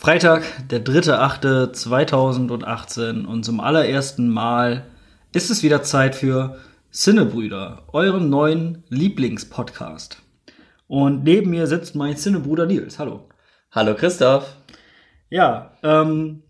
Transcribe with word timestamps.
Freitag, 0.00 0.42
der 0.70 0.82
3.8.2018 0.82 3.26
und 3.26 3.44
zum 3.44 3.60
allerersten 3.60 4.30
Mal 4.30 4.86
ist 5.34 5.50
es 5.50 5.62
wieder 5.62 5.82
Zeit 5.82 6.14
für 6.14 6.56
Cinnebrüder, 6.90 7.82
eurem 7.92 8.30
neuen 8.30 8.82
Lieblingspodcast. 8.88 10.22
Und 10.86 11.24
neben 11.24 11.50
mir 11.50 11.66
sitzt 11.66 11.96
mein 11.96 12.16
Cinnebruder 12.16 12.64
Nils. 12.64 12.98
Hallo. 12.98 13.28
Hallo 13.72 13.94
Christoph. 13.94 14.56
Ja, 15.28 15.72
ähm, 15.82 16.44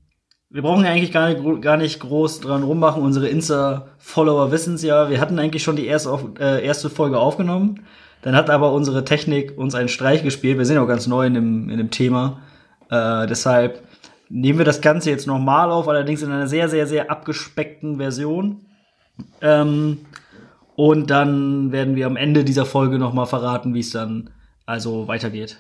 wir 0.49 0.63
brauchen 0.63 0.85
ja 0.85 0.93
eigentlich 0.93 1.11
gar 1.11 1.31
nicht, 1.31 1.43
gar 1.61 1.77
nicht 1.77 1.99
groß 1.99 2.39
dran 2.39 2.63
rummachen. 2.63 3.03
Unsere 3.03 3.27
Insta-Follower 3.27 4.53
wissen 4.53 4.77
es 4.77 4.85
ja. 4.85 5.11
Wir 5.11 5.21
hatten 5.21 5.41
eigentlich 5.41 5.65
schon 5.65 5.75
die 5.75 5.87
erste, 5.87 6.17
äh, 6.39 6.65
erste 6.65 6.89
Folge 6.89 7.19
aufgenommen. 7.19 7.85
Dann 8.23 8.37
hat 8.37 8.49
aber 8.49 8.73
unsere 8.73 9.05
Technik 9.05 9.59
uns 9.59 9.75
einen 9.75 9.89
Streich 9.89 10.23
gespielt. 10.23 10.57
Wir 10.57 10.67
sind 10.67 10.77
ja 10.77 10.85
auch 10.85 10.87
ganz 10.87 11.09
neu 11.09 11.27
in 11.27 11.35
dem, 11.35 11.69
in 11.69 11.79
dem 11.79 11.91
Thema. 11.91 12.43
Äh, 12.91 13.27
deshalb 13.27 13.83
nehmen 14.29 14.59
wir 14.59 14.65
das 14.65 14.81
Ganze 14.81 15.11
jetzt 15.11 15.27
nochmal 15.27 15.71
auf, 15.71 15.89
allerdings 15.89 16.23
in 16.23 16.31
einer 16.31 16.49
sehr, 16.49 16.69
sehr, 16.69 16.87
sehr 16.87 17.11
abgespeckten 17.11 17.99
Version. 17.99 18.67
Ähm, 19.41 20.07
und 20.77 21.11
dann 21.11 21.73
werden 21.73 21.97
wir 21.97 22.07
am 22.07 22.17
Ende 22.17 22.45
dieser 22.45 22.65
Folge 22.65 22.99
nochmal 22.99 23.27
verraten, 23.27 23.75
wie 23.75 23.81
es 23.81 23.91
dann 23.91 24.31
also 24.67 25.09
weitergeht. 25.09 25.59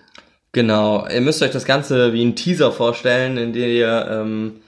Genau, 0.52 1.06
ihr 1.06 1.20
müsst 1.20 1.42
euch 1.42 1.50
das 1.50 1.64
Ganze 1.64 2.12
wie 2.12 2.24
ein 2.24 2.34
Teaser 2.34 2.72
vorstellen, 2.72 3.36
in 3.36 3.52
dem 3.52 3.70
ihr 3.70 4.08
ähm, 4.10 4.62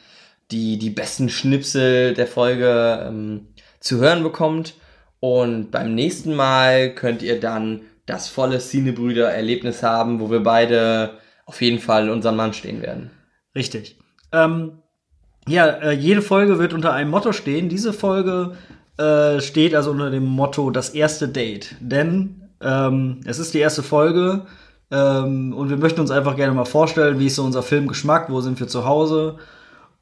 die, 0.50 0.78
die 0.78 0.90
besten 0.90 1.28
Schnipsel 1.28 2.14
der 2.14 2.26
Folge 2.26 3.06
ähm, 3.08 3.48
zu 3.80 3.98
hören 3.98 4.22
bekommt. 4.22 4.74
Und 5.18 5.70
beim 5.70 5.94
nächsten 5.94 6.34
Mal 6.34 6.94
könnt 6.94 7.22
ihr 7.22 7.40
dann 7.40 7.82
das 8.06 8.28
volle 8.28 8.58
Cinebrüder-Erlebnis 8.58 9.82
haben, 9.82 10.20
wo 10.20 10.30
wir 10.30 10.40
beide 10.40 11.18
auf 11.52 11.60
jeden 11.60 11.80
Fall 11.80 12.08
unseren 12.08 12.34
Mann 12.34 12.54
stehen 12.54 12.80
werden. 12.80 13.10
Richtig. 13.54 13.98
Ähm, 14.32 14.78
ja, 15.46 15.66
äh, 15.66 15.92
jede 15.92 16.22
Folge 16.22 16.58
wird 16.58 16.72
unter 16.72 16.94
einem 16.94 17.10
Motto 17.10 17.32
stehen. 17.32 17.68
Diese 17.68 17.92
Folge 17.92 18.56
äh, 18.96 19.38
steht 19.40 19.74
also 19.74 19.90
unter 19.90 20.10
dem 20.10 20.24
Motto 20.24 20.70
das 20.70 20.90
erste 20.90 21.28
Date. 21.28 21.76
Denn 21.80 22.48
ähm, 22.62 23.20
es 23.26 23.38
ist 23.38 23.52
die 23.52 23.58
erste 23.58 23.82
Folge 23.82 24.46
ähm, 24.90 25.52
und 25.52 25.68
wir 25.68 25.76
möchten 25.76 26.00
uns 26.00 26.10
einfach 26.10 26.36
gerne 26.36 26.54
mal 26.54 26.64
vorstellen, 26.64 27.18
wie 27.18 27.26
ist 27.26 27.36
so 27.36 27.44
unser 27.44 27.62
Filmgeschmack, 27.62 28.30
wo 28.30 28.40
sind 28.40 28.58
wir 28.58 28.68
zu 28.68 28.86
Hause. 28.86 29.36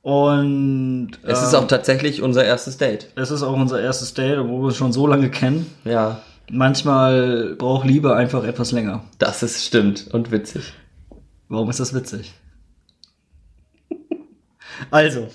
Und 0.03 1.11
es 1.25 1.43
ist 1.43 1.55
auch 1.55 1.63
ähm, 1.63 1.69
tatsächlich 1.69 2.23
unser 2.23 2.45
erstes 2.45 2.79
Date. 2.79 3.09
Es 3.17 3.33
ist 3.33 3.43
auch 3.43 3.57
unser 3.57 3.81
erstes 3.81 4.15
Date, 4.15 4.39
obwohl 4.39 4.61
wir 4.61 4.67
uns 4.67 4.77
schon 4.77 4.93
so 4.93 5.09
lange 5.09 5.31
kennen. 5.31 5.67
Ja. 5.85 6.21
Manchmal 6.49 7.57
braucht 7.59 7.89
Liebe 7.89 8.15
einfach 8.15 8.45
etwas 8.45 8.71
länger. 8.71 9.03
Das 9.19 9.43
ist 9.43 9.65
stimmt 9.65 10.07
und 10.13 10.31
witzig. 10.31 10.75
Warum 11.51 11.69
ist 11.69 11.81
das 11.81 11.93
witzig? 11.93 12.33
also, 14.91 15.27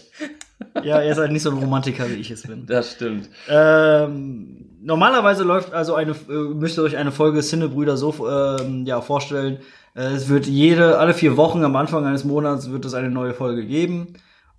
ja, 0.81 1.01
er 1.01 1.11
ist 1.11 1.17
halt 1.17 1.33
nicht 1.33 1.43
so 1.43 1.51
ein 1.51 1.57
Romantiker, 1.57 2.09
wie 2.09 2.13
ich 2.13 2.31
es 2.31 2.43
bin. 2.43 2.65
Das 2.65 2.93
stimmt. 2.93 3.29
Ähm, 3.49 4.65
normalerweise 4.81 5.43
läuft 5.43 5.73
also 5.73 5.93
eine, 5.93 6.11
äh, 6.11 6.53
müsst 6.53 6.77
ihr 6.77 6.83
euch 6.83 6.95
eine 6.95 7.11
Folge 7.11 7.41
Cinnebrüder 7.41 7.97
so 7.97 8.27
ähm, 8.29 8.85
ja, 8.85 9.01
vorstellen. 9.01 9.57
Äh, 9.93 10.13
es 10.13 10.29
wird 10.29 10.47
jede, 10.47 10.99
alle 10.99 11.13
vier 11.13 11.35
Wochen 11.35 11.65
am 11.65 11.75
Anfang 11.75 12.05
eines 12.05 12.23
Monats 12.23 12.71
wird 12.71 12.85
es 12.85 12.93
eine 12.93 13.09
neue 13.09 13.33
Folge 13.33 13.65
geben, 13.65 14.13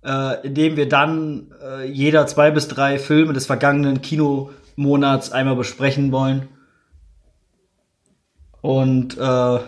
äh, 0.05 0.45
in 0.45 0.53
dem 0.53 0.77
wir 0.77 0.87
dann 0.87 1.51
äh, 1.59 1.85
jeder 1.89 2.27
zwei 2.27 2.51
bis 2.51 2.67
drei 2.67 2.99
Filme 2.99 3.33
des 3.33 3.47
vergangenen 3.47 4.03
Kinomonats 4.03 5.31
einmal 5.31 5.55
besprechen 5.55 6.11
wollen. 6.11 6.49
Und 8.61 9.17
äh, 9.17 9.59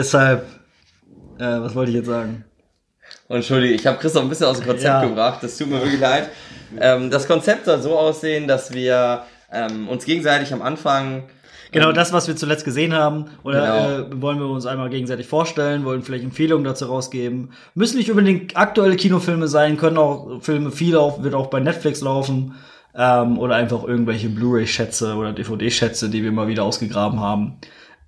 Deshalb, 0.00 0.46
äh, 1.38 1.60
was 1.60 1.74
wollte 1.74 1.90
ich 1.90 1.98
jetzt 1.98 2.06
sagen? 2.06 2.42
Entschuldige, 3.28 3.74
ich 3.74 3.86
habe 3.86 3.98
Christoph 3.98 4.22
ein 4.22 4.30
bisschen 4.30 4.46
aus 4.46 4.56
dem 4.56 4.66
Konzept 4.66 4.86
ja. 4.86 5.04
gebracht. 5.04 5.42
Das 5.42 5.58
tut 5.58 5.68
mir 5.68 5.76
wirklich 5.76 6.00
leid. 6.00 6.30
Ähm, 6.80 7.10
das 7.10 7.28
Konzept 7.28 7.66
soll 7.66 7.82
so 7.82 7.98
aussehen, 7.98 8.48
dass 8.48 8.72
wir 8.72 9.24
ähm, 9.52 9.90
uns 9.90 10.06
gegenseitig 10.06 10.54
am 10.54 10.62
Anfang 10.62 11.24
Genau, 11.70 11.90
ähm, 11.90 11.94
das, 11.94 12.14
was 12.14 12.28
wir 12.28 12.34
zuletzt 12.34 12.64
gesehen 12.64 12.94
haben, 12.94 13.26
oder 13.42 13.60
genau. 14.00 14.16
äh, 14.16 14.22
wollen 14.22 14.38
wir 14.38 14.48
uns 14.48 14.64
einmal 14.64 14.88
gegenseitig 14.88 15.26
vorstellen, 15.26 15.84
wollen 15.84 16.02
vielleicht 16.02 16.24
Empfehlungen 16.24 16.64
dazu 16.64 16.86
rausgeben. 16.86 17.52
Müssen 17.74 17.98
nicht 17.98 18.10
unbedingt 18.10 18.56
aktuelle 18.56 18.96
Kinofilme 18.96 19.48
sein, 19.48 19.76
können 19.76 19.98
auch 19.98 20.40
Filme, 20.40 20.70
viel 20.70 20.96
auf, 20.96 21.22
wird 21.22 21.34
auch 21.34 21.48
bei 21.48 21.60
Netflix 21.60 22.00
laufen, 22.00 22.54
ähm, 22.94 23.38
oder 23.38 23.54
einfach 23.54 23.84
irgendwelche 23.84 24.30
Blu-ray-Schätze 24.30 25.14
oder 25.14 25.34
DVD-Schätze, 25.34 26.08
die 26.08 26.22
wir 26.22 26.32
mal 26.32 26.48
wieder 26.48 26.64
ausgegraben 26.64 27.20
haben. 27.20 27.58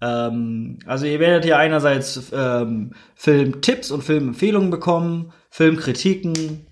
Ähm, 0.03 0.79
also 0.85 1.07
ihr 1.07 1.21
werdet 1.21 1.45
hier 1.45 1.59
einerseits 1.59 2.33
ähm, 2.35 2.91
Filmtipps 3.15 3.93
und 3.93 4.03
Filmempfehlungen 4.03 4.71
bekommen, 4.71 5.33
Filmkritiken, 5.49 6.67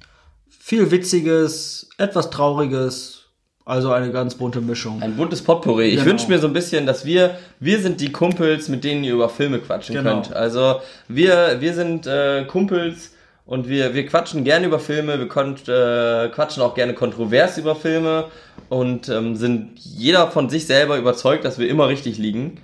viel 0.49 0.91
Witziges, 0.91 1.89
etwas 1.97 2.31
Trauriges, 2.31 3.21
also 3.65 3.93
eine 3.93 4.11
ganz 4.11 4.35
bunte 4.35 4.61
Mischung. 4.61 5.01
Ein 5.01 5.17
buntes 5.17 5.43
Potpourri. 5.43 5.91
Genau. 5.91 6.01
Ich 6.01 6.07
wünsche 6.07 6.29
mir 6.29 6.41
so 6.41 6.49
ein 6.49 6.53
bisschen, 6.53 6.87
dass 6.87 7.05
wir, 7.05 7.37
wir 7.61 7.79
sind 7.79 8.01
die 8.01 8.11
Kumpels, 8.11 8.69
mit 8.69 8.83
denen 8.83 9.05
ihr 9.05 9.15
über 9.15 9.29
Filme 9.29 9.61
quatschen 9.61 9.95
genau. 9.95 10.15
könnt. 10.15 10.33
Also 10.35 10.81
wir, 11.07 11.61
wir 11.61 11.75
sind 11.75 12.09
äh, 12.09 12.45
Kumpels 12.47 13.12
und 13.47 13.69
wir, 13.69 13.95
wir 13.95 14.07
quatschen 14.07 14.43
gerne 14.43 14.67
über 14.67 14.81
Filme, 14.81 15.21
wir 15.21 15.29
konnt, 15.29 15.69
äh, 15.69 16.29
quatschen 16.31 16.65
auch 16.65 16.75
gerne 16.75 16.95
kontrovers 16.95 17.59
über 17.59 17.77
Filme 17.77 18.25
und 18.69 19.09
ähm, 19.09 19.37
sind 19.37 19.79
jeder 19.79 20.33
von 20.33 20.51
sich 20.51 20.67
selber 20.67 20.99
überzeugt, 20.99 21.45
dass 21.45 21.61
wir 21.61 21.69
immer 21.69 21.87
richtig 21.87 22.19
liegen. 22.19 22.59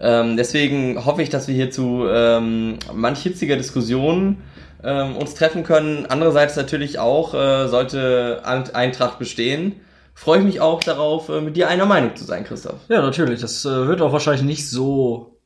Ähm, 0.00 0.36
deswegen 0.36 1.04
hoffe 1.04 1.22
ich, 1.22 1.28
dass 1.28 1.46
wir 1.46 1.54
hier 1.54 1.70
zu 1.70 2.06
ähm, 2.08 2.78
manch 2.94 3.22
hitziger 3.22 3.56
Diskussion 3.56 4.38
ähm, 4.82 5.16
uns 5.16 5.34
treffen 5.34 5.62
können. 5.62 6.06
Andererseits 6.08 6.56
natürlich 6.56 6.98
auch, 6.98 7.34
äh, 7.34 7.68
sollte 7.68 8.42
Eintracht 8.44 9.18
bestehen, 9.18 9.76
freue 10.14 10.38
ich 10.38 10.44
mich 10.44 10.60
auch 10.60 10.82
darauf, 10.82 11.28
äh, 11.28 11.40
mit 11.40 11.56
dir 11.56 11.68
einer 11.68 11.86
Meinung 11.86 12.16
zu 12.16 12.24
sein, 12.24 12.44
Christoph. 12.44 12.80
Ja, 12.88 13.02
natürlich. 13.02 13.40
Das 13.40 13.64
äh, 13.64 13.86
wird 13.86 14.00
auch 14.00 14.12
wahrscheinlich 14.12 14.44
nicht 14.44 14.68
so 14.68 15.38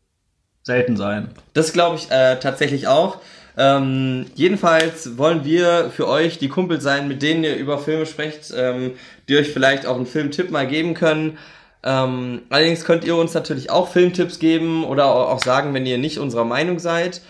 selten 0.63 0.97
sein. 0.97 1.31
Das 1.53 1.73
glaube 1.73 1.97
ich 1.97 2.11
äh, 2.11 2.37
tatsächlich 2.39 2.87
auch. 2.87 3.19
Ähm, 3.57 4.27
jedenfalls 4.35 5.17
wollen 5.17 5.45
wir 5.45 5.91
für 5.95 6.09
euch 6.09 6.39
die 6.39 6.49
Kumpel 6.49 6.81
sein, 6.81 7.07
mit 7.07 7.23
denen 7.23 7.45
ihr 7.45 7.57
über 7.57 7.79
Filme 7.79 8.07
sprecht, 8.07 8.53
ähm, 8.57 8.93
die 9.29 9.37
euch 9.37 9.51
vielleicht 9.51 9.87
auch 9.87 9.97
einen 9.97 10.07
Filmtipp 10.07 10.51
mal 10.51 10.67
geben 10.67 10.95
können. 10.95 11.39
Ähm, 11.85 12.43
allerdings 12.49 12.85
könnt 12.85 13.05
ihr 13.05 13.15
uns 13.15 13.35
natürlich 13.35 13.71
auch 13.71 13.89
Filmtipps 13.89 14.39
geben 14.39 14.85
oder 14.85 15.07
auch 15.07 15.43
sagen, 15.43 15.75
wenn 15.75 15.85
ihr 15.85 15.99
nicht 15.99 16.19
unserer 16.19 16.45
Meinung 16.45 16.79
seid. 16.79 17.21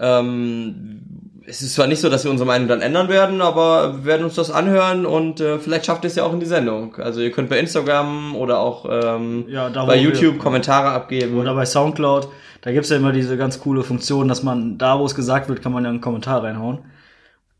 Ähm, 0.00 1.02
es 1.46 1.62
ist 1.62 1.74
zwar 1.74 1.86
nicht 1.86 2.00
so, 2.00 2.08
dass 2.08 2.24
wir 2.24 2.30
unsere 2.30 2.46
Meinung 2.46 2.68
dann 2.68 2.80
ändern 2.80 3.08
werden, 3.08 3.40
aber 3.40 3.98
wir 3.98 4.04
werden 4.04 4.24
uns 4.24 4.34
das 4.34 4.50
anhören 4.50 5.06
und 5.06 5.40
äh, 5.40 5.58
vielleicht 5.58 5.86
schafft 5.86 6.04
ihr 6.04 6.08
es 6.08 6.14
ja 6.14 6.24
auch 6.24 6.32
in 6.32 6.40
die 6.40 6.46
Sendung. 6.46 6.96
Also 6.96 7.20
ihr 7.20 7.30
könnt 7.30 7.48
bei 7.48 7.58
Instagram 7.58 8.34
oder 8.36 8.60
auch 8.60 8.86
ähm, 8.90 9.44
ja, 9.48 9.68
bei 9.68 9.96
YouTube 9.96 10.34
wir, 10.34 10.40
Kommentare 10.40 10.88
abgeben. 10.90 11.38
Oder 11.38 11.54
bei 11.54 11.64
Soundcloud. 11.64 12.28
Da 12.60 12.72
gibt's 12.72 12.90
ja 12.90 12.96
immer 12.96 13.12
diese 13.12 13.36
ganz 13.36 13.60
coole 13.60 13.82
Funktion, 13.82 14.28
dass 14.28 14.42
man 14.42 14.78
da, 14.78 14.98
wo 14.98 15.06
es 15.06 15.14
gesagt 15.14 15.48
wird, 15.48 15.62
kann 15.62 15.72
man 15.72 15.84
ja 15.84 15.90
einen 15.90 16.00
Kommentar 16.00 16.42
reinhauen. 16.42 16.80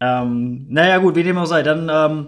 Ähm, 0.00 0.66
naja 0.68 0.98
gut, 0.98 1.14
wie 1.16 1.22
dem 1.22 1.38
auch 1.38 1.46
sei, 1.46 1.62
dann 1.62 1.90
ähm, 1.92 2.26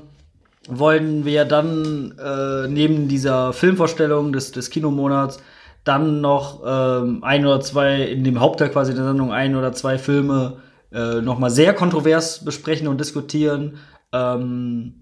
wollen 0.78 1.24
wir 1.24 1.44
dann 1.44 2.14
äh, 2.18 2.68
neben 2.68 3.08
dieser 3.08 3.52
Filmvorstellung 3.52 4.32
des, 4.32 4.52
des 4.52 4.70
Kinomonats 4.70 5.40
dann 5.84 6.20
noch 6.20 6.62
ähm, 6.66 7.24
ein 7.24 7.46
oder 7.46 7.60
zwei, 7.60 8.02
in 8.02 8.24
dem 8.24 8.40
Hauptteil 8.40 8.68
quasi 8.68 8.94
der 8.94 9.04
Sendung, 9.04 9.32
ein 9.32 9.56
oder 9.56 9.72
zwei 9.72 9.98
Filme 9.98 10.58
äh, 10.92 11.20
nochmal 11.20 11.50
sehr 11.50 11.72
kontrovers 11.74 12.44
besprechen 12.44 12.88
und 12.88 13.00
diskutieren. 13.00 13.78
Ähm, 14.12 14.94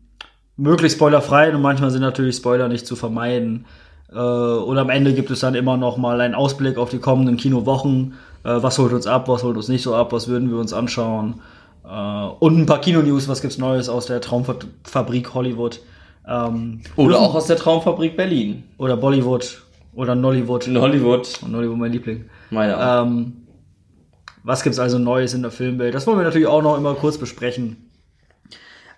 möglichst 0.57 0.99
spoilerfrei 0.99 1.55
und 1.55 1.63
manchmal 1.63 1.91
sind 1.91 2.03
natürlich 2.03 2.37
Spoiler 2.37 2.69
nicht 2.69 2.87
zu 2.87 2.97
vermeiden. 2.97 3.67
Äh, 4.13 4.19
und 4.19 4.79
am 4.79 4.91
Ende 4.91 5.15
gibt 5.15 5.31
es 5.31 5.41
dann 5.41 5.55
immer 5.55 5.77
noch 5.77 5.97
mal 5.97 6.21
einen 6.21 6.35
Ausblick 6.35 6.79
auf 6.79 6.91
die 6.91 6.99
kommenden 6.99 7.37
Kinowochen. 7.37 8.15
Äh, 8.45 8.63
was 8.63 8.79
holt 8.79 8.93
uns 8.93 9.07
ab, 9.07 9.29
was 9.29 9.43
holt 9.43 9.57
uns 9.57 9.69
nicht 9.69 9.83
so 9.83 9.95
ab, 9.95 10.13
was 10.13 10.29
würden 10.29 10.51
wir 10.51 10.59
uns 10.59 10.73
anschauen. 10.73 11.41
Uh, 11.89 12.35
und 12.41 12.59
ein 12.59 12.67
paar 12.67 12.83
Kino-News, 12.83 13.29
was 13.29 13.41
gibt's 13.41 13.57
Neues 13.57 13.89
aus 13.89 14.07
der 14.07 14.21
Traumfabrik 14.21 15.33
Hollywood. 15.33 15.81
Ähm, 16.27 16.83
oder 16.97 17.19
auch 17.19 17.35
aus 17.35 17.47
der 17.47 17.57
Traumfabrik 17.57 18.15
Berlin. 18.15 18.65
Oder 18.77 18.99
Bollywood. 18.99 19.63
Oder 19.95 20.15
Nollywood. 20.15 20.69
Nollywood. 20.69 21.41
Nollywood 21.49 21.79
mein 21.79 21.93
Liebling. 21.93 22.29
Meiner. 22.51 23.03
Ähm, 23.03 23.49
was 24.45 24.63
gibt's 24.63 24.79
also 24.79 24.99
Neues 24.99 25.33
in 25.33 25.41
der 25.41 25.51
Filmwelt? 25.51 25.95
Das 25.95 26.07
wollen 26.07 26.19
wir 26.19 26.25
natürlich 26.25 26.47
auch 26.47 26.63
noch 26.63 26.77
immer 26.77 26.95
kurz 26.95 27.17
besprechen. 27.17 27.91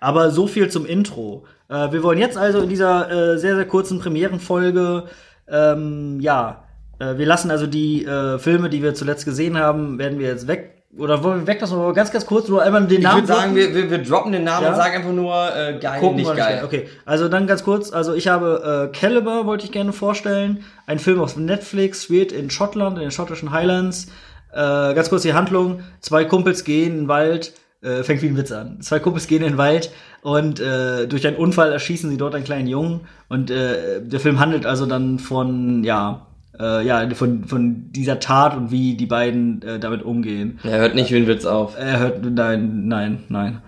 Aber 0.01 0.31
so 0.31 0.47
viel 0.47 0.69
zum 0.69 0.85
Intro. 0.85 1.45
Äh, 1.69 1.93
wir 1.93 2.03
wollen 2.03 2.19
jetzt 2.19 2.37
also 2.37 2.59
in 2.59 2.69
dieser 2.69 3.09
äh, 3.09 3.37
sehr, 3.37 3.55
sehr 3.55 3.65
kurzen 3.65 3.99
Premierenfolge, 3.99 5.05
ähm, 5.47 6.19
ja, 6.19 6.65
äh, 6.99 7.17
wir 7.17 7.25
lassen 7.25 7.51
also 7.51 7.67
die 7.67 8.05
äh, 8.05 8.37
Filme, 8.37 8.69
die 8.69 8.83
wir 8.83 8.93
zuletzt 8.93 9.25
gesehen 9.25 9.57
haben, 9.57 9.97
werden 9.97 10.19
wir 10.19 10.27
jetzt 10.27 10.47
weg 10.47 10.80
oder 10.97 11.23
wollen 11.23 11.41
wir 11.41 11.47
weg 11.47 11.59
das 11.59 11.71
noch 11.71 11.93
ganz, 11.93 12.11
ganz 12.11 12.25
kurz 12.25 12.49
nur 12.49 12.61
einmal 12.61 12.85
den 12.85 13.01
Namen? 13.01 13.23
Ich 13.23 13.29
würde 13.29 13.39
sagen, 13.39 13.55
wir, 13.55 13.73
wir, 13.73 13.89
wir 13.89 13.97
droppen 13.99 14.33
den 14.33 14.43
Namen 14.43 14.63
ja? 14.63 14.69
und 14.71 14.75
sagen 14.75 14.97
einfach 14.97 15.13
nur 15.13 15.55
äh, 15.55 15.79
geil, 15.79 15.99
Gucken 15.99 16.17
nicht 16.17 16.35
geil. 16.35 16.63
Okay, 16.65 16.87
also 17.05 17.29
dann 17.29 17.47
ganz 17.47 17.63
kurz. 17.63 17.93
Also 17.93 18.13
ich 18.13 18.27
habe 18.27 18.89
äh, 18.91 18.97
Caliber, 18.97 19.45
wollte 19.45 19.65
ich 19.65 19.71
gerne 19.71 19.93
vorstellen. 19.93 20.63
Ein 20.87 20.99
Film 20.99 21.21
aus 21.21 21.37
Netflix, 21.37 22.03
spielt 22.03 22.33
in 22.33 22.49
Schottland, 22.49 22.97
in 22.97 23.03
den 23.03 23.11
schottischen 23.11 23.51
Highlands. 23.51 24.07
Äh, 24.51 24.57
ganz 24.93 25.09
kurz 25.09 25.21
die 25.21 25.33
Handlung. 25.33 25.81
Zwei 26.01 26.25
Kumpels 26.25 26.65
gehen 26.65 26.91
in 26.91 26.97
den 26.97 27.07
Wald, 27.07 27.53
äh, 27.81 28.03
fängt 28.03 28.21
wie 28.21 28.27
ein 28.27 28.37
Witz 28.37 28.51
an. 28.51 28.81
Zwei 28.81 28.99
Kumpels 28.99 29.27
gehen 29.27 29.43
in 29.43 29.53
den 29.53 29.57
Wald 29.57 29.91
und 30.23 30.59
äh, 30.59 31.07
durch 31.07 31.25
einen 31.25 31.37
Unfall 31.37 31.71
erschießen 31.71 32.09
sie 32.09 32.17
dort 32.17 32.35
einen 32.35 32.43
kleinen 32.43 32.67
Jungen. 32.67 33.01
Und 33.29 33.49
äh, 33.49 34.01
der 34.01 34.19
Film 34.19 34.41
handelt 34.41 34.65
also 34.65 34.85
dann 34.85 35.19
von, 35.19 35.85
ja, 35.85 36.27
äh, 36.61 36.85
ja, 36.85 37.09
von, 37.15 37.45
von 37.45 37.91
dieser 37.91 38.19
Tat 38.19 38.55
und 38.55 38.71
wie 38.71 38.95
die 38.95 39.07
beiden 39.07 39.61
äh, 39.63 39.79
damit 39.79 40.03
umgehen. 40.03 40.59
Er 40.63 40.79
hört 40.79 40.95
nicht 40.95 41.11
wie 41.11 41.17
ein 41.17 41.27
Witz 41.27 41.45
auf. 41.45 41.77
Er 41.77 41.99
hört, 41.99 42.23
nein, 42.23 42.87
nein, 42.87 43.23
nein. 43.29 43.61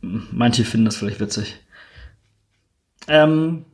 Manche 0.00 0.64
finden 0.64 0.86
das 0.86 0.96
vielleicht 0.96 1.20
witzig. 1.20 1.56
Ähm, 3.08 3.64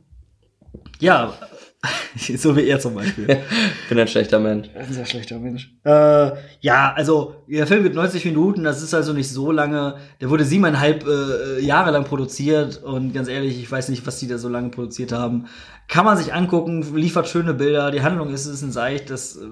ja, 0.99 1.33
so 2.37 2.55
wie 2.55 2.67
er 2.67 2.79
zum 2.79 2.93
Beispiel. 2.93 3.25
bin 3.89 3.99
ein 3.99 4.07
schlechter 4.07 4.39
Mensch. 4.39 4.69
Ein 4.75 4.93
sehr 4.93 5.05
schlechter 5.05 5.39
Mensch. 5.39 5.73
Äh, 5.83 6.31
ja, 6.59 6.93
also 6.95 7.35
der 7.47 7.65
Film 7.65 7.83
wird 7.83 7.95
90 7.95 8.25
Minuten, 8.25 8.63
das 8.63 8.83
ist 8.83 8.93
also 8.93 9.13
nicht 9.13 9.29
so 9.29 9.51
lange. 9.51 9.95
Der 10.19 10.29
wurde 10.29 10.45
siebeneinhalb 10.45 11.05
äh, 11.07 11.59
Jahre 11.59 11.91
lang 11.91 12.03
produziert 12.03 12.83
und 12.83 13.13
ganz 13.13 13.27
ehrlich, 13.27 13.59
ich 13.59 13.71
weiß 13.71 13.89
nicht, 13.89 14.05
was 14.05 14.19
die 14.19 14.27
da 14.27 14.37
so 14.37 14.47
lange 14.47 14.69
produziert 14.69 15.11
haben. 15.11 15.47
Kann 15.87 16.05
man 16.05 16.17
sich 16.17 16.33
angucken, 16.33 16.95
liefert 16.95 17.27
schöne 17.27 17.53
Bilder, 17.53 17.89
die 17.89 18.01
Handlung 18.01 18.31
ist, 18.31 18.45
ist 18.45 18.61
ein 18.61 18.71
Seicht, 18.71 19.09
das 19.09 19.37
äh, 19.37 19.47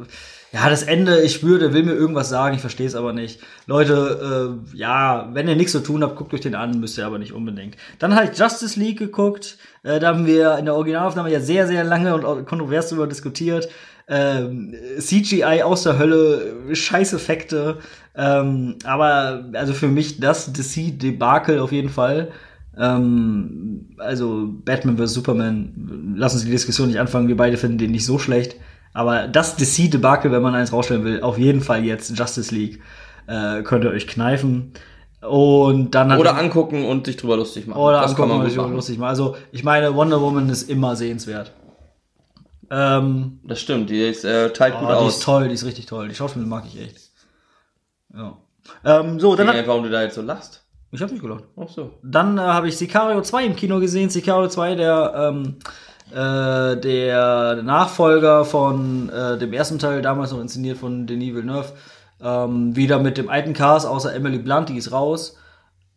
ja, 0.51 0.67
das 0.67 0.81
Ende, 0.83 1.21
ich 1.21 1.33
spüre, 1.33 1.59
der 1.59 1.73
will 1.73 1.83
mir 1.83 1.93
irgendwas 1.93 2.29
sagen, 2.29 2.55
ich 2.55 2.61
verstehe 2.61 2.87
es 2.87 2.95
aber 2.95 3.13
nicht. 3.13 3.39
Leute, 3.67 4.57
äh, 4.73 4.77
ja, 4.77 5.29
wenn 5.33 5.47
ihr 5.47 5.55
nichts 5.55 5.73
zu 5.73 5.79
tun 5.79 6.01
habt, 6.01 6.15
guckt 6.15 6.33
euch 6.33 6.41
den 6.41 6.55
an, 6.55 6.79
müsst 6.79 6.97
ihr 6.97 7.05
aber 7.05 7.19
nicht 7.19 7.33
unbedingt. 7.33 7.77
Dann 7.99 8.19
ich 8.23 8.37
Justice 8.37 8.79
League 8.79 8.97
geguckt, 8.97 9.57
äh, 9.83 9.99
da 9.99 10.07
haben 10.07 10.25
wir 10.25 10.57
in 10.57 10.65
der 10.65 10.73
Originalaufnahme 10.73 11.31
ja 11.31 11.39
sehr, 11.39 11.67
sehr 11.67 11.83
lange 11.83 12.15
und 12.15 12.47
kontrovers 12.47 12.89
darüber 12.89 13.05
diskutiert. 13.05 13.69
Ähm, 14.07 14.73
CGI 14.97 15.61
aus 15.61 15.83
der 15.83 15.99
Hölle, 15.99 16.55
scheiß 16.73 17.13
Effekte, 17.13 17.77
ähm, 18.15 18.77
aber 18.83 19.45
also 19.53 19.73
für 19.73 19.87
mich 19.87 20.19
das 20.19 20.51
DC-Debakel 20.51 21.59
auf 21.59 21.71
jeden 21.71 21.89
Fall. 21.89 22.31
Ähm, 22.75 23.89
also 23.99 24.49
Batman 24.65 24.97
vs. 24.97 25.13
Superman, 25.13 26.15
lass 26.15 26.33
uns 26.33 26.43
die 26.43 26.49
Diskussion 26.49 26.87
nicht 26.87 26.99
anfangen, 26.99 27.27
wir 27.27 27.37
beide 27.37 27.57
finden 27.57 27.77
den 27.77 27.91
nicht 27.91 28.05
so 28.05 28.17
schlecht. 28.17 28.55
Aber 28.93 29.27
das 29.27 29.55
DC-Debakel, 29.55 30.31
wenn 30.31 30.41
man 30.41 30.55
eins 30.55 30.73
rausstellen 30.73 31.03
will, 31.03 31.21
auf 31.21 31.37
jeden 31.37 31.61
Fall 31.61 31.85
jetzt 31.85 32.17
Justice 32.17 32.53
League. 32.53 32.81
Äh, 33.27 33.61
könnt 33.63 33.83
ihr 33.83 33.91
euch 33.91 34.07
kneifen. 34.07 34.73
Und 35.21 35.91
dann 35.95 36.17
Oder 36.17 36.37
angucken 36.37 36.85
und 36.85 37.05
sich 37.05 37.17
drüber 37.17 37.37
lustig 37.37 37.67
machen. 37.67 37.79
Oder 37.79 38.01
das 38.01 38.11
angucken 38.11 38.31
und 38.31 38.45
sich 38.45 38.55
drüber 38.55 38.69
lustig 38.69 38.97
machen. 38.97 39.09
Also, 39.09 39.35
ich 39.51 39.63
meine, 39.63 39.93
Wonder 39.95 40.21
Woman 40.21 40.49
ist 40.49 40.69
immer 40.69 40.95
sehenswert. 40.95 41.51
Ähm, 42.71 43.39
das 43.43 43.59
stimmt, 43.59 43.89
die 43.89 44.01
ist, 44.01 44.23
äh, 44.23 44.51
teilt 44.51 44.75
oh, 44.77 44.79
gut 44.79 44.89
die 44.89 44.93
aus. 44.93 45.03
Die 45.03 45.17
ist 45.17 45.23
toll, 45.23 45.47
die 45.47 45.53
ist 45.55 45.65
richtig 45.65 45.85
toll. 45.87 46.07
Die 46.07 46.15
Schauspieler 46.15 46.45
mag 46.45 46.63
ich 46.67 46.79
echt. 46.79 47.09
Ja. 48.13 48.37
Ähm, 48.85 49.19
so, 49.19 49.35
dann. 49.35 49.55
Ich 49.55 49.67
warum 49.67 49.83
du 49.83 49.89
da 49.89 50.03
jetzt 50.03 50.15
so 50.15 50.21
lachst. 50.21 50.63
Ich 50.91 51.01
hab 51.01 51.11
nicht 51.11 51.21
gelacht. 51.21 51.43
Ach 51.55 51.69
so. 51.69 51.91
Dann 52.01 52.37
äh, 52.37 52.41
habe 52.41 52.67
ich 52.67 52.77
Sicario 52.77 53.21
2 53.21 53.45
im 53.45 53.55
Kino 53.55 53.79
gesehen. 53.79 54.09
Sicario 54.09 54.47
2, 54.47 54.75
der 54.75 55.13
ähm, 55.15 55.57
äh, 56.11 56.77
der 56.77 57.61
Nachfolger 57.63 58.45
von 58.45 59.09
äh, 59.09 59.37
dem 59.37 59.53
ersten 59.53 59.79
Teil, 59.79 60.01
damals 60.01 60.31
noch 60.31 60.41
inszeniert 60.41 60.77
von 60.77 61.07
Denis 61.07 61.35
Villeneuve, 61.35 61.73
ähm, 62.21 62.75
wieder 62.75 62.99
mit 62.99 63.17
dem 63.17 63.29
alten 63.29 63.53
Cast, 63.53 63.85
außer 63.85 64.13
Emily 64.13 64.39
Blunt, 64.39 64.69
die 64.69 64.77
ist 64.77 64.91
raus. 64.91 65.37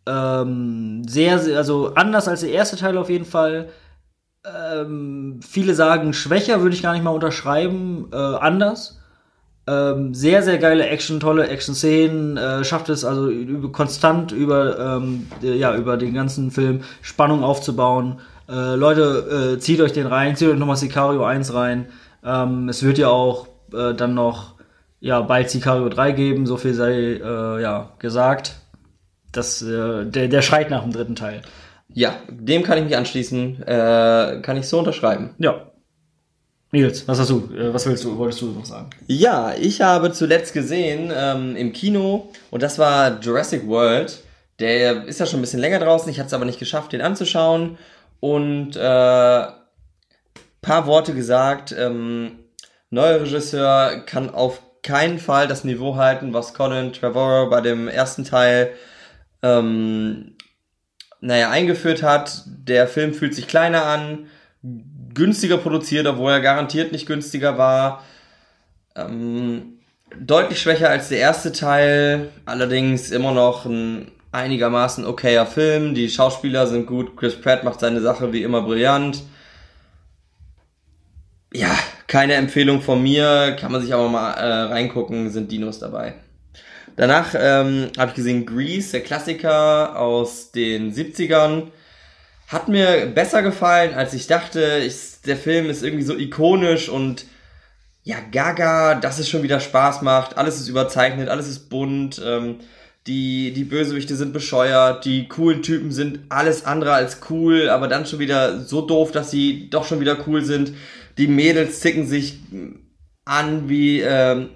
Ähm, 0.07 1.03
sehr, 1.07 1.39
sehr, 1.39 1.57
also 1.59 1.95
anders 1.95 2.29
als 2.29 2.41
der 2.41 2.51
erste 2.51 2.77
Teil 2.77 2.99
auf 2.99 3.09
jeden 3.09 3.25
Fall. 3.25 3.69
Ähm, 4.45 5.41
viele 5.43 5.75
sagen 5.75 6.13
schwächer, 6.13 6.61
würde 6.61 6.75
ich 6.75 6.83
gar 6.83 6.93
nicht 6.93 7.05
mal 7.05 7.11
unterschreiben, 7.11 8.09
äh, 8.13 8.17
anders. 8.17 8.99
Ähm, 9.69 10.13
sehr, 10.13 10.43
sehr 10.43 10.59
geile 10.59 10.89
Action, 10.89 11.21
tolle 11.21 11.47
Action-Szenen, 11.47 12.37
äh, 12.37 12.65
schafft 12.65 12.89
es 12.89 13.05
also 13.05 13.29
über, 13.29 13.71
konstant 13.71 14.33
über, 14.33 14.97
ähm, 14.97 15.29
ja, 15.41 15.77
über 15.77 15.97
den 15.97 16.15
ganzen 16.15 16.51
Film 16.51 16.81
Spannung 17.01 17.45
aufzubauen. 17.45 18.19
Äh, 18.53 18.75
Leute, 18.75 19.55
äh, 19.55 19.59
zieht 19.59 19.81
euch 19.81 19.93
den 19.93 20.07
rein, 20.07 20.37
zieht 20.37 20.49
euch 20.49 20.59
nochmal 20.59 20.77
Sicario 20.77 21.25
1 21.25 21.55
rein. 21.55 21.87
Ähm, 22.23 22.69
es 22.69 22.83
wird 22.83 22.99
ja 22.99 23.09
auch 23.09 23.47
äh, 23.73 23.95
dann 23.95 24.13
noch 24.15 24.57
ja, 25.01 25.23
bald 25.23 25.49
Sicario 25.49 25.89
3 25.89 26.13
geben, 26.13 26.47
so 26.47 26.59
viel 26.59 26.75
sei 26.75 26.93
äh, 26.93 27.63
ja, 27.63 27.95
gesagt. 27.99 28.57
Das, 29.33 29.63
äh, 29.63 30.05
der, 30.05 30.29
der 30.29 30.43
schreit 30.43 30.69
nach 30.69 30.83
dem 30.83 30.93
dritten 30.93 31.15
Teil. 31.15 31.41
Ja, 31.95 32.17
dem 32.29 32.63
kann 32.63 32.77
ich 32.77 32.85
mich 32.85 32.97
anschließen. 32.97 33.63
Äh, 33.63 34.41
kann 34.43 34.59
ich 34.59 34.69
so 34.69 34.79
unterschreiben. 34.79 35.31
Ja. 35.39 35.69
Nils, 36.73 37.09
was 37.09 37.21
hast 37.21 37.31
du, 37.31 37.49
was 37.73 37.87
willst 37.87 38.05
du, 38.05 38.17
wolltest 38.17 38.41
du 38.43 38.47
noch 38.47 38.65
sagen? 38.65 38.91
Ja, 39.07 39.55
ich 39.59 39.81
habe 39.83 40.13
zuletzt 40.13 40.55
gesehen 40.55 41.11
ähm, 41.15 41.55
im 41.57 41.73
Kino 41.73 42.31
und 42.51 42.63
das 42.63 42.79
war 42.79 43.21
Jurassic 43.21 43.67
World. 43.67 44.21
Der 44.59 45.05
ist 45.05 45.21
ja 45.21 45.27
schon 45.27 45.41
ein 45.41 45.43
bisschen 45.43 45.61
länger 45.61 45.81
draußen, 45.81 46.11
ich 46.11 46.19
hatte 46.19 46.29
es 46.29 46.35
aber 46.35 46.47
nicht 46.47 46.59
geschafft, 46.59 46.93
den 46.93 47.03
anzuschauen 47.03 47.77
und 48.23 48.77
äh, 48.77 48.81
paar 50.63 50.87
Worte 50.87 51.13
gesagt. 51.13 51.75
Ähm, 51.77 52.39
neuer 52.89 53.21
Regisseur 53.21 54.05
kann 54.07 54.31
auf 54.31 54.63
keinen 54.85 55.19
Fall 55.19 55.49
das 55.49 55.65
Niveau 55.65 55.97
halten, 55.97 56.33
was 56.33 56.55
Colin 56.55 56.93
Trevorrow 56.93 57.51
bei 57.51 57.61
dem 57.61 57.89
ersten 57.89 58.25
Teil 58.25 58.71
ähm, 59.43 60.37
naja, 61.21 61.51
eingeführt 61.51 62.05
hat. 62.05 62.45
Der 62.47 62.87
Film 62.87 63.13
fühlt 63.13 63.35
sich 63.35 63.49
kleiner 63.49 63.87
an, 63.87 64.29
günstiger 65.13 65.59
produziert, 65.59 66.07
obwohl 66.07 66.31
er 66.31 66.41
garantiert 66.41 66.93
nicht 66.93 67.07
günstiger 67.07 67.59
war. 67.59 68.05
Ähm, 68.95 69.81
deutlich 70.17 70.61
schwächer 70.63 70.91
als 70.91 71.09
der 71.09 71.19
erste 71.19 71.51
Teil, 71.51 72.31
allerdings 72.45 73.11
immer 73.11 73.33
noch 73.33 73.67
ein 73.67 74.13
einigermaßen 74.33 75.05
okayer 75.05 75.47
Film. 75.47 75.95
Die 75.95 76.09
Schauspieler 76.09 76.67
sind 76.67 76.87
gut. 76.87 77.17
Chris 77.17 77.41
Pratt 77.41 77.65
macht 77.65 77.81
seine 77.81 78.01
Sache 78.01 78.33
wie 78.33 78.43
immer 78.43 78.63
brillant. 78.63 79.23
Ja, 81.53 81.79
keine 82.07 82.35
Empfehlung 82.35 82.81
von 82.81 83.03
mir. 83.03 83.57
Kann 83.61 83.71
man 83.71 83.83
sich 83.83 83.93
aber 83.93 84.09
mal 84.09 84.33
äh, 84.33 84.73
reingucken. 84.73 85.31
Sind 85.31 85.53
Dinos 85.53 85.79
dabei. 85.79 86.15
Danach 86.97 87.35
ähm, 87.39 87.91
habe 87.99 88.11
ich 88.11 88.17
gesehen 88.17 88.45
Grease, 88.45 88.93
der 88.93 89.01
Klassiker 89.03 89.99
aus 89.99 90.51
den 90.51 90.93
70ern. 90.93 91.69
Hat 92.49 92.69
mir 92.69 93.07
besser 93.07 93.43
gefallen, 93.43 93.95
als 93.95 94.13
ich 94.13 94.27
dachte. 94.27 94.83
Ich, 94.85 95.23
der 95.25 95.37
Film 95.37 95.71
ist 95.71 95.83
irgendwie 95.83 96.05
so 96.05 96.17
ikonisch 96.17 96.89
und 96.89 97.27
ja, 98.05 98.17
gaga, 98.33 98.97
dass 98.97 99.19
es 99.19 99.29
schon 99.29 99.43
wieder 99.43 99.61
Spaß 99.61 100.03
macht. 100.03 100.37
Alles 100.37 100.61
ist 100.61 100.69
überzeichnet, 100.69 101.29
alles 101.29 101.49
ist 101.49 101.71
bunt. 101.71 102.21
Ähm, 102.25 102.57
die, 103.07 103.53
die 103.53 103.65
Bösewichte 103.65 104.17
sind 104.17 104.33
bescheuert, 104.33 105.05
die 105.05 105.27
coolen 105.29 105.63
Typen 105.63 105.91
sind 105.91 106.21
alles 106.29 106.65
andere 106.65 106.93
als 106.93 107.19
cool, 107.31 107.69
aber 107.69 107.89
dann 107.89 108.07
schon 108.07 108.21
wieder 108.21 108.61
so 108.61 108.81
doof, 108.83 109.11
dass 109.11 109.31
sie 109.31 109.69
doch 109.71 109.85
schon 109.85 110.01
wieder 110.01 110.27
cool 110.27 110.45
sind. 110.45 110.73
Die 111.19 111.27
Mädels 111.27 111.81
zicken 111.81 112.07
sich 112.07 112.39
an 113.25 113.69
wie 113.69 114.01
ähm, 114.01 114.51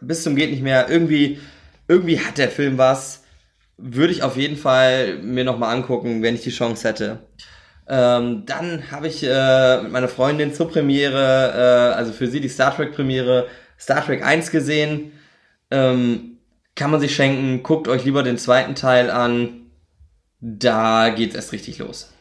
bis 0.00 0.22
zum 0.22 0.36
geht 0.36 0.50
nicht 0.50 0.62
mehr. 0.62 0.88
Irgendwie, 0.88 1.38
irgendwie 1.86 2.20
hat 2.20 2.38
der 2.38 2.50
Film 2.50 2.78
was. 2.78 3.24
Würde 3.76 4.12
ich 4.12 4.22
auf 4.22 4.36
jeden 4.36 4.56
Fall 4.56 5.18
mir 5.18 5.44
nochmal 5.44 5.74
angucken, 5.74 6.22
wenn 6.22 6.34
ich 6.34 6.42
die 6.42 6.50
Chance 6.50 6.88
hätte. 6.88 7.18
Ähm, 7.88 8.44
dann 8.44 8.90
habe 8.90 9.08
ich 9.08 9.24
äh, 9.24 9.82
mit 9.82 9.92
meiner 9.92 10.08
Freundin 10.08 10.52
zur 10.52 10.68
Premiere, 10.68 11.92
äh, 11.92 11.96
also 11.96 12.12
für 12.12 12.26
sie 12.26 12.40
die 12.40 12.48
Star 12.48 12.74
Trek 12.74 12.92
Premiere, 12.92 13.46
Star 13.78 14.04
Trek 14.04 14.24
1 14.24 14.50
gesehen. 14.50 15.12
Ähm, 15.70 16.37
kann 16.78 16.90
man 16.90 17.00
sich 17.00 17.14
schenken. 17.14 17.62
Guckt 17.62 17.88
euch 17.88 18.04
lieber 18.04 18.22
den 18.22 18.38
zweiten 18.38 18.74
Teil 18.74 19.10
an. 19.10 19.66
Da 20.40 21.10
geht's 21.10 21.34
erst 21.34 21.52
richtig 21.52 21.78
los. 21.78 22.12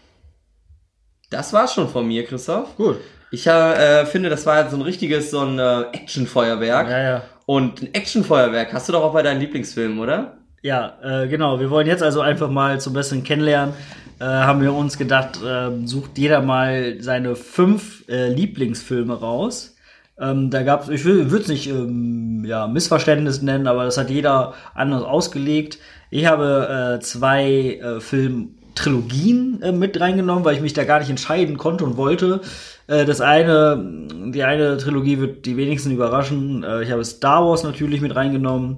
Das 1.30 1.54
war's 1.54 1.74
schon 1.74 1.88
von 1.88 2.08
mir, 2.08 2.26
Christoph. 2.26 2.76
Gut. 2.76 2.98
Ich 3.32 3.46
äh, 3.46 4.06
finde, 4.06 4.30
das 4.30 4.46
war 4.46 4.62
jetzt 4.62 4.72
so 4.72 4.78
ein 4.78 4.82
richtiges, 4.82 5.32
so 5.32 5.42
ein 5.42 5.60
äh, 5.60 5.82
Actionfeuerwerk. 5.92 6.90
Ja, 6.90 7.02
ja. 7.02 7.24
Und 7.46 7.82
ein 7.82 7.94
Actionfeuerwerk 7.94 8.74
hast 8.74 8.90
du 8.90 8.94
doch 8.94 9.04
auch 9.04 9.14
bei 9.14 9.22
deinen 9.22 9.40
Lieblingsfilmen, 9.40 10.00
oder? 10.00 10.38
Ja, 10.62 10.98
äh, 11.04 11.28
genau. 11.28 11.60
Wir 11.60 11.70
wollen 11.70 11.88
jetzt 11.88 12.04
also 12.04 12.22
einfach 12.22 12.50
mal 12.50 12.80
zum 12.80 12.94
besseren 12.94 13.24
kennenlernen. 13.24 13.74
Äh, 14.20 14.26
haben 14.26 14.62
wir 14.62 14.74
uns 14.74 14.98
gedacht, 14.98 15.42
äh, 15.44 15.70
sucht 15.86 16.18
jeder 16.18 16.42
mal 16.42 16.98
seine 17.00 17.36
fünf 17.36 18.08
äh, 18.10 18.30
Lieblingsfilme 18.30 19.14
raus. 19.14 19.77
Ähm, 20.20 20.50
da 20.50 20.64
gab 20.64 20.84
es, 20.84 20.90
ich 20.90 21.06
würde 21.06 21.38
es 21.38 21.48
nicht 21.48 21.68
ähm, 21.68 22.44
ja, 22.46 22.68
Missverständnis 22.68 23.42
nennen, 23.42 23.68
aber 23.68 23.86
das 23.86 23.98
hat 23.98 24.10
jeder 24.10 24.54
anders 24.74 25.04
ausgelegt. 25.04 25.78
Ich 26.10 26.26
habe 26.26 26.98
äh, 26.98 27.00
zwei 27.02 27.80
äh, 27.82 28.00
Filmtrilogien 28.00 29.62
äh, 29.62 29.72
mit 29.72 30.00
reingenommen, 30.00 30.44
weil 30.44 30.56
ich 30.56 30.62
mich 30.62 30.74
da 30.74 30.86
gar 30.86 31.00
nicht 31.00 31.10
entscheiden 31.10 31.58
konnte 31.58 31.84
und 31.84 31.98
wollte. 31.98 32.42
Äh, 32.88 33.06
das 33.06 33.22
eine, 33.22 34.08
die 34.34 34.44
eine 34.44 34.78
Trilogie 34.78 35.20
wird 35.20 35.46
die 35.46 35.58
wenigsten 35.58 35.92
überraschen. 35.92 36.64
Äh, 36.64 36.84
ich 36.84 36.92
habe 36.92 37.06
Star 37.06 37.46
Wars 37.46 37.64
natürlich 37.64 38.02
mit 38.02 38.16
reingenommen. 38.16 38.78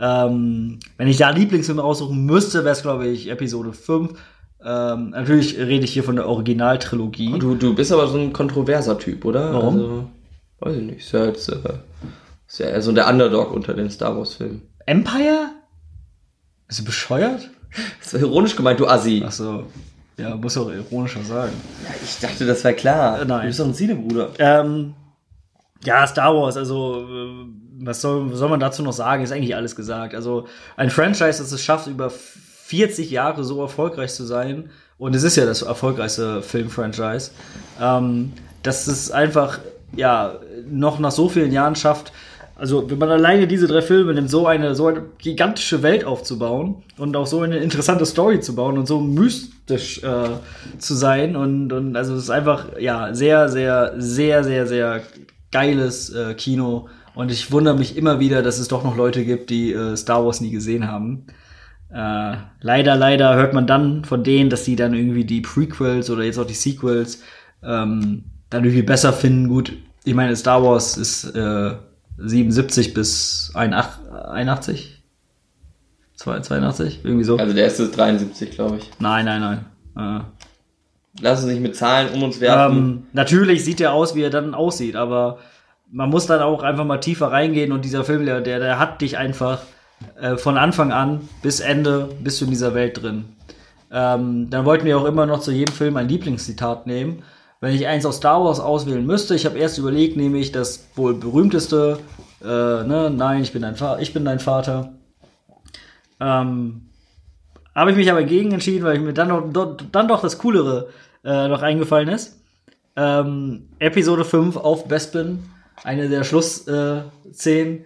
Ähm, 0.00 0.78
wenn 0.96 1.08
ich 1.08 1.18
da 1.18 1.28
Lieblingsfilm 1.28 1.78
raussuchen 1.78 2.24
müsste, 2.24 2.60
wäre 2.60 2.72
es, 2.72 2.80
glaube 2.80 3.06
ich, 3.06 3.28
Episode 3.28 3.74
5. 3.74 4.12
Ähm, 4.64 5.10
natürlich 5.10 5.58
rede 5.58 5.84
ich 5.84 5.92
hier 5.92 6.04
von 6.04 6.16
der 6.16 6.26
Originaltrilogie. 6.26 7.38
Du, 7.38 7.54
du 7.54 7.74
bist 7.74 7.92
aber 7.92 8.06
so 8.06 8.16
ein 8.16 8.32
kontroverser 8.32 8.98
Typ, 8.98 9.26
oder? 9.26 9.52
Warum? 9.52 9.74
Also 9.74 10.04
weiß 10.60 10.76
ich 10.76 10.82
nicht, 10.82 11.00
ist 11.00 11.12
ja 11.12 11.26
jetzt, 11.26 11.48
äh, 11.48 11.58
Ist 12.46 12.58
ja 12.58 12.66
eher 12.66 12.82
so 12.82 12.92
der 12.92 13.08
Underdog 13.08 13.52
unter 13.52 13.74
den 13.74 13.90
Star 13.90 14.16
Wars-Filmen. 14.16 14.62
Empire? 14.86 15.50
Bist 16.68 16.80
du 16.80 16.84
bescheuert? 16.84 17.50
Das 18.02 18.14
war 18.14 18.20
ironisch 18.20 18.56
gemeint, 18.56 18.80
du 18.80 18.86
Assi. 18.86 19.22
Ach 19.24 19.32
so. 19.32 19.64
Ja, 20.16 20.36
muss 20.36 20.56
auch 20.58 20.70
ironischer 20.70 21.22
sagen. 21.22 21.52
Ja, 21.84 21.94
ich 22.02 22.18
dachte, 22.18 22.46
das 22.46 22.62
wäre 22.64 22.74
klar. 22.74 23.22
Äh, 23.22 23.24
nein. 23.24 23.40
Du 23.42 23.46
bist 23.46 23.60
doch 23.60 23.66
ein 23.66 23.74
Zielebruder. 23.74 24.30
Ähm, 24.38 24.94
ja, 25.84 26.06
Star 26.06 26.34
Wars, 26.34 26.56
also 26.56 27.06
äh, 27.08 27.46
was 27.82 28.00
soll, 28.00 28.30
was 28.30 28.38
soll 28.38 28.50
man 28.50 28.60
dazu 28.60 28.82
noch 28.82 28.92
sagen? 28.92 29.22
Ist 29.22 29.32
eigentlich 29.32 29.56
alles 29.56 29.76
gesagt. 29.76 30.14
Also 30.14 30.46
ein 30.76 30.90
Franchise, 30.90 31.38
das 31.38 31.52
es 31.52 31.64
schafft, 31.64 31.86
über 31.86 32.10
40 32.10 33.10
Jahre 33.10 33.44
so 33.44 33.62
erfolgreich 33.62 34.12
zu 34.12 34.24
sein, 34.24 34.70
und 35.00 35.16
es 35.16 35.22
ist 35.22 35.36
ja 35.36 35.46
das 35.46 35.62
erfolgreichste 35.62 36.42
Filmfranchise, 36.42 37.30
ähm, 37.80 38.34
dass 38.62 38.86
es 38.86 39.10
einfach 39.10 39.58
ja 39.96 40.34
noch 40.70 40.98
nach 40.98 41.10
so 41.10 41.28
vielen 41.28 41.52
Jahren 41.52 41.74
schafft, 41.74 42.12
also 42.60 42.90
wenn 42.90 42.98
man 42.98 43.08
alleine 43.08 43.46
diese 43.46 43.66
drei 43.66 43.80
Filme 43.80 44.12
nimmt, 44.12 44.28
so 44.28 44.46
eine 44.46 44.74
so 44.74 44.86
eine 44.86 45.02
gigantische 45.16 45.82
Welt 45.82 46.04
aufzubauen 46.04 46.82
und 46.98 47.16
auch 47.16 47.26
so 47.26 47.40
eine 47.40 47.56
interessante 47.56 48.04
Story 48.04 48.40
zu 48.40 48.54
bauen 48.54 48.76
und 48.76 48.86
so 48.86 49.00
mystisch 49.00 50.02
äh, 50.02 50.28
zu 50.78 50.94
sein 50.94 51.36
und, 51.36 51.72
und 51.72 51.96
also 51.96 52.14
es 52.14 52.24
ist 52.24 52.30
einfach 52.30 52.78
ja 52.78 53.14
sehr 53.14 53.48
sehr 53.48 53.94
sehr 53.96 54.44
sehr 54.44 54.66
sehr 54.66 55.02
geiles 55.50 56.10
äh, 56.10 56.34
Kino 56.34 56.88
und 57.14 57.30
ich 57.30 57.50
wundere 57.50 57.76
mich 57.76 57.96
immer 57.96 58.20
wieder, 58.20 58.42
dass 58.42 58.58
es 58.58 58.68
doch 58.68 58.84
noch 58.84 58.96
Leute 58.96 59.24
gibt, 59.24 59.48
die 59.50 59.72
äh, 59.72 59.96
Star 59.96 60.24
Wars 60.24 60.40
nie 60.40 60.50
gesehen 60.50 60.86
haben. 60.86 61.26
Äh, 61.92 62.36
leider, 62.60 62.94
leider 62.94 63.34
hört 63.34 63.52
man 63.52 63.66
dann 63.66 64.04
von 64.04 64.22
denen, 64.22 64.48
dass 64.48 64.64
die 64.64 64.76
dann 64.76 64.94
irgendwie 64.94 65.24
die 65.24 65.40
Prequels 65.40 66.08
oder 66.08 66.24
jetzt 66.24 66.38
auch 66.38 66.46
die 66.46 66.54
Sequels 66.54 67.22
ähm, 67.64 68.24
dann 68.50 68.64
irgendwie 68.64 68.82
besser 68.82 69.12
finden. 69.12 69.48
Gut, 69.48 69.72
ich 70.04 70.14
meine, 70.14 70.34
Star 70.36 70.62
Wars 70.62 70.96
ist 70.96 71.24
äh, 71.34 71.74
77 72.18 72.94
bis 72.94 73.52
81? 73.54 75.02
82? 76.16 77.00
Irgendwie 77.04 77.24
so. 77.24 77.36
Also 77.36 77.54
der 77.54 77.64
erste 77.64 77.84
ist 77.84 77.96
73, 77.96 78.50
glaube 78.50 78.78
ich. 78.78 78.90
Nein, 78.98 79.24
nein, 79.24 79.40
nein. 79.40 80.20
Äh, 80.20 80.24
Lass 81.22 81.42
uns 81.42 81.52
nicht 81.52 81.62
mit 81.62 81.76
Zahlen 81.76 82.12
um 82.14 82.22
uns 82.22 82.40
werfen. 82.40 82.76
ähm, 82.76 83.02
natürlich 83.12 83.64
sieht 83.64 83.80
er 83.80 83.92
aus, 83.92 84.14
wie 84.14 84.22
er 84.22 84.30
dann 84.30 84.54
aussieht, 84.54 84.96
aber 84.96 85.38
man 85.90 86.08
muss 86.08 86.26
dann 86.26 86.40
auch 86.40 86.62
einfach 86.62 86.84
mal 86.84 86.98
tiefer 86.98 87.32
reingehen 87.32 87.72
und 87.72 87.84
dieser 87.84 88.04
Film, 88.04 88.24
der, 88.24 88.40
der, 88.40 88.60
der 88.60 88.78
hat 88.78 89.00
dich 89.00 89.18
einfach 89.18 89.60
äh, 90.20 90.36
von 90.36 90.56
Anfang 90.56 90.92
an 90.92 91.28
bis 91.42 91.60
Ende 91.60 92.08
bist 92.22 92.40
du 92.40 92.44
in 92.44 92.50
dieser 92.52 92.74
Welt 92.74 93.02
drin. 93.02 93.24
Ähm, 93.90 94.50
dann 94.50 94.64
wollten 94.64 94.84
wir 94.86 94.96
auch 94.98 95.04
immer 95.04 95.26
noch 95.26 95.40
zu 95.40 95.50
jedem 95.50 95.74
Film 95.74 95.96
ein 95.96 96.08
Lieblingszitat 96.08 96.86
nehmen. 96.86 97.22
Wenn 97.60 97.74
ich 97.74 97.86
eins 97.86 98.06
aus 98.06 98.16
Star 98.16 98.42
Wars 98.42 98.58
auswählen 98.58 99.04
müsste, 99.04 99.34
ich 99.34 99.44
habe 99.44 99.58
erst 99.58 99.76
überlegt, 99.76 100.16
nehme 100.16 100.38
ich 100.38 100.50
das 100.50 100.88
wohl 100.96 101.14
berühmteste, 101.14 101.98
äh, 102.42 102.46
ne, 102.46 103.12
nein, 103.14 103.42
ich 103.42 103.52
bin 103.52 103.60
dein, 103.62 103.76
Fa 103.76 103.98
ich 103.98 104.14
bin 104.14 104.24
dein 104.24 104.40
Vater. 104.40 104.94
Ähm, 106.18 106.88
habe 107.74 107.90
ich 107.90 107.96
mich 107.98 108.10
aber 108.10 108.22
gegen 108.22 108.52
entschieden, 108.52 108.84
weil 108.84 108.96
ich 108.96 109.02
mir 109.02 109.12
dann 109.12 109.28
doch, 109.28 109.52
doch, 109.52 109.76
dann 109.92 110.08
doch 110.08 110.22
das 110.22 110.38
Coolere 110.38 110.88
äh, 111.22 111.48
noch 111.48 111.60
eingefallen 111.60 112.08
ist. 112.08 112.40
Ähm, 112.96 113.68
Episode 113.78 114.24
5 114.24 114.56
auf 114.56 114.88
Bespin, 114.88 115.40
eine 115.84 116.08
der 116.08 116.24
Schlussszenen, 116.24 117.84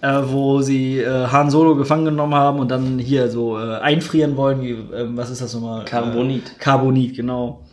äh, 0.00 0.20
wo 0.24 0.62
sie 0.62 1.00
äh, 1.00 1.26
Han 1.28 1.50
Solo 1.50 1.76
gefangen 1.76 2.06
genommen 2.06 2.34
haben 2.34 2.58
und 2.60 2.70
dann 2.70 2.98
hier 2.98 3.30
so 3.30 3.58
äh, 3.58 3.76
einfrieren 3.76 4.38
wollen. 4.38 4.62
Wie, 4.62 4.70
äh, 4.70 5.06
was 5.16 5.28
ist 5.28 5.42
das 5.42 5.52
nochmal? 5.52 5.84
Carbonit. 5.84 6.50
Äh, 6.50 6.58
Carbonit, 6.58 7.14
genau. 7.14 7.66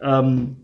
Ähm, 0.00 0.56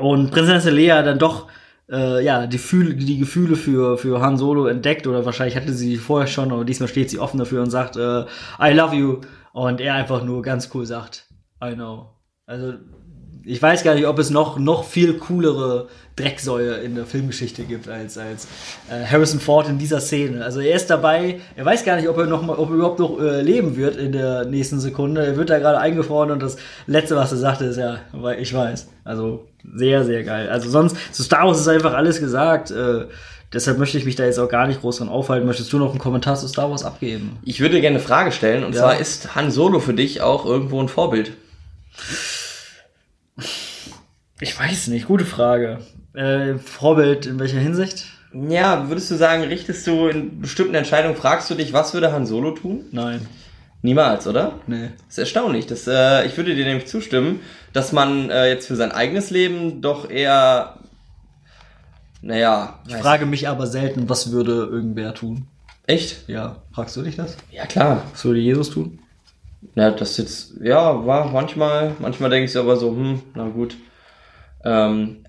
und 0.00 0.30
Prinzessin 0.30 0.74
Leia 0.74 1.02
dann 1.02 1.18
doch 1.18 1.48
äh, 1.90 2.24
ja, 2.24 2.46
die, 2.46 2.58
Fühl 2.58 2.94
die 2.94 3.18
Gefühle 3.18 3.56
für, 3.56 3.98
für 3.98 4.20
Han 4.20 4.36
Solo 4.36 4.66
entdeckt 4.66 5.06
oder 5.06 5.24
wahrscheinlich 5.24 5.56
hatte 5.56 5.72
sie 5.72 5.96
vorher 5.96 6.28
schon, 6.28 6.52
aber 6.52 6.64
diesmal 6.64 6.88
steht 6.88 7.10
sie 7.10 7.18
offen 7.18 7.38
dafür 7.38 7.62
und 7.62 7.70
sagt, 7.70 7.96
äh, 7.96 8.24
I 8.60 8.72
love 8.72 8.94
you. 8.94 9.20
Und 9.52 9.80
er 9.80 9.94
einfach 9.94 10.22
nur 10.22 10.42
ganz 10.42 10.70
cool 10.74 10.86
sagt, 10.86 11.26
I 11.62 11.74
know. 11.74 12.10
Also, 12.46 12.74
ich 13.44 13.60
weiß 13.60 13.82
gar 13.84 13.94
nicht, 13.94 14.06
ob 14.06 14.18
es 14.18 14.30
noch, 14.30 14.58
noch 14.58 14.84
viel 14.84 15.14
coolere 15.14 15.88
Drecksäue 16.16 16.74
in 16.74 16.94
der 16.94 17.06
Filmgeschichte 17.06 17.62
gibt 17.64 17.88
als, 17.88 18.18
als 18.18 18.46
äh, 18.90 19.04
Harrison 19.06 19.40
Ford 19.40 19.68
in 19.68 19.78
dieser 19.78 20.00
Szene. 20.00 20.44
Also 20.44 20.60
er 20.60 20.76
ist 20.76 20.88
dabei, 20.90 21.40
er 21.56 21.64
weiß 21.64 21.84
gar 21.84 21.96
nicht, 21.96 22.08
ob 22.08 22.18
er, 22.18 22.26
noch 22.26 22.42
mal, 22.42 22.56
ob 22.56 22.68
er 22.70 22.74
überhaupt 22.74 22.98
noch 22.98 23.18
äh, 23.20 23.40
leben 23.40 23.76
wird 23.76 23.96
in 23.96 24.12
der 24.12 24.44
nächsten 24.44 24.80
Sekunde. 24.80 25.24
Er 25.24 25.36
wird 25.36 25.48
da 25.50 25.58
gerade 25.58 25.78
eingefroren 25.78 26.30
und 26.30 26.42
das 26.42 26.56
Letzte, 26.86 27.16
was 27.16 27.32
er 27.32 27.38
sagte, 27.38 27.64
ist 27.64 27.76
ja, 27.78 27.98
weil 28.12 28.40
ich 28.40 28.52
weiß. 28.52 28.88
Also 29.04 29.46
sehr, 29.74 30.04
sehr 30.04 30.24
geil. 30.24 30.48
Also 30.50 30.68
sonst, 30.68 30.96
zu 31.12 31.22
Star 31.22 31.46
Wars 31.46 31.60
ist 31.60 31.68
einfach 31.68 31.94
alles 31.94 32.20
gesagt. 32.20 32.70
Äh, 32.70 33.06
deshalb 33.52 33.78
möchte 33.78 33.96
ich 33.96 34.04
mich 34.04 34.16
da 34.16 34.24
jetzt 34.24 34.38
auch 34.38 34.48
gar 34.48 34.66
nicht 34.66 34.80
groß 34.82 34.98
dran 34.98 35.08
aufhalten. 35.08 35.46
Möchtest 35.46 35.72
du 35.72 35.78
noch 35.78 35.90
einen 35.90 35.98
Kommentar 35.98 36.36
zu 36.36 36.48
Star 36.48 36.70
Wars 36.70 36.84
abgeben? 36.84 37.38
Ich 37.44 37.60
würde 37.60 37.80
gerne 37.80 37.96
eine 37.96 38.04
Frage 38.04 38.32
stellen, 38.32 38.64
und 38.64 38.74
Ja. 38.74 38.80
zwar 38.82 38.98
ist 39.00 39.34
Han 39.34 39.50
Solo 39.50 39.80
für 39.80 39.94
dich 39.94 40.20
auch 40.20 40.44
irgendwo 40.44 40.80
ein 40.82 40.88
Vorbild? 40.88 41.32
Ich 44.40 44.58
weiß 44.58 44.88
nicht, 44.88 45.06
gute 45.06 45.24
Frage. 45.24 45.78
Äh, 46.14 46.54
Vorbild 46.58 47.26
in 47.26 47.38
welcher 47.38 47.58
Hinsicht? 47.58 48.06
Ja, 48.32 48.88
würdest 48.88 49.10
du 49.10 49.16
sagen, 49.16 49.42
richtest 49.42 49.86
du 49.86 50.06
in 50.06 50.40
bestimmten 50.40 50.74
Entscheidungen, 50.74 51.16
fragst 51.16 51.50
du 51.50 51.54
dich, 51.54 51.72
was 51.72 51.92
würde 51.94 52.12
Han 52.12 52.26
Solo 52.26 52.52
tun? 52.52 52.84
Nein. 52.92 53.26
Niemals, 53.82 54.26
oder? 54.26 54.54
Nee. 54.66 54.90
Das 55.06 55.14
ist 55.14 55.18
erstaunlich. 55.18 55.66
Das, 55.66 55.86
äh, 55.86 56.26
ich 56.26 56.36
würde 56.36 56.54
dir 56.54 56.64
nämlich 56.64 56.86
zustimmen, 56.86 57.40
dass 57.72 57.92
man 57.92 58.30
äh, 58.30 58.48
jetzt 58.48 58.66
für 58.66 58.76
sein 58.76 58.92
eigenes 58.92 59.30
Leben 59.30 59.80
doch 59.80 60.08
eher, 60.08 60.74
naja, 62.22 62.78
Ich 62.86 62.96
frage 62.96 63.26
mich 63.26 63.48
aber 63.48 63.66
selten, 63.66 64.08
was 64.08 64.32
würde 64.32 64.52
irgendwer 64.70 65.14
tun? 65.14 65.46
echt? 65.86 66.28
Ja, 66.28 66.56
fragst 66.72 66.96
du 66.96 67.02
dich 67.02 67.16
das? 67.16 67.36
Ja, 67.50 67.66
klar. 67.66 68.04
Was 68.12 68.24
würde 68.24 68.38
Jesus 68.38 68.70
tun? 68.70 69.00
Ja, 69.74 69.90
das 69.90 70.16
jetzt, 70.18 70.52
ja, 70.62 71.04
war 71.04 71.32
manchmal, 71.32 71.96
manchmal 71.98 72.30
denke 72.30 72.48
ich 72.48 72.56
aber 72.56 72.76
so, 72.76 72.90
hm, 72.90 73.22
na 73.34 73.48
gut. 73.48 73.76
Ähm, 74.64 75.24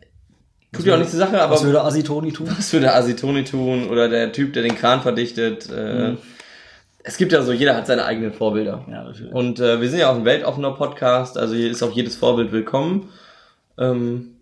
tut 0.73 0.85
ja 0.85 0.93
auch 0.93 0.97
nichts 0.97 1.11
zur 1.11 1.19
Sache, 1.19 1.41
aber 1.41 1.53
Was 1.53 1.63
würde 1.63 1.81
Asitoni 1.83 2.31
tun? 2.33 2.47
was 2.57 2.71
würde 2.73 2.93
Asitoni 2.93 3.43
tun 3.43 3.89
oder 3.89 4.09
der 4.09 4.31
Typ, 4.31 4.53
der 4.53 4.63
den 4.63 4.75
Kran 4.75 5.01
verdichtet? 5.01 5.69
Äh, 5.69 6.15
Es 7.03 7.17
gibt 7.17 7.31
ja 7.31 7.41
so, 7.41 7.51
jeder 7.51 7.75
hat 7.75 7.87
seine 7.87 8.05
eigenen 8.05 8.31
Vorbilder. 8.33 8.85
Ja, 8.89 9.03
natürlich. 9.03 9.33
Und 9.33 9.59
äh, 9.59 9.81
wir 9.81 9.89
sind 9.89 9.99
ja 9.99 10.09
auch 10.11 10.15
ein 10.15 10.25
weltoffener 10.25 10.71
Podcast, 10.71 11.37
also 11.37 11.55
hier 11.55 11.71
ist 11.71 11.81
auch 11.81 11.91
jedes 11.91 12.15
Vorbild 12.15 12.51
willkommen. 12.51 13.09
Ähm, 13.77 14.35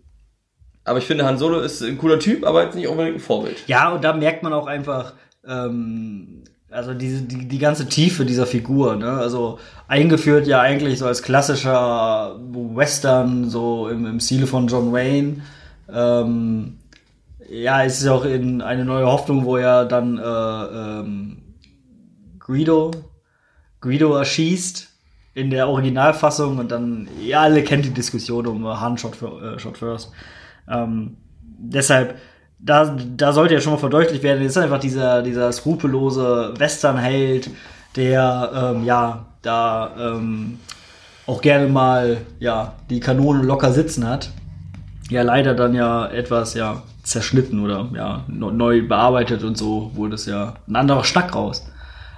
aber 0.84 0.98
ich 0.98 1.04
finde, 1.06 1.24
Han 1.24 1.38
Solo 1.38 1.60
ist 1.60 1.82
ein 1.82 1.98
cooler 1.98 2.18
Typ, 2.18 2.44
aber 2.44 2.64
jetzt 2.64 2.74
nicht 2.74 2.88
unbedingt 2.88 3.16
ein 3.16 3.20
Vorbild. 3.20 3.56
Ja, 3.66 3.90
und 3.90 4.02
da 4.04 4.12
merkt 4.12 4.42
man 4.42 4.52
auch 4.52 4.66
einfach, 4.66 5.14
ähm, 5.46 6.39
also 6.70 6.94
diese, 6.94 7.22
die, 7.22 7.48
die 7.48 7.58
ganze 7.58 7.88
Tiefe 7.88 8.24
dieser 8.24 8.46
Figur, 8.46 8.96
ne? 8.96 9.10
Also 9.10 9.58
eingeführt 9.88 10.46
ja 10.46 10.60
eigentlich 10.60 10.98
so 10.98 11.06
als 11.06 11.22
klassischer 11.22 12.38
Western, 12.52 13.50
so 13.50 13.88
im, 13.88 14.06
im 14.06 14.20
Stile 14.20 14.46
von 14.46 14.68
John 14.68 14.92
Wayne. 14.92 15.42
Ähm, 15.92 16.78
ja, 17.48 17.82
es 17.82 18.00
ist 18.00 18.06
auch 18.06 18.24
in 18.24 18.62
eine 18.62 18.84
neue 18.84 19.06
Hoffnung, 19.06 19.44
wo 19.44 19.56
er 19.56 19.84
dann 19.84 20.18
äh, 20.18 20.22
ähm, 20.22 21.42
Guido, 22.38 22.92
Guido 23.80 24.14
erschießt 24.14 24.88
in 25.34 25.50
der 25.50 25.68
Originalfassung 25.68 26.58
und 26.58 26.70
dann, 26.70 27.08
ja, 27.20 27.40
alle 27.42 27.64
kennt 27.64 27.84
die 27.84 27.94
Diskussion 27.94 28.46
um 28.46 28.66
Han 28.66 28.98
Shot, 28.98 29.20
äh, 29.22 29.58
Shot 29.58 29.78
First. 29.78 30.12
Ähm, 30.68 31.16
deshalb, 31.40 32.16
da, 32.62 32.96
da 33.16 33.32
sollte 33.32 33.54
ja 33.54 33.60
schon 33.60 33.72
mal 33.72 33.78
verdeutlicht 33.78 34.22
werden, 34.22 34.44
ist 34.44 34.58
einfach 34.58 34.80
dieser, 34.80 35.22
dieser 35.22 35.50
skrupellose 35.52 36.54
Westernheld, 36.58 37.50
der, 37.96 38.74
ähm, 38.74 38.84
ja, 38.84 39.26
da 39.42 39.90
ähm, 39.98 40.58
auch 41.26 41.40
gerne 41.40 41.68
mal, 41.68 42.18
ja, 42.38 42.74
die 42.90 43.00
Kanonen 43.00 43.44
locker 43.44 43.72
sitzen 43.72 44.06
hat. 44.06 44.30
Ja, 45.08 45.22
leider 45.22 45.54
dann 45.54 45.74
ja 45.74 46.06
etwas, 46.06 46.54
ja, 46.54 46.82
zerschnitten 47.02 47.64
oder, 47.64 47.88
ja, 47.94 48.24
neu 48.28 48.86
bearbeitet 48.86 49.42
und 49.42 49.56
so 49.56 49.90
wurde 49.94 50.14
es 50.14 50.26
ja 50.26 50.54
ein 50.68 50.76
anderer 50.76 51.04
Schnack 51.04 51.34
raus. 51.34 51.66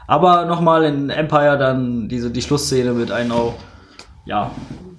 Aber 0.09 0.45
nochmal 0.47 0.85
in 0.85 1.09
Empire 1.09 1.57
dann 1.57 2.09
diese, 2.09 2.31
die 2.31 2.43
Schlussszene 2.43 2.93
mit 2.93 3.13
einem 3.13 3.33
auch, 3.33 3.55
ja, 4.27 4.51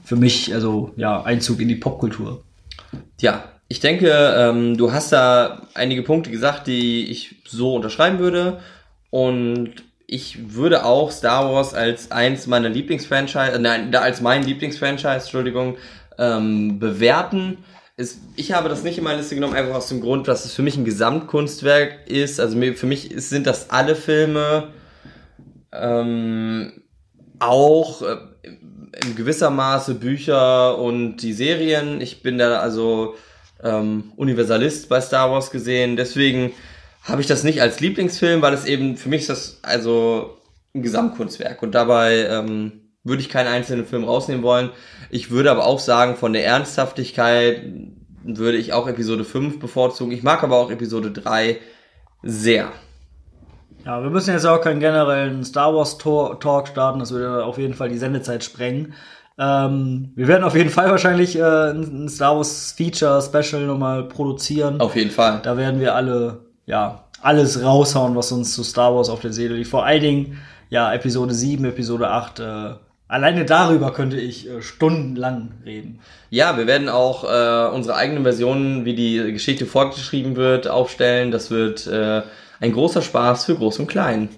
für 0.03 0.15
mich, 0.15 0.53
also, 0.53 0.91
ja, 0.95 1.21
Einzug 1.23 1.59
in 1.59 1.67
die 1.67 1.75
Popkultur. 1.75 2.41
Ja, 3.19 3.43
ich 3.67 3.79
denke, 3.79 4.09
ähm, 4.37 4.77
du 4.77 4.91
hast 4.91 5.11
da 5.11 5.67
einige 5.73 6.03
Punkte 6.03 6.29
gesagt, 6.29 6.67
die 6.67 7.09
ich 7.09 7.35
so 7.47 7.75
unterschreiben 7.75 8.19
würde. 8.19 8.59
Und 9.09 9.75
ich 10.07 10.53
würde 10.53 10.85
auch 10.85 11.11
Star 11.11 11.51
Wars 11.51 11.73
als 11.73 12.11
eins 12.11 12.47
meiner 12.47 12.69
Lieblingsfranchise, 12.69 13.53
äh, 13.53 13.59
nein, 13.59 13.93
als 13.95 14.21
mein 14.21 14.43
Lieblingsfranchise, 14.43 15.09
Entschuldigung, 15.09 15.77
ähm, 16.17 16.79
bewerten. 16.79 17.59
Es, 17.95 18.19
ich 18.35 18.51
habe 18.53 18.69
das 18.69 18.83
nicht 18.83 18.97
in 18.97 19.03
meine 19.03 19.19
Liste 19.19 19.35
genommen, 19.35 19.55
einfach 19.55 19.75
aus 19.75 19.89
dem 19.89 20.01
Grund, 20.01 20.27
dass 20.27 20.45
es 20.45 20.53
für 20.53 20.61
mich 20.61 20.77
ein 20.77 20.85
Gesamtkunstwerk 20.85 22.07
ist. 22.07 22.39
Also 22.39 22.59
für 22.73 22.85
mich 22.85 23.11
ist, 23.11 23.29
sind 23.29 23.47
das 23.47 23.69
alle 23.69 23.95
Filme, 23.95 24.69
ähm, 25.71 26.83
auch 27.39 28.01
äh, 28.01 28.17
in 29.05 29.15
gewisser 29.15 29.49
Maße 29.49 29.95
Bücher 29.95 30.77
und 30.77 31.17
die 31.17 31.33
Serien. 31.33 32.01
Ich 32.01 32.21
bin 32.21 32.37
da 32.37 32.59
also 32.59 33.15
ähm, 33.63 34.11
Universalist 34.15 34.89
bei 34.89 35.01
Star 35.01 35.31
Wars 35.31 35.51
gesehen. 35.51 35.95
Deswegen 35.95 36.51
habe 37.03 37.21
ich 37.21 37.27
das 37.27 37.43
nicht 37.43 37.61
als 37.61 37.79
Lieblingsfilm, 37.79 38.41
weil 38.41 38.53
es 38.53 38.65
eben, 38.65 38.97
für 38.97 39.09
mich 39.09 39.21
ist 39.21 39.29
das 39.29 39.59
also 39.61 40.37
ein 40.73 40.81
Gesamtkunstwerk. 40.81 41.61
Und 41.63 41.73
dabei 41.75 42.27
ähm, 42.29 42.83
würde 43.03 43.21
ich 43.21 43.29
keinen 43.29 43.47
einzelnen 43.47 43.85
Film 43.85 44.03
rausnehmen 44.03 44.43
wollen. 44.43 44.69
Ich 45.09 45.29
würde 45.29 45.51
aber 45.51 45.65
auch 45.65 45.79
sagen, 45.79 46.15
von 46.15 46.33
der 46.33 46.45
Ernsthaftigkeit 46.45 47.61
würde 48.23 48.57
ich 48.57 48.73
auch 48.73 48.87
Episode 48.87 49.25
5 49.25 49.59
bevorzugen. 49.59 50.13
Ich 50.13 50.23
mag 50.23 50.43
aber 50.43 50.57
auch 50.57 50.71
Episode 50.71 51.11
3 51.11 51.59
sehr. 52.21 52.71
Ja, 53.85 54.01
wir 54.01 54.09
müssen 54.09 54.33
jetzt 54.33 54.45
auch 54.45 54.61
keinen 54.61 54.79
generellen 54.79 55.43
Star 55.43 55.75
Wars 55.75 55.97
Talk 55.97 56.69
starten, 56.69 56.99
das 56.99 57.11
würde 57.11 57.43
auf 57.43 57.57
jeden 57.57 57.73
Fall 57.73 57.89
die 57.89 57.97
Sendezeit 57.97 58.43
sprengen. 58.43 58.93
Ähm, 59.37 60.11
wir 60.15 60.27
werden 60.27 60.43
auf 60.43 60.55
jeden 60.55 60.69
Fall 60.69 60.89
wahrscheinlich 60.89 61.35
äh, 61.37 61.71
ein 61.71 62.07
Star 62.09 62.35
Wars 62.35 62.73
Feature 62.77 63.21
Special 63.21 63.65
nochmal 63.65 64.03
produzieren. 64.03 64.79
Auf 64.79 64.95
jeden 64.95 65.11
Fall. 65.11 65.41
Da 65.43 65.57
werden 65.57 65.79
wir 65.79 65.95
alle, 65.95 66.45
ja, 66.65 67.05
alles 67.21 67.63
raushauen, 67.63 68.15
was 68.15 68.31
uns 68.31 68.53
zu 68.53 68.63
Star 68.63 68.95
Wars 68.95 69.09
auf 69.09 69.21
der 69.21 69.33
Seele 69.33 69.55
liegt. 69.55 69.69
Vor 69.69 69.85
allen 69.85 70.01
Dingen, 70.01 70.41
ja, 70.69 70.93
Episode 70.93 71.33
7, 71.33 71.65
Episode 71.65 72.09
8, 72.09 72.39
äh, 72.39 72.73
Alleine 73.13 73.45
darüber 73.45 73.93
könnte 73.93 74.17
ich 74.19 74.49
äh, 74.49 74.63
stundenlang 74.63 75.51
reden. 75.63 75.99
Ja, 76.31 76.57
wir 76.57 76.65
werden 76.65 76.89
auch 76.89 77.23
äh, 77.23 77.71
unsere 77.71 77.95
eigenen 77.95 78.23
Versionen, 78.23 78.85
wie 78.85 78.95
die 78.95 79.31
Geschichte 79.31 79.67
fortgeschrieben 79.67 80.35
wird, 80.35 80.67
aufstellen. 80.67 81.29
Das 81.29 81.51
wird 81.51 81.85
äh, 81.85 82.23
ein 82.59 82.71
großer 82.71 83.03
Spaß 83.03 83.45
für 83.45 83.53
Groß 83.53 83.77
und 83.77 83.87
Klein. 83.87 84.29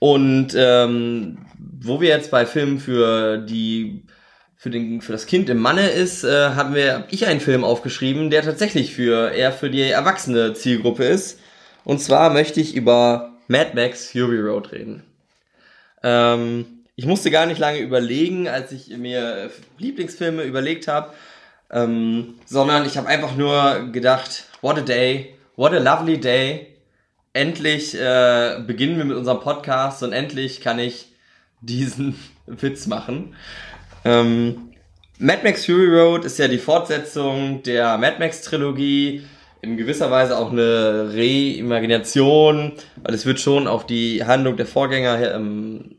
Und 0.00 0.48
ähm, 0.54 1.38
wo 1.80 2.02
wir 2.02 2.10
jetzt 2.10 2.30
bei 2.30 2.44
Filmen 2.44 2.78
für 2.78 3.38
die 3.38 4.02
für, 4.60 4.68
den, 4.68 5.00
für 5.00 5.12
das 5.12 5.24
Kind 5.24 5.48
im 5.48 5.56
Manne 5.56 5.88
ist, 5.88 6.22
äh, 6.22 6.50
haben 6.50 6.74
wir 6.74 6.94
hab 6.94 7.10
ich 7.10 7.26
einen 7.26 7.40
Film 7.40 7.64
aufgeschrieben, 7.64 8.28
der 8.28 8.42
tatsächlich 8.42 8.94
für 8.94 9.30
eher 9.30 9.52
für 9.52 9.70
die 9.70 9.80
erwachsene 9.80 10.52
Zielgruppe 10.52 11.04
ist. 11.04 11.40
Und 11.82 12.02
zwar 12.02 12.28
möchte 12.28 12.60
ich 12.60 12.74
über 12.76 13.32
Mad 13.48 13.70
Max 13.74 14.10
Fury 14.10 14.38
Road 14.38 14.70
reden. 14.72 15.02
Ähm, 16.02 16.66
ich 16.94 17.06
musste 17.06 17.30
gar 17.30 17.46
nicht 17.46 17.58
lange 17.58 17.78
überlegen, 17.78 18.48
als 18.48 18.70
ich 18.72 18.94
mir 18.98 19.50
Lieblingsfilme 19.78 20.42
überlegt 20.42 20.88
habe, 20.88 21.14
ähm, 21.70 22.34
sondern 22.44 22.84
ich 22.84 22.98
habe 22.98 23.08
einfach 23.08 23.34
nur 23.36 23.88
gedacht, 23.92 24.44
what 24.60 24.76
a 24.76 24.82
day, 24.82 25.36
what 25.56 25.72
a 25.72 25.78
lovely 25.78 26.20
day. 26.20 26.66
Endlich 27.32 27.98
äh, 27.98 28.58
beginnen 28.66 28.98
wir 28.98 29.06
mit 29.06 29.16
unserem 29.16 29.40
Podcast 29.40 30.02
und 30.02 30.12
endlich 30.12 30.60
kann 30.60 30.78
ich 30.78 31.06
diesen 31.62 32.14
Witz 32.46 32.86
machen. 32.86 33.34
Ähm, 34.04 34.72
Mad 35.18 35.40
Max 35.44 35.66
Fury 35.66 35.88
Road 35.88 36.24
ist 36.24 36.38
ja 36.38 36.48
die 36.48 36.58
Fortsetzung 36.58 37.62
der 37.62 37.98
Mad 37.98 38.16
Max 38.18 38.42
Trilogie, 38.42 39.22
in 39.62 39.76
gewisser 39.76 40.10
Weise 40.10 40.38
auch 40.38 40.52
eine 40.52 41.10
Reimagination, 41.12 42.72
weil 43.02 43.14
es 43.14 43.26
wird 43.26 43.40
schon 43.40 43.66
auf 43.66 43.86
die 43.86 44.24
Handlung 44.24 44.56
der 44.56 44.66
Vorgänger 44.66 45.34
ähm, 45.34 45.96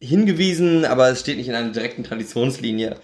hingewiesen, 0.00 0.84
aber 0.84 1.08
es 1.08 1.20
steht 1.20 1.36
nicht 1.36 1.48
in 1.48 1.54
einer 1.54 1.70
direkten 1.70 2.04
Traditionslinie. 2.04 2.96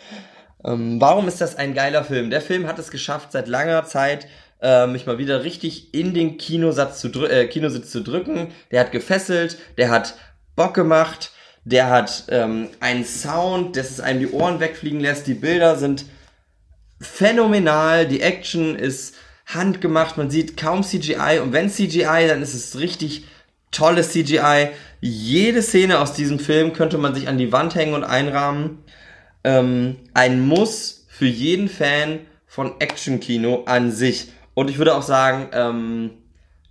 Ähm, 0.65 1.01
warum 1.01 1.29
ist 1.29 1.41
das 1.41 1.57
ein 1.57 1.75
geiler 1.75 2.05
Film? 2.05 2.31
Der 2.31 2.41
Film 2.41 2.67
hat 2.67 2.79
es 2.79 2.91
geschafft, 2.91 3.33
seit 3.33 3.47
langer 3.47 3.85
Zeit 3.85 4.27
äh, 4.61 4.87
mich 4.87 5.07
mal 5.07 5.19
wieder 5.19 5.45
richtig 5.45 5.95
in 5.95 6.15
den 6.15 6.39
Kinosatz 6.39 7.01
zu 7.01 7.09
äh, 7.27 7.47
Kinositz 7.47 7.91
zu 7.91 8.03
drücken. 8.03 8.49
Der 8.71 8.81
hat 8.81 8.93
gefesselt, 8.93 9.59
der 9.77 9.91
hat 9.91 10.15
Bock 10.57 10.75
gemacht, 10.75 11.33
der 11.65 11.89
hat 11.89 12.25
ähm, 12.29 12.69
einen 12.81 13.05
Sound, 13.05 13.77
dass 13.77 13.91
es 13.91 14.01
einem 14.01 14.21
die 14.21 14.31
Ohren 14.31 14.61
wegfliegen 14.61 15.01
lässt. 15.01 15.27
Die 15.27 15.35
Bilder 15.35 15.77
sind 15.77 16.05
phänomenal, 17.01 18.07
die 18.07 18.21
Action 18.21 18.77
ist 18.77 19.15
handgemacht, 19.47 20.17
man 20.17 20.31
sieht 20.31 20.57
kaum 20.57 20.83
CGI 20.83 21.41
und 21.43 21.53
wenn 21.53 21.71
CGI, 21.71 22.27
dann 22.29 22.43
ist 22.43 22.55
es 22.55 22.79
richtig 22.79 23.27
tolles 23.71 24.11
CGI. 24.11 24.69
Jede 25.01 25.63
Szene 25.63 25.99
aus 25.99 26.15
diesem 26.15 26.39
Film 26.39 26.73
könnte 26.73 26.99
man 26.99 27.15
sich 27.15 27.29
an 27.29 27.39
die 27.39 27.53
Wand 27.53 27.75
hängen 27.75 27.95
und 27.95 28.05
einrahmen. 28.05 28.85
Ähm, 29.43 29.97
ein 30.15 30.41
Muss 30.41 31.07
für 31.09 31.27
jeden 31.27 31.69
Fan 31.69 32.21
von 32.47 32.81
Actionkino 32.81 33.65
an 33.67 33.91
sich. 33.91 34.33
Und 34.55 34.71
ich 34.71 34.79
würde 34.79 34.95
auch 34.95 35.03
sagen, 35.03 35.49
ähm, 35.53 36.11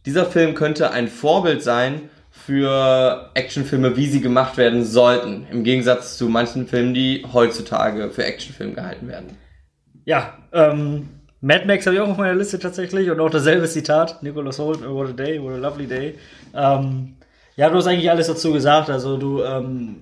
dieser 0.06 0.25
Film 0.25 0.56
könnte 0.56 0.91
ein 0.91 1.08
Vorbild 1.08 1.62
sein 1.62 2.10
für 2.45 3.29
Actionfilme, 3.34 3.95
wie 3.95 4.08
sie 4.08 4.21
gemacht 4.21 4.58
werden 4.58 4.84
sollten. 4.84 5.45
Im 5.51 5.63
Gegensatz 5.63 6.17
zu 6.17 6.27
manchen 6.27 6.67
Filmen, 6.67 6.93
die 6.93 7.25
heutzutage 7.32 8.10
für 8.10 8.25
Actionfilme 8.25 8.73
gehalten 8.73 9.08
werden. 9.08 9.38
Ja, 10.06 10.38
ähm, 10.51 11.10
Mad 11.39 11.65
Max 11.65 11.86
habe 11.86 11.95
ich 11.95 12.01
auch 12.01 12.10
auf 12.10 12.17
meiner 12.17 12.36
Liste 12.36 12.60
tatsächlich 12.60 13.10
und 13.10 13.19
auch 13.19 13.29
dasselbe 13.29 13.67
Zitat. 13.67 14.23
Nicholas 14.23 14.60
Holt, 14.60 14.82
what 14.88 15.10
a 15.10 15.13
day, 15.13 15.41
what 15.41 15.53
a 15.53 15.58
lovely 15.58 15.88
day. 15.88 16.15
Ähm, 16.53 17.15
ja, 17.56 17.69
du 17.69 17.75
hast 17.75 17.88
eigentlich 17.88 18.10
alles 18.10 18.27
dazu 18.27 18.51
gesagt. 18.51 18.89
Also 18.89 19.17
du, 19.17 19.43
ähm, 19.43 19.97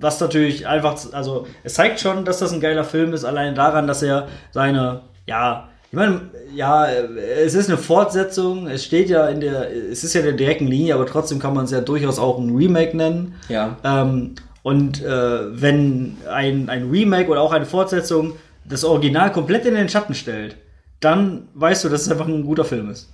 was 0.00 0.20
natürlich 0.20 0.66
einfach, 0.66 0.96
also 1.12 1.46
es 1.62 1.74
zeigt 1.74 2.00
schon, 2.00 2.24
dass 2.24 2.38
das 2.38 2.52
ein 2.52 2.60
geiler 2.60 2.84
Film 2.84 3.12
ist, 3.12 3.24
allein 3.24 3.54
daran, 3.54 3.86
dass 3.86 4.02
er 4.02 4.28
seine, 4.50 5.02
ja, 5.26 5.68
ich 5.92 5.96
meine, 5.96 6.22
ja, 6.54 6.86
es 6.86 7.52
ist 7.52 7.68
eine 7.68 7.76
Fortsetzung, 7.76 8.66
es 8.66 8.82
steht 8.82 9.10
ja 9.10 9.28
in 9.28 9.40
der, 9.42 9.70
es 9.70 10.02
ist 10.02 10.14
ja 10.14 10.20
in 10.20 10.26
der 10.26 10.36
direkten 10.36 10.66
Linie, 10.66 10.94
aber 10.94 11.04
trotzdem 11.04 11.38
kann 11.38 11.52
man 11.52 11.66
es 11.66 11.70
ja 11.70 11.82
durchaus 11.82 12.18
auch 12.18 12.38
ein 12.38 12.56
Remake 12.56 12.96
nennen. 12.96 13.34
Ja. 13.50 13.76
Ähm, 13.84 14.36
und 14.62 15.02
äh, 15.02 15.60
wenn 15.60 16.16
ein, 16.32 16.70
ein 16.70 16.88
Remake 16.88 17.30
oder 17.30 17.42
auch 17.42 17.52
eine 17.52 17.66
Fortsetzung 17.66 18.32
das 18.64 18.84
Original 18.84 19.32
komplett 19.32 19.66
in 19.66 19.74
den 19.74 19.90
Schatten 19.90 20.14
stellt, 20.14 20.56
dann 21.00 21.48
weißt 21.52 21.84
du, 21.84 21.90
dass 21.90 22.00
es 22.00 22.10
einfach 22.10 22.26
ein 22.26 22.46
guter 22.46 22.64
Film 22.64 22.88
ist. 22.88 23.10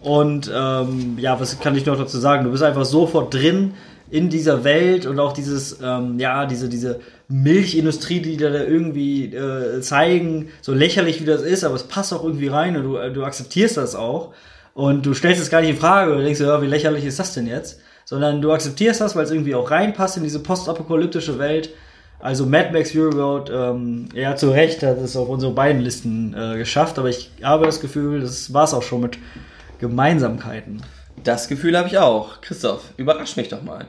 Und 0.00 0.50
ähm, 0.52 1.18
ja, 1.20 1.38
was 1.38 1.60
kann 1.60 1.76
ich 1.76 1.86
noch 1.86 1.96
dazu 1.96 2.18
sagen? 2.18 2.42
Du 2.42 2.50
bist 2.50 2.64
einfach 2.64 2.84
sofort 2.84 3.32
drin 3.32 3.74
in 4.10 4.28
dieser 4.28 4.64
Welt 4.64 5.06
und 5.06 5.20
auch 5.20 5.34
dieses, 5.34 5.78
ähm, 5.80 6.18
ja, 6.18 6.46
diese, 6.46 6.68
diese 6.68 6.98
Milchindustrie, 7.28 8.20
die 8.20 8.38
da 8.38 8.48
irgendwie 8.48 9.26
äh, 9.34 9.80
zeigen, 9.82 10.48
so 10.62 10.72
lächerlich 10.72 11.20
wie 11.20 11.26
das 11.26 11.42
ist, 11.42 11.62
aber 11.62 11.74
es 11.74 11.84
passt 11.84 12.12
auch 12.14 12.24
irgendwie 12.24 12.48
rein 12.48 12.76
und 12.76 12.84
du, 12.84 12.96
äh, 12.96 13.12
du 13.12 13.22
akzeptierst 13.24 13.76
das 13.76 13.94
auch. 13.94 14.32
Und 14.72 15.04
du 15.04 15.12
stellst 15.12 15.42
es 15.42 15.50
gar 15.50 15.60
nicht 15.60 15.70
in 15.70 15.76
Frage 15.76 16.12
oder 16.12 16.22
denkst, 16.22 16.40
ja, 16.40 16.62
wie 16.62 16.66
lächerlich 16.66 17.04
ist 17.04 17.18
das 17.18 17.34
denn 17.34 17.46
jetzt? 17.46 17.80
Sondern 18.04 18.40
du 18.40 18.52
akzeptierst 18.52 19.00
das, 19.00 19.14
weil 19.14 19.24
es 19.24 19.30
irgendwie 19.30 19.54
auch 19.54 19.70
reinpasst 19.70 20.16
in 20.16 20.22
diese 20.22 20.38
postapokalyptische 20.38 21.38
Welt. 21.38 21.70
Also 22.20 22.46
Mad 22.46 22.70
Max 22.72 22.92
Fury 22.92 23.14
Road, 23.14 23.50
ähm, 23.52 24.08
ja, 24.14 24.34
zu 24.34 24.50
Recht 24.50 24.82
hat 24.82 24.98
es 24.98 25.16
auf 25.16 25.28
unsere 25.28 25.52
beiden 25.52 25.82
Listen 25.82 26.34
äh, 26.34 26.56
geschafft, 26.56 26.98
aber 26.98 27.08
ich 27.08 27.30
habe 27.42 27.66
das 27.66 27.80
Gefühl, 27.80 28.20
das 28.20 28.52
war 28.54 28.64
es 28.64 28.74
auch 28.74 28.82
schon 28.82 29.02
mit 29.02 29.18
Gemeinsamkeiten. 29.78 30.82
Das 31.22 31.48
Gefühl 31.48 31.76
habe 31.76 31.88
ich 31.88 31.98
auch. 31.98 32.40
Christoph, 32.40 32.84
überrasch 32.96 33.36
mich 33.36 33.48
doch 33.48 33.62
mal. 33.62 33.86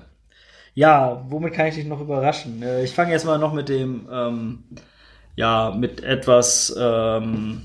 Ja, 0.80 1.26
womit 1.28 1.56
kann 1.56 1.68
ich 1.68 1.76
dich 1.76 1.84
noch 1.84 2.00
überraschen? 2.00 2.64
Äh, 2.64 2.86
ich 2.86 2.94
fange 2.94 3.12
erstmal 3.12 3.38
noch 3.38 3.52
mit 3.52 3.68
dem, 3.68 4.08
ähm, 4.10 4.64
ja, 5.36 5.76
mit 5.78 6.02
etwas, 6.02 6.74
ähm, 6.80 7.64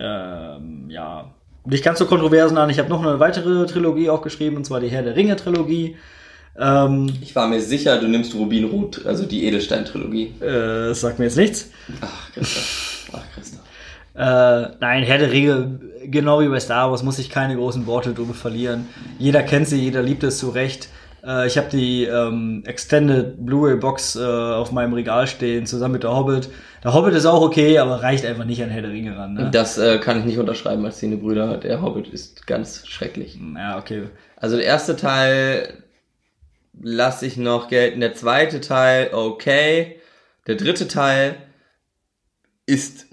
ähm, 0.00 0.86
ja, 0.90 1.30
nicht 1.64 1.84
ganz 1.84 2.00
so 2.00 2.06
kontroversen 2.06 2.58
an. 2.58 2.68
Ich 2.68 2.80
habe 2.80 2.88
noch 2.88 3.00
eine 3.00 3.20
weitere 3.20 3.64
Trilogie 3.66 4.10
auch 4.10 4.22
geschrieben, 4.22 4.56
und 4.56 4.66
zwar 4.66 4.80
die 4.80 4.88
Herr 4.88 5.04
der 5.04 5.14
Ringe 5.14 5.36
Trilogie. 5.36 5.94
Ähm, 6.58 7.12
ich 7.20 7.36
war 7.36 7.46
mir 7.46 7.60
sicher, 7.60 8.00
du 8.00 8.08
nimmst 8.08 8.34
Rubin 8.34 8.64
Rubinrot, 8.64 9.06
also 9.06 9.24
die 9.24 9.44
Edelstein-Trilogie. 9.44 10.34
Äh, 10.40 10.88
das 10.88 11.00
sagt 11.00 11.20
mir 11.20 11.26
jetzt 11.26 11.36
nichts. 11.36 11.70
Ach, 12.00 12.32
Christoph. 12.32 13.10
Ach, 13.12 13.24
Christoph. 13.36 13.60
Äh, 14.16 14.74
nein, 14.80 15.04
Herr 15.04 15.18
der 15.18 15.30
Ringe, 15.30 15.78
genau 16.06 16.40
wie 16.40 16.48
bei 16.48 16.58
Star 16.58 16.90
Wars, 16.90 17.04
muss 17.04 17.20
ich 17.20 17.30
keine 17.30 17.54
großen 17.54 17.86
Worte 17.86 18.14
drüber 18.14 18.34
verlieren. 18.34 18.88
Jeder 19.20 19.44
kennt 19.44 19.68
sie, 19.68 19.80
jeder 19.80 20.02
liebt 20.02 20.24
es 20.24 20.38
zu 20.38 20.50
Recht. 20.50 20.88
Äh, 21.24 21.46
ich 21.46 21.56
habe 21.56 21.68
die 21.68 22.04
ähm, 22.04 22.62
Extended 22.66 23.44
Blu-ray 23.44 23.76
Box 23.76 24.16
äh, 24.16 24.20
auf 24.20 24.72
meinem 24.72 24.92
Regal 24.92 25.26
stehen, 25.26 25.66
zusammen 25.66 25.94
mit 25.94 26.02
der 26.02 26.14
Hobbit. 26.14 26.48
Der 26.82 26.94
Hobbit 26.94 27.14
ist 27.14 27.26
auch 27.26 27.42
okay, 27.42 27.78
aber 27.78 28.02
reicht 28.02 28.26
einfach 28.26 28.44
nicht 28.44 28.62
an 28.62 28.70
Herr 28.70 28.82
der 28.82 28.90
Ringe 28.90 29.16
ran. 29.16 29.34
Ne? 29.34 29.50
Das 29.52 29.78
äh, 29.78 29.98
kann 29.98 30.18
ich 30.18 30.24
nicht 30.24 30.38
unterschreiben 30.38 30.84
als 30.84 30.96
Szene 30.96 31.16
Brüder. 31.16 31.58
Der 31.58 31.82
Hobbit 31.82 32.08
ist 32.08 32.46
ganz 32.46 32.86
schrecklich. 32.86 33.38
Ja, 33.56 33.78
okay. 33.78 34.04
Also 34.36 34.56
der 34.56 34.64
erste 34.64 34.96
Teil 34.96 35.84
lasse 36.80 37.26
ich 37.26 37.36
noch 37.36 37.68
gelten. 37.68 38.00
Der 38.00 38.14
zweite 38.14 38.60
Teil, 38.60 39.10
okay. 39.12 39.96
Der 40.46 40.56
dritte 40.56 40.88
Teil 40.88 41.36
ist 42.66 43.06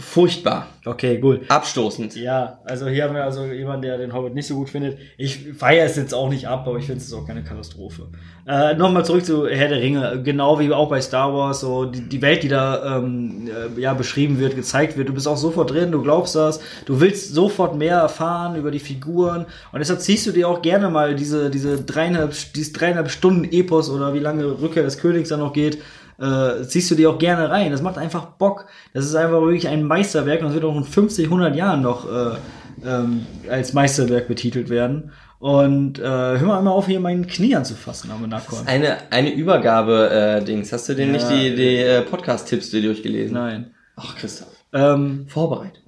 Furchtbar. 0.00 0.66
Okay, 0.84 1.18
gut. 1.18 1.42
Abstoßend. 1.48 2.16
Ja, 2.16 2.58
also 2.64 2.88
hier 2.88 3.04
haben 3.04 3.14
wir 3.14 3.22
also 3.22 3.44
jemanden, 3.44 3.82
der 3.82 3.98
den 3.98 4.14
Hobbit 4.14 4.34
nicht 4.34 4.46
so 4.46 4.54
gut 4.54 4.70
findet. 4.70 4.98
Ich 5.18 5.52
feiere 5.56 5.84
es 5.84 5.96
jetzt 5.96 6.14
auch 6.14 6.30
nicht 6.30 6.48
ab, 6.48 6.66
aber 6.66 6.78
ich 6.78 6.86
finde 6.86 7.00
es 7.00 7.12
auch 7.12 7.26
keine 7.26 7.42
Katastrophe. 7.42 8.08
Äh, 8.46 8.74
Nochmal 8.74 9.04
zurück 9.04 9.24
zu 9.24 9.46
Herr 9.46 9.68
der 9.68 9.80
Ringe. 9.80 10.22
Genau 10.24 10.58
wie 10.58 10.72
auch 10.72 10.88
bei 10.88 11.00
Star 11.00 11.34
Wars, 11.34 11.60
so 11.60 11.84
die, 11.84 12.08
die 12.08 12.22
Welt, 12.22 12.42
die 12.42 12.48
da 12.48 12.98
ähm, 12.98 13.48
äh, 13.48 13.80
ja 13.80 13.92
beschrieben 13.92 14.38
wird, 14.38 14.56
gezeigt 14.56 14.96
wird. 14.96 15.08
Du 15.08 15.12
bist 15.12 15.28
auch 15.28 15.36
sofort 15.36 15.70
drin, 15.70 15.92
du 15.92 16.02
glaubst 16.02 16.34
das. 16.34 16.60
Du 16.86 17.00
willst 17.00 17.34
sofort 17.34 17.76
mehr 17.76 17.98
erfahren 17.98 18.56
über 18.56 18.70
die 18.70 18.80
Figuren. 18.80 19.46
Und 19.72 19.80
deshalb 19.80 20.00
ziehst 20.00 20.26
du 20.26 20.32
dir 20.32 20.48
auch 20.48 20.62
gerne 20.62 20.88
mal 20.88 21.14
diese, 21.14 21.50
diese 21.50 21.82
dreieinhalb, 21.82 22.34
dieses 22.54 22.72
dreieinhalb 22.72 23.10
Stunden 23.10 23.44
Epos 23.44 23.90
oder 23.90 24.14
wie 24.14 24.18
lange 24.18 24.44
Rückkehr 24.60 24.82
des 24.82 24.98
Königs 24.98 25.28
dann 25.28 25.40
noch 25.40 25.52
geht 25.52 25.78
äh, 26.20 26.62
ziehst 26.66 26.90
du 26.90 26.94
dir 26.94 27.10
auch 27.10 27.18
gerne 27.18 27.50
rein. 27.50 27.72
Das 27.72 27.82
macht 27.82 27.98
einfach 27.98 28.26
Bock. 28.26 28.66
Das 28.92 29.04
ist 29.04 29.14
einfach 29.14 29.40
wirklich 29.40 29.68
ein 29.68 29.84
Meisterwerk 29.84 30.40
und 30.40 30.48
das 30.48 30.54
wird 30.54 30.64
auch 30.64 30.76
in 30.76 30.84
50, 30.84 31.26
100 31.26 31.56
Jahren 31.56 31.82
noch 31.82 32.10
äh, 32.10 32.36
ähm, 32.84 33.26
als 33.48 33.72
Meisterwerk 33.72 34.28
betitelt 34.28 34.68
werden. 34.68 35.12
Und 35.38 35.98
äh, 35.98 36.02
hör 36.02 36.42
mal 36.42 36.58
einmal 36.58 36.74
auf, 36.74 36.86
hier 36.86 37.00
meinen 37.00 37.26
Knie 37.26 37.56
anzufassen 37.56 38.10
am 38.10 38.28
Nakon. 38.28 38.66
Eine, 38.66 38.98
eine 39.10 39.32
Übergabe-Dings. 39.32 40.70
Hast 40.70 40.90
du 40.90 40.94
denn 40.94 41.08
ja. 41.08 41.12
nicht 41.14 41.30
die, 41.30 41.54
die 41.56 41.76
äh, 41.76 42.02
Podcast-Tipps 42.02 42.70
durchgelesen? 42.70 43.34
Nein. 43.34 43.70
Ach, 43.96 44.14
Christoph. 44.16 44.48
Ähm, 44.74 45.24
Vorbereitet. 45.28 45.82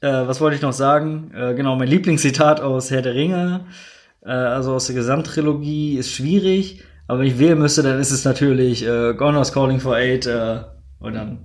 Äh, 0.00 0.26
was 0.26 0.40
wollte 0.40 0.56
ich 0.56 0.62
noch 0.62 0.72
sagen? 0.72 1.30
Äh, 1.34 1.54
genau, 1.54 1.76
mein 1.76 1.88
Lieblingszitat 1.88 2.60
aus 2.60 2.90
Herr 2.90 3.02
der 3.02 3.14
Ringe, 3.14 3.66
äh, 4.24 4.30
also 4.30 4.74
aus 4.74 4.86
der 4.86 4.96
Gesamttrilogie, 4.96 5.96
ist 5.96 6.10
schwierig. 6.10 6.82
Aber 7.06 7.20
wenn 7.20 7.26
ich 7.26 7.38
wählen 7.38 7.58
müsste, 7.58 7.82
dann 7.82 8.00
ist 8.00 8.10
es 8.10 8.24
natürlich 8.24 8.84
äh, 8.84 9.14
Gonor's 9.14 9.52
Calling 9.52 9.80
for 9.80 9.96
Aid 9.96 10.26
äh, 10.26 10.60
und 10.98 11.14
dann 11.14 11.44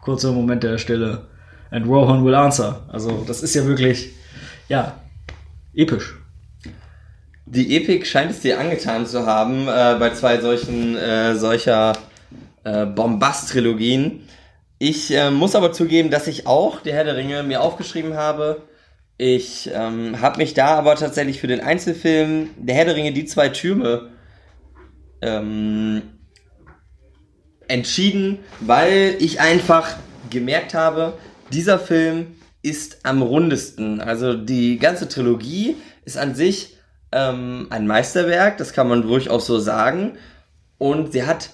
kurzer 0.00 0.32
Moment 0.32 0.62
der 0.62 0.78
Stille. 0.78 1.26
And 1.70 1.86
Rohan 1.86 2.24
will 2.24 2.34
answer. 2.34 2.82
Also, 2.88 3.24
das 3.26 3.42
ist 3.42 3.54
ja 3.54 3.64
wirklich, 3.66 4.10
ja, 4.68 4.96
episch. 5.74 6.16
Die 7.46 7.76
Epik 7.76 8.06
scheint 8.06 8.30
es 8.30 8.40
dir 8.40 8.58
angetan 8.60 9.06
zu 9.06 9.26
haben 9.26 9.68
äh, 9.68 9.96
bei 9.98 10.10
zwei 10.10 10.40
solchen 10.40 10.96
äh, 10.96 11.34
solcher 11.34 11.94
äh, 12.64 12.86
Bombast-Trilogien. 12.86 14.22
Ich 14.78 15.12
äh, 15.12 15.30
muss 15.30 15.54
aber 15.54 15.72
zugeben, 15.72 16.10
dass 16.10 16.26
ich 16.26 16.46
auch 16.46 16.80
der 16.80 16.94
Herr 16.94 17.04
der 17.04 17.16
Ringe 17.16 17.42
mir 17.42 17.60
aufgeschrieben 17.60 18.14
habe. 18.14 18.62
Ich 19.18 19.68
ähm, 19.74 20.20
habe 20.20 20.38
mich 20.38 20.54
da 20.54 20.76
aber 20.76 20.94
tatsächlich 20.94 21.40
für 21.40 21.48
den 21.48 21.60
Einzelfilm 21.60 22.50
Der 22.56 22.74
Herr 22.76 22.84
der 22.86 22.96
Ringe, 22.96 23.12
die 23.12 23.26
zwei 23.26 23.48
Türme 23.50 24.10
ähm, 25.22 26.02
entschieden, 27.68 28.38
weil 28.60 29.16
ich 29.20 29.40
einfach 29.40 29.96
gemerkt 30.28 30.74
habe, 30.74 31.14
dieser 31.52 31.78
Film 31.78 32.36
ist 32.62 32.98
am 33.04 33.22
rundesten. 33.22 34.00
Also 34.00 34.34
die 34.34 34.78
ganze 34.78 35.08
Trilogie 35.08 35.76
ist 36.04 36.18
an 36.18 36.34
sich 36.34 36.76
ähm, 37.12 37.68
ein 37.70 37.86
Meisterwerk, 37.86 38.58
das 38.58 38.72
kann 38.72 38.88
man 38.88 39.02
durchaus 39.02 39.46
so 39.46 39.58
sagen. 39.58 40.18
Und 40.78 41.12
sie 41.12 41.24
hat 41.24 41.50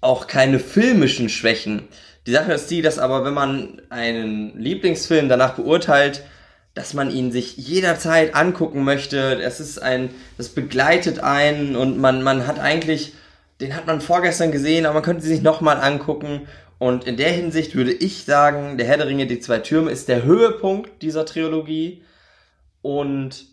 auch 0.00 0.26
keine 0.26 0.58
filmischen 0.58 1.28
Schwächen. 1.28 1.88
Die 2.26 2.32
Sache 2.32 2.52
ist 2.52 2.70
die, 2.70 2.82
dass 2.82 2.98
aber 2.98 3.24
wenn 3.24 3.34
man 3.34 3.82
einen 3.88 4.58
Lieblingsfilm 4.58 5.28
danach 5.28 5.54
beurteilt, 5.54 6.22
dass 6.76 6.92
man 6.92 7.10
ihn 7.10 7.32
sich 7.32 7.56
jederzeit 7.56 8.34
angucken 8.34 8.84
möchte. 8.84 9.40
Es 9.42 9.60
ist 9.60 9.78
ein, 9.82 10.10
das 10.36 10.50
begleitet 10.50 11.20
einen 11.20 11.74
und 11.74 11.98
man, 11.98 12.22
man 12.22 12.46
hat 12.46 12.58
eigentlich, 12.58 13.14
den 13.62 13.74
hat 13.74 13.86
man 13.86 14.02
vorgestern 14.02 14.52
gesehen, 14.52 14.84
aber 14.84 14.96
man 14.96 15.02
könnte 15.02 15.24
sich 15.24 15.40
nochmal 15.40 15.80
angucken. 15.80 16.46
Und 16.76 17.04
in 17.04 17.16
der 17.16 17.30
Hinsicht 17.32 17.74
würde 17.74 17.94
ich 17.94 18.26
sagen, 18.26 18.76
der 18.76 18.86
Herr 18.86 18.98
der 18.98 19.06
Ringe, 19.06 19.26
die 19.26 19.40
zwei 19.40 19.58
Türme 19.60 19.90
ist 19.90 20.08
der 20.08 20.24
Höhepunkt 20.24 21.00
dieser 21.00 21.24
Trilogie. 21.24 22.04
Und 22.82 23.46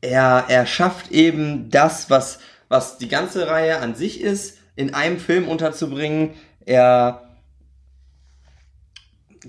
er, 0.00 0.46
er 0.48 0.64
schafft 0.64 1.10
eben 1.10 1.68
das, 1.68 2.08
was, 2.08 2.38
was 2.70 2.96
die 2.96 3.08
ganze 3.08 3.46
Reihe 3.46 3.80
an 3.80 3.94
sich 3.94 4.22
ist, 4.22 4.56
in 4.74 4.94
einem 4.94 5.18
Film 5.18 5.48
unterzubringen. 5.48 6.30
Er 6.64 7.29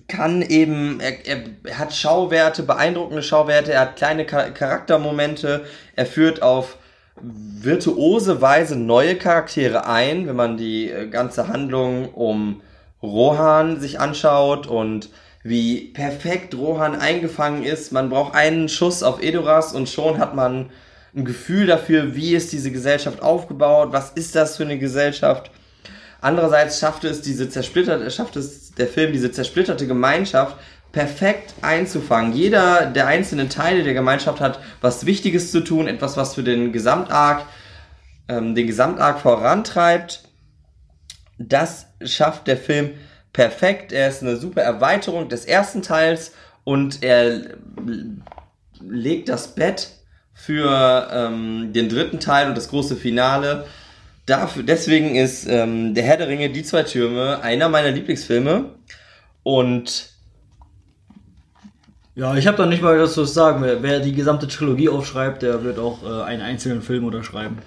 kann 0.08 0.42
eben, 0.42 1.00
er, 1.00 1.26
er 1.26 1.78
hat 1.78 1.94
Schauwerte, 1.94 2.64
beeindruckende 2.64 3.24
Schauwerte, 3.24 3.74
er 3.74 3.82
hat 3.82 3.96
kleine 3.98 4.26
Charaktermomente, 4.26 5.66
er 5.96 6.06
führt 6.06 6.42
auf 6.42 6.78
virtuose 7.22 8.42
Weise 8.42 8.76
neue 8.76 9.16
Charaktere 9.16 9.86
ein, 9.86 10.28
wenn 10.28 10.36
man 10.36 10.58
die 10.58 10.90
äh, 10.90 11.08
ganze 11.08 11.48
Handlung 11.48 12.10
um 12.14 12.62
Rohan 13.04 13.80
sich 13.80 14.00
anschaut 14.00 14.68
und 14.68 15.10
wie 15.44 15.92
perfekt 15.94 16.56
Rohan 16.56 16.96
eingefangen 16.96 17.64
ist. 17.64 17.92
Man 17.92 18.10
braucht 18.10 18.36
einen 18.36 18.70
Schuss 18.70 19.04
auf 19.04 19.22
Edoras 19.22 19.74
und 19.74 19.90
schon 19.90 20.20
hat 20.20 20.36
man 20.36 20.70
ein 21.16 21.26
Gefühl 21.26 21.68
dafür, 21.68 22.16
wie 22.16 22.36
ist 22.36 22.52
diese 22.52 22.72
Gesellschaft 22.72 23.22
aufgebaut, 23.22 23.90
was 23.92 24.12
ist 24.12 24.36
das 24.36 24.58
für 24.58 24.64
eine 24.64 24.78
Gesellschaft. 24.78 25.52
Andererseits 26.22 26.80
schafft 26.80 27.04
es 27.04 27.22
diese 27.22 27.50
zersplitterte, 27.50 28.10
schafft 28.12 28.36
es 28.36 28.72
der 28.72 28.88
Film 28.88 29.12
diese 29.12 29.32
zersplitterte 29.32 29.88
Gemeinschaft 29.88 30.56
perfekt 30.92 31.56
einzufangen. 31.62 32.34
Jeder 32.34 32.86
der 32.86 33.08
einzelnen 33.08 33.50
Teile 33.50 33.84
der 33.84 33.94
Gemeinschaft 33.94 34.40
hat 34.40 34.60
was 34.82 35.06
Wichtiges 35.06 35.52
zu 35.52 35.62
tun, 35.62 35.88
etwas, 35.88 36.18
was 36.18 36.36
für 36.36 36.44
den 36.44 36.72
Gesamtarg, 36.72 37.46
ähm, 38.28 38.56
den 38.56 38.68
Gesamtarg 38.68 39.20
vorantreibt. 39.20 40.24
Das 41.40 41.88
schafft 42.04 42.48
der 42.48 42.58
Film 42.58 42.92
perfekt. 43.34 43.92
Er 43.92 44.10
ist 44.10 44.22
eine 44.22 44.38
super 44.38 44.62
Erweiterung 44.62 45.28
des 45.28 45.46
ersten 45.46 45.82
Teils 45.82 46.34
und 46.64 47.02
er 47.02 47.56
legt 48.80 49.30
das 49.30 49.56
Bett 49.56 49.90
für 50.34 51.08
ähm, 51.12 51.72
den 51.74 51.90
dritten 51.90 52.20
Teil 52.20 52.48
und 52.48 52.58
das 52.58 52.70
große 52.70 52.96
Finale. 52.96 53.66
Dafür, 54.32 54.64
deswegen 54.64 55.16
ist 55.16 55.46
ähm, 55.50 55.94
Der 55.94 56.06
Herr 56.06 56.16
der 56.16 56.30
Ringe, 56.30 56.50
die 56.50 56.64
zwei 56.64 56.84
Türme, 56.84 57.42
einer 57.42 57.68
meiner 57.68 57.92
Lieblingsfilme. 57.92 58.64
Und 59.44 60.08
ja, 62.16 62.34
ich 62.36 62.48
habe 62.48 62.56
da 62.56 62.66
nicht 62.66 62.82
mal 62.82 62.98
was 62.98 63.14
zu 63.14 63.26
sagen. 63.26 63.62
Wer, 63.62 63.84
wer, 63.84 64.00
die 64.00 64.14
gesamte 64.14 64.48
Trilogie 64.48 64.88
aufschreibt, 64.88 65.42
der 65.42 65.66
wird 65.66 65.80
auch 65.80 66.04
äh, 66.04 66.24
einen 66.24 66.42
einzelnen 66.42 66.82
Film 66.82 67.04
unterschreiben. 67.04 67.58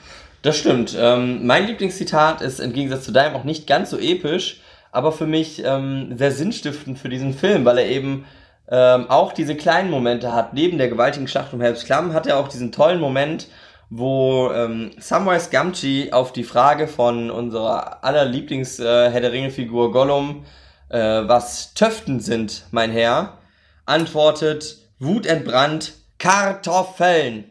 Das 0.40 0.56
stimmt. 0.56 0.96
Ähm, 0.98 1.46
mein 1.46 1.66
Lieblingszitat 1.66 2.40
ist 2.40 2.60
im 2.60 2.72
Gegensatz 2.72 3.04
zu 3.04 3.12
deinem 3.12 3.36
auch 3.36 3.44
nicht 3.44 3.66
ganz 3.66 3.90
so 3.90 3.98
episch, 3.98 4.62
aber 4.90 5.12
für 5.12 5.26
mich 5.26 5.62
ähm, 5.66 6.16
sehr 6.16 6.32
sinnstiftend 6.32 6.98
für 6.98 7.10
diesen 7.10 7.34
Film, 7.34 7.66
weil 7.66 7.76
er 7.76 7.88
eben 7.90 8.24
ähm, 8.70 9.10
auch 9.10 9.34
diese 9.34 9.54
kleinen 9.54 9.90
Momente 9.90 10.32
hat. 10.32 10.54
Neben 10.54 10.78
der 10.78 10.88
gewaltigen 10.88 11.28
Schlacht 11.28 11.52
um 11.52 11.60
Helms 11.60 11.84
Klamm 11.84 12.14
hat 12.14 12.26
er 12.26 12.38
auch 12.38 12.48
diesen 12.48 12.72
tollen 12.72 13.00
Moment, 13.00 13.48
wo 13.96 14.50
ähm, 14.52 14.90
Samwise 14.98 15.50
Gamgee 15.50 16.10
auf 16.10 16.32
die 16.32 16.42
Frage 16.42 16.88
von 16.88 17.30
unserer 17.30 18.02
aller 18.02 18.24
Lieblings 18.24 18.80
äh, 18.80 19.10
Herr 19.10 19.20
der 19.20 19.30
Ringe 19.30 19.50
Figur 19.50 19.92
Gollum, 19.92 20.44
äh, 20.88 20.98
was 20.98 21.74
Töften 21.74 22.18
sind, 22.18 22.66
mein 22.72 22.90
Herr, 22.90 23.38
antwortet 23.86 24.78
wutentbrannt 24.98 25.92
Kartoffeln. 26.18 27.44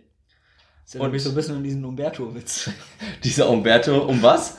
Das 0.83 0.95
erinnert 0.95 1.13
mich 1.13 1.23
so 1.23 1.29
ein 1.29 1.35
bisschen 1.35 1.55
an 1.55 1.63
diesen 1.63 1.85
Umberto-Witz. 1.85 2.71
Dieser 3.23 3.49
Umberto, 3.49 3.99
um 3.99 4.21
was? 4.21 4.57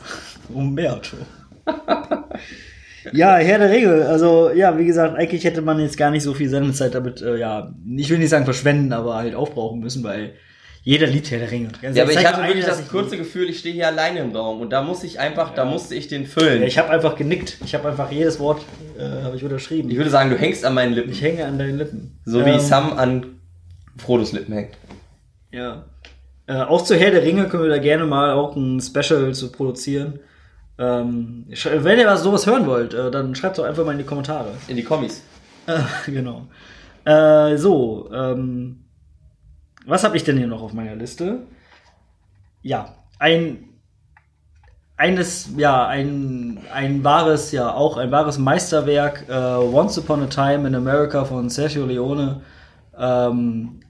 Umberto. 0.55 1.19
ja, 3.13 3.37
Herr 3.37 3.59
der 3.59 3.69
Regel. 3.69 4.05
Also, 4.05 4.51
ja, 4.53 4.79
wie 4.79 4.87
gesagt, 4.87 5.19
eigentlich 5.19 5.45
hätte 5.45 5.61
man 5.61 5.79
jetzt 5.81 5.99
gar 5.99 6.11
nicht 6.11 6.23
so 6.23 6.33
viel 6.33 6.49
Sendezeit 6.49 6.95
damit, 6.95 7.21
äh, 7.21 7.37
ja, 7.37 7.75
ich 7.95 8.09
will 8.09 8.19
nicht 8.19 8.31
sagen 8.31 8.47
verschwenden, 8.47 8.95
aber 8.95 9.17
halt 9.17 9.35
aufbrauchen 9.35 9.81
müssen, 9.81 10.03
weil 10.03 10.35
jeder 10.85 11.07
liebt 11.07 11.31
Herr 11.31 11.39
der 11.39 11.51
Ringe. 11.51 11.71
Also, 11.83 11.97
ja, 11.97 12.05
aber 12.05 12.13
ich 12.13 12.27
hatte 12.27 12.43
wirklich 12.43 12.67
das 12.67 12.87
kurze 12.89 13.17
Gefühl, 13.17 13.49
ich 13.49 13.59
stehe 13.59 13.75
hier 13.75 13.87
alleine 13.87 14.21
im 14.21 14.37
Raum 14.37 14.61
und 14.61 14.69
da 14.69 14.83
muss 14.83 15.03
ich 15.03 15.19
einfach, 15.19 15.51
ja. 15.51 15.57
da 15.57 15.65
musste 15.65 15.95
ich 15.95 16.09
den 16.09 16.27
füllen. 16.27 16.61
Ja, 16.61 16.69
ich 16.69 16.77
habe 16.77 16.91
einfach 16.91 17.17
genickt. 17.17 17.57
Ich 17.65 17.75
habe 17.75 17.89
einfach 17.89 18.13
jedes 18.13 18.39
Wort 18.39 18.61
äh, 18.99 19.23
habe 19.23 19.35
ich 19.35 19.43
unterschrieben. 19.43 19.91
Ich 19.91 19.97
würde 19.97 20.11
sagen, 20.11 20.29
du 20.29 20.37
hängst 20.37 20.63
an 20.63 20.75
meinen 20.75 20.93
Lippen. 20.93 21.11
Ich 21.11 21.23
hänge 21.23 21.47
an 21.47 21.59
deinen 21.59 21.79
Lippen. 21.79 22.21
So 22.27 22.41
ähm, 22.41 22.47
wie 22.47 22.61
Sam 22.61 22.99
an 22.99 23.41
Frodos 23.97 24.33
Lippen 24.33 24.53
hängt. 24.53 24.77
Ja. 25.53 25.87
Äh, 26.47 26.57
auch 26.57 26.83
zu 26.83 26.97
Herr 26.97 27.13
der 27.13 27.23
Ringe 27.23 27.49
können 27.49 27.63
wir 27.63 27.71
da 27.71 27.79
gerne 27.79 28.05
mal 28.05 28.33
auch 28.33 28.55
ein 28.55 28.79
Special 28.83 29.33
zu 29.33 29.51
produzieren. 29.53 30.21
Ähm, 30.79 31.47
wenn 31.49 31.99
ihr 31.99 32.07
was 32.07 32.23
sowas 32.23 32.47
hören 32.47 32.67
wollt, 32.67 32.93
äh, 32.93 33.11
dann 33.11 33.35
schreibt 33.35 33.57
doch 33.57 33.65
einfach 33.65 33.87
mal 33.87 33.93
in 33.93 33.99
die 33.99 34.05
Kommentare. 34.05 34.51
In 34.69 34.77
die 34.77 34.85
Kommis. 34.85 35.23
Äh, 35.67 35.79
genau. 36.11 36.47
Äh, 37.07 37.57
so, 37.57 38.11
ähm, 38.13 38.84
was 39.87 40.05
habe 40.05 40.17
ich 40.17 40.25
denn 40.25 40.37
hier 40.37 40.47
noch 40.47 40.63
auf 40.63 40.73
meiner 40.73 40.95
Liste? 40.95 41.47
Ja, 42.63 42.95
ein 43.19 43.69
eines, 44.97 45.51
ja, 45.57 45.87
ein, 45.87 46.61
ein 46.73 47.03
wahres, 47.03 47.51
ja, 47.53 47.75
auch 47.75 47.97
ein 47.97 48.13
wahres 48.13 48.39
Meisterwerk, 48.39 49.27
uh, 49.29 49.77
Once 49.77 49.99
Upon 49.99 50.23
a 50.23 50.27
Time 50.27 50.69
in 50.69 50.75
America 50.75 51.25
von 51.25 51.51
Sergio 51.51 51.85
Leone. 51.85 52.43
Ähm, 52.97 53.81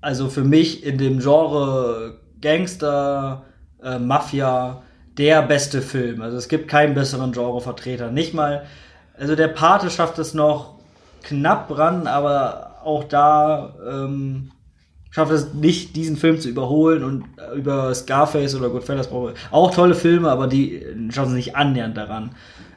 also 0.00 0.28
für 0.28 0.42
mich 0.42 0.84
in 0.84 0.98
dem 0.98 1.20
Genre 1.20 2.18
Gangster, 2.40 3.44
äh, 3.82 3.98
Mafia, 3.98 4.82
der 5.16 5.42
beste 5.42 5.80
Film. 5.80 6.20
Also 6.20 6.36
es 6.36 6.48
gibt 6.48 6.68
keinen 6.68 6.94
besseren 6.94 7.32
Genrevertreter. 7.32 8.10
Nicht 8.10 8.34
mal, 8.34 8.64
also 9.16 9.36
der 9.36 9.48
Pate 9.48 9.88
schafft 9.88 10.18
es 10.18 10.34
noch 10.34 10.80
knapp 11.22 11.76
ran, 11.78 12.06
aber 12.06 12.80
auch 12.84 13.04
da 13.04 13.74
ähm, 13.88 14.50
schafft 15.14 15.30
es 15.30 15.54
nicht, 15.54 15.94
diesen 15.94 16.16
Film 16.16 16.40
zu 16.40 16.48
überholen 16.48 17.04
und 17.04 17.24
über 17.54 17.94
Scarface 17.94 18.56
oder 18.56 18.68
Goodfellas 18.68 19.08
brauche 19.08 19.34
auch 19.52 19.72
tolle 19.72 19.94
Filme, 19.94 20.28
aber 20.28 20.48
die 20.48 20.84
schaffen 21.10 21.30
es 21.30 21.36
nicht 21.36 21.56
annähernd 21.56 21.96
daran. 21.96 22.34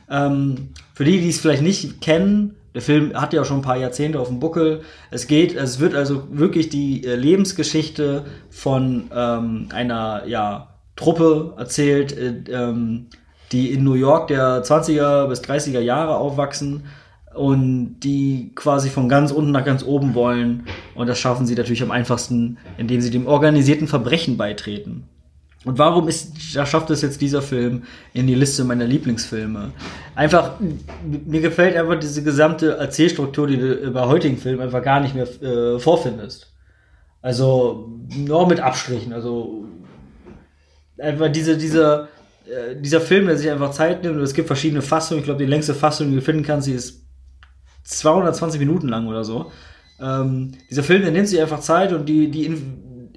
Ähm, 0.08 0.70
für 0.94 1.04
die, 1.04 1.20
die 1.20 1.30
es 1.30 1.40
vielleicht 1.40 1.64
nicht 1.64 2.00
kennen, 2.00 2.56
der 2.76 2.84
Film 2.84 3.20
hat 3.20 3.34
ja 3.34 3.44
schon 3.44 3.58
ein 3.58 3.64
paar 3.64 3.78
Jahrzehnte 3.78 4.20
auf 4.20 4.28
dem 4.28 4.40
Buckel. 4.40 4.82
Es 5.10 5.26
geht, 5.26 5.56
es 5.56 5.80
wird 5.80 5.96
also 5.96 6.28
wirklich 6.30 6.70
die 6.70 7.04
äh, 7.06 7.16
Lebensgeschichte 7.16 8.26
von 8.52 9.10
ähm, 9.12 9.70
einer 9.74 10.28
ja, 10.28 10.76
Truppe 10.96 11.56
erzählt, 11.58 12.16
äh, 12.16 12.44
ähm, 12.52 13.08
die 13.52 13.72
in 13.72 13.84
New 13.84 13.96
York 13.96 14.28
der 14.28 14.64
20er 14.64 15.28
bis 15.28 15.42
30er 15.42 15.80
Jahre 15.80 16.18
aufwachsen 16.18 16.84
und 17.38 18.00
die 18.02 18.52
quasi 18.56 18.90
von 18.90 19.10
ganz 19.10 19.32
unten 19.32 19.52
nach 19.52 19.66
ganz 19.66 19.84
oben 19.84 20.16
wollen. 20.16 20.64
Und 20.96 21.08
das 21.08 21.20
schaffen 21.20 21.46
sie 21.46 21.56
natürlich 21.56 21.84
am 21.84 21.92
einfachsten, 21.92 22.58
indem 22.78 23.02
sie 23.02 23.12
dem 23.12 23.28
organisierten 23.28 23.88
Verbrechen 23.88 24.38
beitreten. 24.38 25.04
Und 25.66 25.80
warum 25.80 26.08
ist, 26.08 26.56
da 26.56 26.66
schafft 26.66 26.90
es 26.92 27.02
jetzt 27.02 27.20
dieser 27.20 27.42
Film 27.42 27.84
in 28.14 28.28
die 28.28 28.36
Liste 28.36 28.64
meiner 28.64 28.86
Lieblingsfilme? 28.86 29.72
Einfach, 30.16 30.54
mir 31.04 31.42
gefällt 31.42 31.76
einfach 31.76 32.00
diese 32.00 32.24
gesamte 32.24 32.78
Erzählstruktur, 32.78 33.48
die 33.48 33.58
du 33.58 33.92
bei 33.92 34.06
heutigen 34.06 34.38
Filmen 34.38 34.62
einfach 34.62 34.82
gar 34.82 35.02
nicht 35.02 35.14
mehr 35.14 35.28
äh, 35.42 35.80
vorfindest. 35.80 36.54
Also, 37.22 37.90
nur 38.16 38.48
mit 38.48 38.60
Abstrichen. 38.60 39.12
Also, 39.12 39.66
einfach 40.98 41.30
diese, 41.32 41.58
diese, 41.58 42.08
äh, 42.46 42.80
dieser 42.80 43.02
Film, 43.02 43.26
der 43.26 43.38
sich 43.38 43.50
einfach 43.50 43.72
Zeit 43.72 44.04
nimmt 44.04 44.16
und 44.16 44.24
es 44.24 44.34
gibt 44.34 44.48
verschiedene 44.48 44.82
Fassungen. 44.82 45.20
Ich 45.20 45.26
glaube, 45.26 45.44
die 45.44 45.50
längste 45.50 45.74
Fassung, 45.74 46.10
die 46.10 46.16
du 46.16 46.22
finden 46.22 46.44
kannst, 46.44 46.68
die 46.68 46.74
ist 46.74 47.07
220 47.88 48.60
Minuten 48.60 48.90
lang 48.90 49.08
oder 49.08 49.24
so. 49.24 49.52
Ähm, 50.00 50.52
dieser 50.70 50.84
Film, 50.84 51.02
der 51.02 51.12
nimmt 51.12 51.28
sich 51.28 51.42
einfach 51.42 51.60
Zeit 51.60 51.94
und 51.94 52.08
die, 52.08 52.30
die 52.30 52.46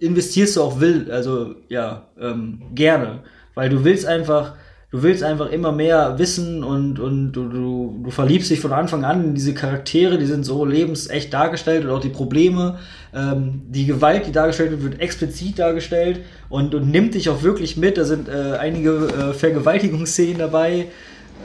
investierst 0.00 0.56
du 0.56 0.62
auch 0.62 0.80
will, 0.80 1.10
also 1.10 1.54
ja, 1.68 2.08
ähm, 2.18 2.62
gerne. 2.74 3.20
Weil 3.54 3.68
du 3.68 3.84
willst 3.84 4.06
einfach, 4.06 4.54
du 4.90 5.02
willst 5.02 5.22
einfach 5.22 5.50
immer 5.50 5.72
mehr 5.72 6.18
wissen 6.18 6.64
und, 6.64 6.98
und 6.98 7.32
du, 7.32 7.48
du, 7.48 8.00
du 8.04 8.10
verliebst 8.10 8.48
dich 8.48 8.60
von 8.60 8.72
Anfang 8.72 9.04
an 9.04 9.24
in 9.24 9.34
diese 9.34 9.52
Charaktere, 9.52 10.16
die 10.16 10.24
sind 10.24 10.44
so 10.44 10.64
lebensecht 10.64 11.34
dargestellt 11.34 11.84
und 11.84 11.90
auch 11.90 12.00
die 12.00 12.08
Probleme, 12.08 12.78
ähm, 13.12 13.62
die 13.68 13.86
Gewalt, 13.86 14.26
die 14.26 14.32
dargestellt 14.32 14.70
wird, 14.70 14.82
wird 14.82 15.00
explizit 15.00 15.58
dargestellt 15.58 16.20
und, 16.48 16.74
und 16.74 16.90
nimmt 16.90 17.14
dich 17.14 17.28
auch 17.28 17.42
wirklich 17.42 17.76
mit. 17.76 17.98
Da 17.98 18.04
sind 18.04 18.28
äh, 18.28 18.56
einige 18.58 19.08
äh, 19.08 19.34
Vergewaltigungsszenen 19.34 20.38
dabei. 20.38 20.86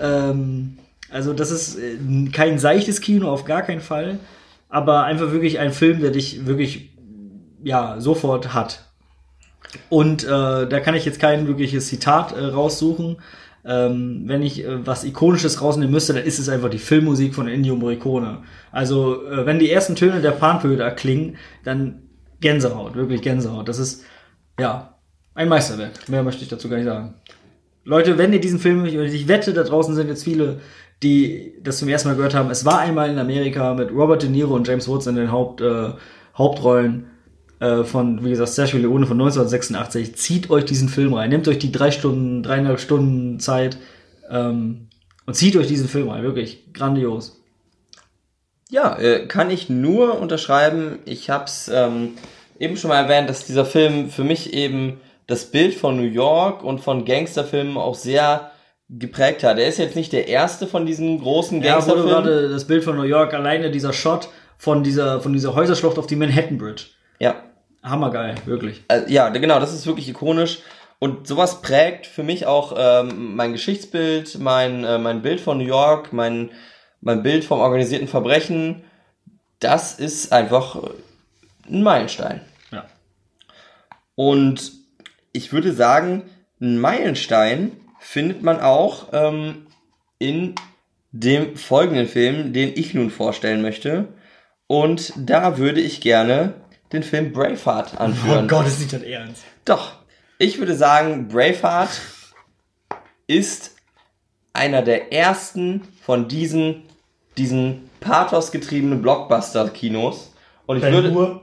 Ähm, 0.01 0.77
also 1.15 1.31
das 1.31 1.49
ist 1.49 1.79
äh, 1.79 1.97
kein 2.33 2.59
seichtes 2.59 2.99
Kino, 2.99 3.29
auf 3.29 3.45
gar 3.45 3.61
keinen 3.61 3.79
Fall. 3.79 4.19
Aber 4.67 5.05
einfach 5.05 5.31
wirklich 5.31 5.59
ein 5.59 5.71
Film, 5.71 6.01
der 6.01 6.11
dich 6.11 6.45
wirklich 6.45 6.89
ja 7.63 7.95
sofort 7.99 8.53
hat. 8.53 8.83
Und 9.87 10.25
äh, 10.25 10.27
da 10.27 10.79
kann 10.81 10.93
ich 10.93 11.05
jetzt 11.05 11.21
kein 11.21 11.47
wirkliches 11.47 11.87
Zitat 11.87 12.33
äh, 12.33 12.43
raussuchen. 12.43 13.17
Ähm, 13.63 14.23
wenn 14.25 14.43
ich 14.43 14.65
äh, 14.65 14.85
was 14.85 15.05
Ikonisches 15.05 15.61
rausnehmen 15.61 15.91
müsste, 15.91 16.13
dann 16.13 16.25
ist 16.25 16.37
es 16.37 16.49
einfach 16.49 16.69
die 16.69 16.79
Filmmusik 16.79 17.33
von 17.33 17.47
Ennio 17.47 17.77
Morricone. 17.77 18.43
Also, 18.73 19.25
äh, 19.25 19.45
wenn 19.45 19.57
die 19.57 19.71
ersten 19.71 19.95
Töne 19.95 20.21
der 20.21 20.31
Panflöte 20.31 20.93
klingen, 20.95 21.37
dann 21.63 22.03
Gänsehaut, 22.41 22.95
wirklich 22.95 23.21
Gänsehaut. 23.21 23.69
Das 23.69 23.79
ist, 23.79 24.03
ja, 24.59 24.97
ein 25.33 25.47
Meisterwerk. 25.47 26.09
Mehr 26.09 26.23
möchte 26.23 26.43
ich 26.43 26.49
dazu 26.49 26.67
gar 26.67 26.75
nicht 26.75 26.85
sagen. 26.85 27.15
Leute, 27.85 28.17
wenn 28.17 28.33
ihr 28.33 28.41
diesen 28.41 28.59
Film, 28.59 28.85
ich 28.85 29.27
wette, 29.27 29.53
da 29.53 29.63
draußen 29.63 29.93
sind 29.95 30.07
jetzt 30.07 30.23
viele, 30.23 30.59
die 31.03 31.53
das 31.61 31.79
zum 31.79 31.89
ersten 31.89 32.09
Mal 32.09 32.15
gehört 32.15 32.33
haben. 32.33 32.49
Es 32.49 32.65
war 32.65 32.79
einmal 32.79 33.09
in 33.09 33.19
Amerika 33.19 33.73
mit 33.73 33.91
Robert 33.91 34.23
De 34.23 34.29
Niro 34.29 34.55
und 34.55 34.67
James 34.67 34.87
Woods 34.87 35.07
in 35.07 35.15
den 35.15 35.31
Haupt, 35.31 35.61
äh, 35.61 35.89
Hauptrollen 36.37 37.07
äh, 37.59 37.83
von, 37.83 38.23
wie 38.23 38.29
gesagt, 38.29 38.49
Sergio 38.49 38.79
Leone 38.79 39.05
von 39.05 39.19
1986. 39.19 40.15
Zieht 40.15 40.49
euch 40.49 40.65
diesen 40.65 40.89
Film 40.89 41.13
rein. 41.13 41.29
Nehmt 41.29 41.47
euch 41.47 41.59
die 41.59 41.71
drei 41.71 41.91
Stunden, 41.91 42.43
dreieinhalb 42.43 42.79
Stunden 42.79 43.39
Zeit 43.39 43.77
ähm, 44.29 44.87
und 45.25 45.35
zieht 45.35 45.55
euch 45.55 45.67
diesen 45.67 45.87
Film 45.87 46.09
rein. 46.09 46.23
Wirklich 46.23 46.73
grandios. 46.73 47.41
Ja, 48.69 48.97
äh, 48.97 49.27
kann 49.27 49.51
ich 49.51 49.69
nur 49.69 50.19
unterschreiben. 50.19 50.99
Ich 51.05 51.29
habe 51.29 51.45
es 51.45 51.69
ähm, 51.73 52.13
eben 52.59 52.77
schon 52.77 52.89
mal 52.89 53.03
erwähnt, 53.03 53.29
dass 53.29 53.45
dieser 53.45 53.65
Film 53.65 54.09
für 54.09 54.23
mich 54.23 54.53
eben 54.53 54.99
das 55.27 55.45
Bild 55.45 55.73
von 55.75 55.97
New 55.97 56.03
York 56.03 56.63
und 56.63 56.79
von 56.79 57.05
Gangsterfilmen 57.05 57.77
auch 57.77 57.95
sehr 57.95 58.51
geprägt 58.89 59.43
hat. 59.43 59.57
Er 59.57 59.67
ist 59.67 59.79
jetzt 59.79 59.95
nicht 59.95 60.13
der 60.13 60.27
erste 60.27 60.67
von 60.67 60.85
diesen 60.85 61.19
großen 61.19 61.61
Gangsterfilmen. 61.61 62.07
Ja, 62.07 62.15
wurde 62.15 62.29
gerade 62.29 62.49
das 62.49 62.65
Bild 62.65 62.83
von 62.83 62.95
New 62.95 63.03
York, 63.03 63.33
alleine 63.33 63.71
dieser 63.71 63.93
Shot 63.93 64.29
von 64.57 64.83
dieser, 64.83 65.21
von 65.21 65.33
dieser 65.33 65.55
Häuserschlucht 65.55 65.97
auf 65.97 66.07
die 66.07 66.15
Manhattan 66.15 66.57
Bridge. 66.57 66.85
Ja. 67.19 67.35
Hammergeil, 67.83 68.35
wirklich. 68.45 68.83
Also, 68.87 69.07
ja, 69.07 69.29
genau, 69.29 69.59
das 69.59 69.73
ist 69.73 69.85
wirklich 69.85 70.09
ikonisch. 70.09 70.59
Und 70.99 71.27
sowas 71.27 71.61
prägt 71.61 72.07
für 72.07 72.23
mich 72.23 72.45
auch 72.45 72.73
ähm, 72.77 73.35
mein 73.35 73.51
Geschichtsbild, 73.51 74.39
mein, 74.39 74.83
äh, 74.83 74.97
mein 74.97 75.21
Bild 75.21 75.41
von 75.41 75.57
New 75.57 75.65
York, 75.65 76.13
mein, 76.13 76.51
mein 77.01 77.21
Bild 77.21 77.43
vom 77.43 77.59
organisierten 77.59 78.07
Verbrechen. 78.07 78.83
Das 79.59 79.99
ist 79.99 80.31
einfach 80.31 80.77
ein 81.69 81.83
Meilenstein. 81.83 82.41
Ja. 82.71 82.85
Und 84.15 84.71
ich 85.33 85.51
würde 85.51 85.73
sagen, 85.73 86.23
ein 86.61 86.79
Meilenstein 86.79 87.73
findet 88.05 88.43
man 88.43 88.61
auch 88.61 89.07
ähm, 89.13 89.65
in 90.19 90.53
dem 91.11 91.57
folgenden 91.57 92.07
Film, 92.07 92.53
den 92.53 92.71
ich 92.75 92.93
nun 92.93 93.09
vorstellen 93.09 93.63
möchte. 93.63 94.09
Und 94.67 95.11
da 95.17 95.57
würde 95.57 95.81
ich 95.81 96.01
gerne 96.01 96.53
den 96.93 97.01
Film 97.01 97.33
Braveheart 97.33 97.99
anführen. 97.99 98.45
Oh 98.45 98.47
Gott, 98.47 98.67
ist 98.67 98.79
nicht 98.79 98.93
dein 98.93 99.03
Ernst. 99.03 99.43
Doch. 99.65 99.93
Ich 100.37 100.59
würde 100.59 100.75
sagen, 100.75 101.27
Braveheart 101.29 101.99
ist 103.25 103.75
einer 104.53 104.83
der 104.83 105.11
ersten 105.11 105.81
von 106.03 106.27
diesen, 106.27 106.83
diesen 107.37 107.89
pathosgetriebenen 108.01 109.01
Blockbuster-Kinos. 109.01 110.31
Und 110.67 110.77
ich 110.77 110.83
Dein 110.83 110.93
würde. 110.93 111.11
Nur? 111.11 111.41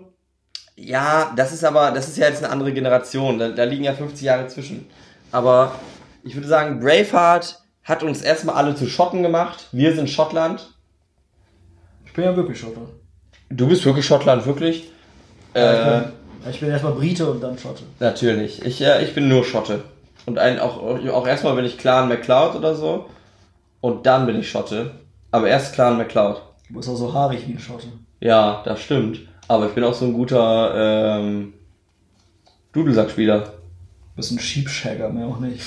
Ja, 0.77 1.33
das 1.37 1.53
ist 1.53 1.65
aber, 1.65 1.91
das 1.91 2.09
ist 2.09 2.19
ja 2.19 2.29
jetzt 2.29 2.43
eine 2.43 2.53
andere 2.53 2.73
Generation. 2.73 3.39
Da, 3.39 3.49
da 3.49 3.65
liegen 3.65 3.85
ja 3.85 3.95
50 3.95 4.23
Jahre 4.23 4.47
zwischen. 4.47 4.87
Aber 5.33 5.75
ich 6.25 6.35
würde 6.35 6.49
sagen, 6.49 6.81
Braveheart 6.81 7.61
hat 7.85 8.03
uns 8.03 8.23
erstmal 8.23 8.57
alle 8.57 8.75
zu 8.75 8.87
Schotten 8.87 9.23
gemacht. 9.23 9.69
Wir 9.73 9.95
sind 9.95 10.09
Schottland. 10.09 10.73
Ich 12.07 12.13
bin 12.13 12.25
ja 12.25 12.37
wirklich 12.37 12.59
Schotter. 12.59 12.83
Du 13.51 13.69
bist 13.69 13.85
wirklich 13.85 14.07
Schottland, 14.07 14.47
wirklich? 14.47 14.91
Ja, 15.55 15.73
ich, 15.73 15.85
bin, 15.85 16.13
äh, 16.47 16.51
ich 16.51 16.61
bin 16.61 16.71
erstmal 16.71 16.93
Brite 16.93 17.31
und 17.31 17.41
dann 17.41 17.59
Schotte. 17.59 17.83
Natürlich. 18.01 18.65
Ich, 18.65 18.81
äh, 18.81 19.05
ich 19.05 19.15
bin 19.15 19.29
nur 19.29 19.45
Schotte. 19.45 19.85
Und 20.25 20.39
ein, 20.39 20.61
auch, 20.61 20.81
auch 20.81 21.27
erstmal 21.27 21.55
bin 21.57 21.65
ich 21.65 21.79
Clan 21.79 22.09
MacLeod 22.09 22.55
oder 22.55 22.75
so. 22.75 23.07
Und 23.81 24.07
dann 24.07 24.27
bin 24.27 24.39
ich 24.39 24.51
Schotte. 24.51 24.93
Aber 25.31 25.49
erst 25.49 25.75
Clan 25.75 25.97
MacLeod. 25.99 26.41
Du 26.69 26.75
bist 26.75 26.89
auch 26.89 26.97
so 26.97 27.13
haarig 27.13 27.47
wie 27.47 27.53
ein 27.53 27.59
Schotte. 27.59 27.89
Ja, 28.21 28.63
das 28.65 28.81
stimmt. 28.81 29.21
Aber 29.49 29.67
ich 29.67 29.73
bin 29.73 29.85
auch 29.85 29.95
so 29.95 30.05
ein 30.05 30.13
guter 30.13 31.19
ähm, 31.19 31.55
Dudelsackspieler. 32.73 33.41
Du 33.41 34.17
bist 34.17 34.31
ein 34.31 34.39
Sheepshagger, 34.39 35.09
mehr 35.09 35.27
auch 35.27 35.41
nicht. 35.41 35.63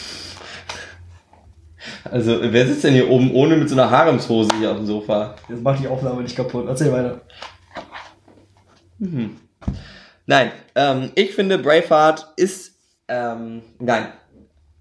Also, 2.10 2.40
wer 2.42 2.68
sitzt 2.68 2.84
denn 2.84 2.94
hier 2.94 3.10
oben 3.10 3.32
ohne 3.34 3.58
mit 3.58 3.70
so 3.70 3.76
einer 3.76 3.90
Haremshose 3.90 4.50
hier 4.60 4.72
auf 4.72 4.78
dem 4.78 4.86
Sofa? 4.86 5.36
Jetzt 5.50 5.64
macht 5.64 5.82
die 5.82 5.88
Aufnahme 5.88 6.22
nicht 6.22 6.36
kaputt. 6.36 6.66
Erzähl 6.68 6.92
weiter. 6.92 7.22
Mhm. 9.00 9.38
Nein, 10.26 10.52
ähm, 10.76 11.12
ich 11.16 11.36
finde 11.36 11.58
Braveheart 11.58 12.34
ist, 12.38 12.74
ähm, 13.08 13.62
nein, 13.80 14.08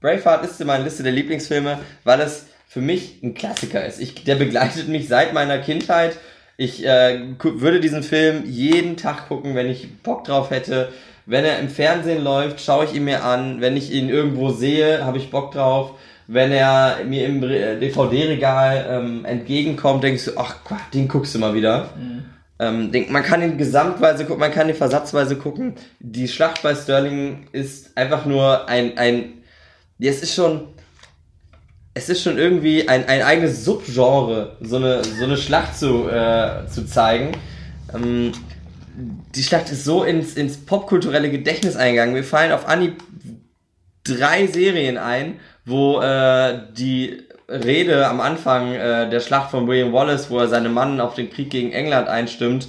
Braveheart 0.01 0.45
ist 0.45 0.61
in 0.61 0.67
meiner 0.67 0.85
Liste 0.85 1.03
der 1.03 1.12
Lieblingsfilme, 1.12 1.79
weil 2.05 2.21
es 2.21 2.47
für 2.67 2.81
mich 2.81 3.23
ein 3.23 3.35
Klassiker 3.35 3.85
ist. 3.85 4.01
Ich, 4.01 4.25
der 4.25 4.37
begleitet 4.37 4.88
mich 4.88 5.09
seit 5.09 5.33
meiner 5.33 5.59
Kindheit. 5.59 6.19
Ich 6.57 6.85
äh, 6.85 7.35
würde 7.40 7.81
diesen 7.81 8.03
Film 8.03 8.45
jeden 8.47 8.97
Tag 8.97 9.29
gucken, 9.29 9.55
wenn 9.55 9.69
ich 9.69 10.03
Bock 10.03 10.25
drauf 10.25 10.51
hätte. 10.51 10.93
Wenn 11.27 11.45
er 11.45 11.59
im 11.59 11.69
Fernsehen 11.69 12.23
läuft, 12.23 12.61
schaue 12.61 12.85
ich 12.85 12.95
ihn 12.95 13.05
mir 13.05 13.25
an. 13.25 13.61
Wenn 13.61 13.77
ich 13.77 13.90
ihn 13.93 14.09
irgendwo 14.09 14.51
sehe, 14.51 15.05
habe 15.05 15.19
ich 15.19 15.31
Bock 15.31 15.53
drauf 15.53 15.93
wenn 16.27 16.53
er 16.53 17.05
mir 17.05 17.27
im 17.27 17.41
DVD-Regal 17.41 18.87
ähm, 18.89 19.25
entgegenkommt, 19.25 20.03
denkst 20.03 20.27
du, 20.27 20.33
ach 20.37 20.65
Gott, 20.65 20.79
den 20.93 21.09
guckst 21.09 21.35
du 21.35 21.39
mal 21.39 21.55
wieder. 21.55 21.91
Mhm. 21.97 22.25
Ähm, 22.59 22.93
denk, 22.93 23.11
man 23.11 23.23
kann 23.23 23.43
ihn 23.43 23.59
gesamtweise 23.59 24.25
gucken, 24.25 24.41
man 24.41 24.53
kann 24.53 24.69
ihn 24.69 24.75
versatzweise 24.75 25.37
gucken. 25.37 25.75
Die 25.99 26.29
Schlacht 26.29 26.63
bei 26.63 26.75
Sterling 26.75 27.49
ist 27.53 27.97
einfach 27.97 28.27
nur 28.27 28.69
ein, 28.69 28.97
ein, 28.97 29.43
es 29.99 30.23
ist 30.23 30.35
schon, 30.35 30.69
es 31.95 32.09
ist 32.09 32.23
schon 32.23 32.39
irgendwie 32.39 32.89
ein, 32.89 33.07
ein 33.09 33.23
eigenes 33.23 33.65
Subgenre, 33.65 34.57
so 34.61 34.77
eine, 34.77 35.05
so 35.05 35.25
eine 35.25 35.37
Schlacht 35.37 35.77
zu, 35.77 36.09
äh, 36.09 36.67
zu 36.69 36.87
zeigen. 36.87 37.33
Ähm, 37.93 38.33
die 39.35 39.43
Schlacht 39.43 39.71
ist 39.71 39.85
so 39.85 40.05
ins, 40.05 40.35
ins 40.35 40.57
popkulturelle 40.57 41.31
Gedächtnis 41.31 41.77
eingegangen. 41.77 42.15
Wir 42.15 42.25
fallen 42.25 42.53
auf 42.53 42.69
Anhieb 42.69 43.03
drei 44.05 44.47
Serien 44.47 44.99
ein 44.99 45.41
wo 45.64 46.00
äh, 46.00 46.59
die 46.72 47.22
Rede 47.48 48.07
am 48.07 48.20
Anfang 48.20 48.72
äh, 48.72 49.09
der 49.09 49.20
Schlacht 49.20 49.50
von 49.50 49.66
William 49.66 49.92
Wallace, 49.92 50.31
wo 50.31 50.38
er 50.38 50.48
seine 50.48 50.68
Mann 50.68 51.00
auf 51.00 51.14
den 51.14 51.31
Krieg 51.31 51.50
gegen 51.50 51.72
England 51.72 52.09
einstimmt, 52.09 52.68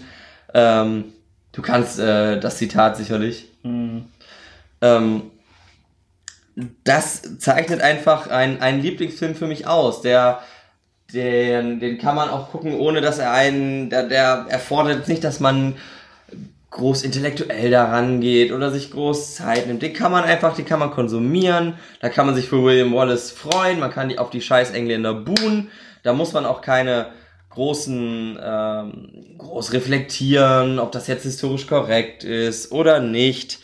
ähm, 0.53 1.13
du 1.51 1.62
kannst 1.62 1.99
äh, 1.99 2.39
das 2.39 2.58
Zitat 2.58 2.97
sicherlich. 2.97 3.49
Mhm. 3.63 4.05
Ähm, 4.81 5.31
das 6.84 7.38
zeichnet 7.39 7.81
einfach 7.81 8.27
ein, 8.27 8.62
einen 8.62 8.81
Lieblingsfilm 8.81 9.36
für 9.36 9.47
mich 9.47 9.67
aus, 9.67 10.01
der 10.01 10.41
den, 11.13 11.79
den 11.79 11.97
kann 11.97 12.15
man 12.15 12.29
auch 12.29 12.51
gucken, 12.51 12.75
ohne 12.75 13.01
dass 13.01 13.19
er 13.19 13.31
einen, 13.31 13.89
der, 13.89 14.03
der 14.03 14.45
erfordert 14.49 15.08
nicht, 15.08 15.23
dass 15.23 15.39
man 15.39 15.75
groß 16.75 17.03
intellektuell 17.03 17.71
daran 17.71 18.21
geht 18.21 18.51
oder 18.51 18.69
sich 18.69 18.91
groß 18.91 19.35
Zeit 19.35 19.67
nimmt. 19.67 19.81
Den 19.81 19.93
kann 19.93 20.11
man 20.11 20.23
einfach, 20.23 20.55
den 20.55 20.65
kann 20.65 20.79
man 20.79 20.91
konsumieren. 20.91 21.75
Da 22.01 22.09
kann 22.09 22.25
man 22.25 22.35
sich 22.35 22.49
für 22.49 22.63
William 22.63 22.93
Wallace 22.93 23.31
freuen. 23.31 23.79
Man 23.79 23.91
kann 23.91 24.09
die 24.09 24.19
auf 24.19 24.29
die 24.29 24.41
scheiß 24.41 24.71
Engländer 24.71 25.13
buhen. 25.13 25.69
Da 26.03 26.13
muss 26.13 26.33
man 26.33 26.45
auch 26.45 26.61
keine 26.61 27.07
großen, 27.49 28.38
ähm, 28.43 29.09
groß 29.38 29.71
reflektieren, 29.73 30.79
ob 30.79 30.91
das 30.91 31.07
jetzt 31.07 31.23
historisch 31.23 31.67
korrekt 31.67 32.23
ist 32.25 32.71
oder 32.71 32.99
nicht. 32.99 33.59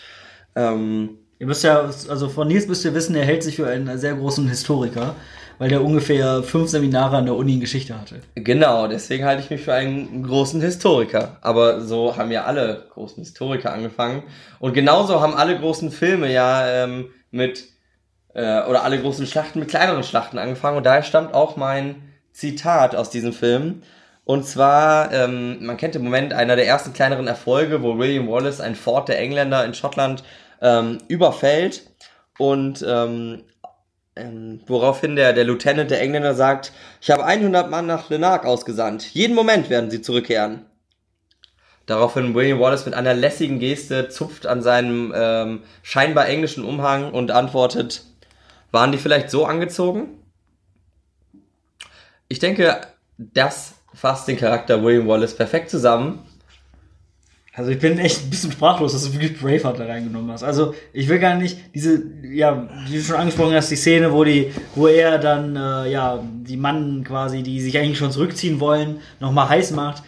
Ähm, 0.55 1.17
Ihr 1.41 1.47
müsst 1.47 1.63
ja, 1.63 1.89
also 2.07 2.29
von 2.29 2.47
Nils 2.47 2.67
müsst 2.67 2.85
ihr 2.85 2.93
wissen, 2.93 3.15
er 3.15 3.25
hält 3.25 3.41
sich 3.41 3.55
für 3.55 3.65
einen 3.65 3.97
sehr 3.97 4.13
großen 4.13 4.47
Historiker, 4.47 5.15
weil 5.61 5.69
der 5.69 5.83
ungefähr 5.83 6.41
fünf 6.41 6.71
Seminare 6.71 7.17
an 7.17 7.25
der 7.25 7.35
Uni 7.35 7.53
in 7.53 7.59
Geschichte 7.59 7.95
hatte. 7.95 8.21
Genau, 8.33 8.87
deswegen 8.87 9.25
halte 9.25 9.43
ich 9.43 9.51
mich 9.51 9.61
für 9.61 9.75
einen 9.75 10.23
großen 10.23 10.59
Historiker. 10.59 11.37
Aber 11.41 11.81
so 11.81 12.17
haben 12.17 12.31
ja 12.31 12.45
alle 12.45 12.87
großen 12.91 13.23
Historiker 13.23 13.71
angefangen. 13.71 14.23
Und 14.57 14.73
genauso 14.73 15.21
haben 15.21 15.35
alle 15.35 15.59
großen 15.59 15.91
Filme 15.91 16.33
ja 16.33 16.65
ähm, 16.67 17.11
mit, 17.29 17.65
äh, 18.33 18.63
oder 18.63 18.83
alle 18.83 18.99
großen 18.99 19.27
Schlachten 19.27 19.59
mit 19.59 19.69
kleineren 19.69 20.01
Schlachten 20.03 20.39
angefangen. 20.39 20.77
Und 20.77 20.83
daher 20.83 21.03
stammt 21.03 21.35
auch 21.35 21.57
mein 21.57 22.11
Zitat 22.31 22.95
aus 22.95 23.11
diesem 23.11 23.31
Film. 23.31 23.83
Und 24.25 24.47
zwar, 24.47 25.13
ähm, 25.13 25.63
man 25.63 25.77
kennt 25.77 25.95
im 25.95 26.03
Moment 26.03 26.33
einer 26.33 26.55
der 26.55 26.65
ersten 26.65 26.91
kleineren 26.91 27.27
Erfolge, 27.27 27.83
wo 27.83 27.99
William 27.99 28.27
Wallace 28.27 28.61
ein 28.61 28.73
Fort 28.73 29.09
der 29.09 29.19
Engländer 29.19 29.63
in 29.63 29.75
Schottland 29.75 30.23
ähm, 30.59 30.97
überfällt 31.07 31.83
und 32.39 32.83
ähm, 32.87 33.43
ähm, 34.15 34.61
woraufhin 34.67 35.15
der, 35.15 35.33
der 35.33 35.43
Lieutenant 35.43 35.89
der 35.89 36.01
Engländer 36.01 36.35
sagt, 36.35 36.73
ich 36.99 37.11
habe 37.11 37.25
100 37.25 37.69
Mann 37.69 37.87
nach 37.87 38.09
Lenark 38.09 38.45
ausgesandt. 38.45 39.13
Jeden 39.13 39.35
Moment 39.35 39.69
werden 39.69 39.91
sie 39.91 40.01
zurückkehren. 40.01 40.65
Daraufhin 41.85 42.35
William 42.35 42.59
Wallace 42.59 42.85
mit 42.85 42.93
einer 42.93 43.13
lässigen 43.13 43.59
Geste 43.59 44.09
zupft 44.09 44.45
an 44.45 44.61
seinem 44.61 45.13
ähm, 45.15 45.63
scheinbar 45.81 46.27
englischen 46.27 46.63
Umhang 46.63 47.11
und 47.11 47.31
antwortet, 47.31 48.05
waren 48.71 48.91
die 48.91 48.97
vielleicht 48.97 49.29
so 49.29 49.45
angezogen? 49.45 50.19
Ich 52.27 52.39
denke, 52.39 52.79
das 53.17 53.75
fasst 53.93 54.27
den 54.27 54.37
Charakter 54.37 54.83
William 54.83 55.07
Wallace 55.07 55.35
perfekt 55.35 55.69
zusammen. 55.69 56.25
Also 57.53 57.69
ich 57.71 57.79
bin 57.79 57.99
echt 57.99 58.23
ein 58.23 58.29
bisschen 58.29 58.51
sprachlos, 58.51 58.93
dass 58.93 59.03
du 59.03 59.13
wirklich 59.13 59.39
Braveheart 59.39 59.77
da 59.77 59.85
reingenommen 59.85 60.31
hast. 60.31 60.43
Also 60.43 60.73
ich 60.93 61.09
will 61.09 61.19
gar 61.19 61.35
nicht 61.35 61.57
diese, 61.75 62.01
ja, 62.23 62.69
wie 62.87 62.97
du 62.97 63.03
schon 63.03 63.17
angesprochen 63.17 63.53
hast, 63.53 63.69
die 63.69 63.75
Szene, 63.75 64.13
wo 64.13 64.23
die, 64.23 64.53
wo 64.73 64.87
er 64.87 65.17
dann, 65.19 65.57
äh, 65.57 65.91
ja, 65.91 66.23
die 66.23 66.55
Mann 66.55 67.03
quasi, 67.03 67.43
die 67.43 67.59
sich 67.59 67.77
eigentlich 67.77 67.97
schon 67.97 68.11
zurückziehen 68.11 68.61
wollen, 68.61 69.01
nochmal 69.19 69.49
heiß 69.49 69.71
macht. 69.71 70.03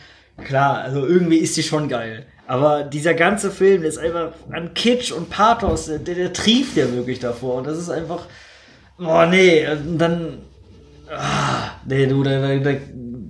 Klar, 0.45 0.79
also 0.79 1.05
irgendwie 1.05 1.37
ist 1.37 1.57
die 1.57 1.63
schon 1.63 1.89
geil. 1.89 2.25
Aber 2.47 2.83
dieser 2.83 3.13
ganze 3.13 3.51
Film 3.51 3.83
ist 3.83 3.97
einfach 3.97 4.31
an 4.51 4.73
Kitsch 4.73 5.11
und 5.11 5.29
Pathos, 5.29 5.87
der, 5.87 5.99
der 5.99 6.31
trieft 6.31 6.77
ja 6.77 6.91
wirklich 6.93 7.19
davor. 7.19 7.55
Und 7.55 7.67
das 7.67 7.77
ist 7.77 7.89
einfach, 7.89 8.25
oh 8.99 9.25
nee, 9.29 9.67
und 9.67 9.97
dann, 9.97 10.39
ah, 11.09 11.71
nee, 11.85 12.05
du, 12.05 12.23
da, 12.23 12.39
da, 12.57 12.71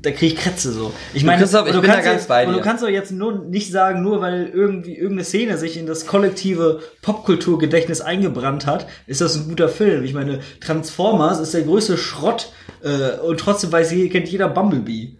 da, 0.03 0.09
da 0.09 0.15
krieg 0.15 0.33
ich 0.33 0.39
Krätze 0.39 0.71
so. 0.71 0.93
Ich 1.13 1.23
meine, 1.23 1.41
Christoph, 1.41 1.67
ich 1.67 1.73
du 1.73 1.81
bin 1.81 1.89
da 1.89 1.95
kannst 1.95 2.05
ganz 2.09 2.21
jetzt, 2.21 2.27
bei 2.27 2.45
und 2.45 2.53
dir. 2.53 2.59
du 2.59 2.63
kannst 2.63 2.83
doch 2.83 2.89
jetzt 2.89 3.11
nur 3.11 3.39
nicht 3.45 3.71
sagen, 3.71 4.01
nur 4.03 4.21
weil 4.21 4.49
irgendwie 4.53 4.93
irgendeine 4.93 5.23
Szene 5.23 5.57
sich 5.57 5.77
in 5.77 5.85
das 5.85 6.05
kollektive 6.05 6.81
Popkulturgedächtnis 7.01 8.01
eingebrannt 8.01 8.65
hat, 8.65 8.87
ist 9.07 9.21
das 9.21 9.35
ein 9.35 9.47
guter 9.47 9.69
Film. 9.69 10.03
Ich 10.03 10.13
meine, 10.13 10.39
Transformers 10.59 11.39
ist 11.39 11.53
der 11.53 11.63
größte 11.63 11.97
Schrott 11.97 12.51
äh, 12.83 13.19
und 13.19 13.39
trotzdem 13.39 13.71
weiß 13.71 13.91
je, 13.91 14.09
kennt 14.09 14.29
jeder 14.29 14.49
Bumblebee. 14.49 15.17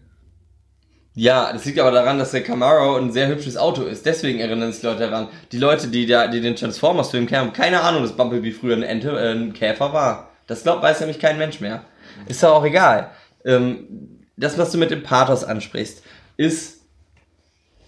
Ja, 1.15 1.54
das 1.54 1.65
liegt 1.65 1.80
aber 1.80 1.91
daran, 1.91 2.17
dass 2.17 2.32
der 2.32 2.41
Camaro 2.41 2.96
ein 2.98 3.12
sehr 3.12 3.28
hübsches 3.28 3.56
Auto 3.56 3.84
ist. 3.84 4.06
Deswegen 4.06 4.39
erinnern 4.39 4.72
sich 4.72 4.82
Leute 4.82 5.02
daran. 5.02 5.28
Die 5.52 5.60
Leute, 5.60 5.88
die 5.88 6.08
da, 6.08 6.28
die 6.28 6.41
den 6.41 6.56
Transformers-Film 6.56 7.28
kennen, 7.28 7.41
haben 7.41 7.54
keine 7.54 7.82
Ahnung, 7.82 8.02
dass 8.02 8.13
Bumblebee 8.13 8.52
früher 8.52 8.76
eine 8.76 8.88
Ente, 8.88 9.12
äh, 9.12 9.32
ein 9.32 9.54
Käfer 9.54 9.93
war. 9.93 10.32
Das 10.48 10.63
glaubt, 10.63 10.82
weiß 10.82 11.02
nämlich 11.02 11.19
kein 11.19 11.38
Mensch 11.38 11.60
mehr. 11.62 11.84
Ist 12.28 12.41
doch 12.41 12.56
auch 12.56 12.65
egal. 12.65 13.12
Ähm, 13.46 14.12
das, 14.43 14.58
was 14.58 14.71
du 14.71 14.77
mit 14.77 14.91
dem 14.91 15.03
Pathos 15.03 15.43
ansprichst, 15.43 16.03
ist, 16.38 16.82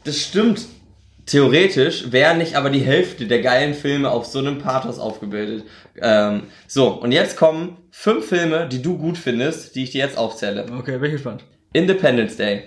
das 0.04 0.20
stimmt 0.20 0.66
theoretisch, 1.26 2.12
wäre 2.12 2.36
nicht 2.36 2.56
aber 2.56 2.70
die 2.70 2.82
Hälfte 2.82 3.26
der 3.26 3.42
geilen 3.42 3.74
Filme 3.74 4.10
auf 4.12 4.26
so 4.26 4.40
einem 4.40 4.60
Pathos 4.60 5.00
aufgebildet. 5.00 5.66
Ähm, 6.00 6.44
so, 6.68 6.90
und 6.90 7.12
jetzt 7.12 7.36
kommen 7.38 7.78
fünf 7.92 8.28
Filme, 8.28 8.68
die 8.68 8.82
du 8.82 8.98
gut 8.98 9.18
findest, 9.18 9.76
die 9.76 9.84
ich 9.84 9.92
dir 9.92 10.06
jetzt 10.06 10.18
aufzähle. 10.18 10.66
Okay, 10.78 10.98
bin 10.98 11.06
ich 11.06 11.14
gespannt. 11.14 11.44
Independence 11.74 12.38
Day. 12.38 12.64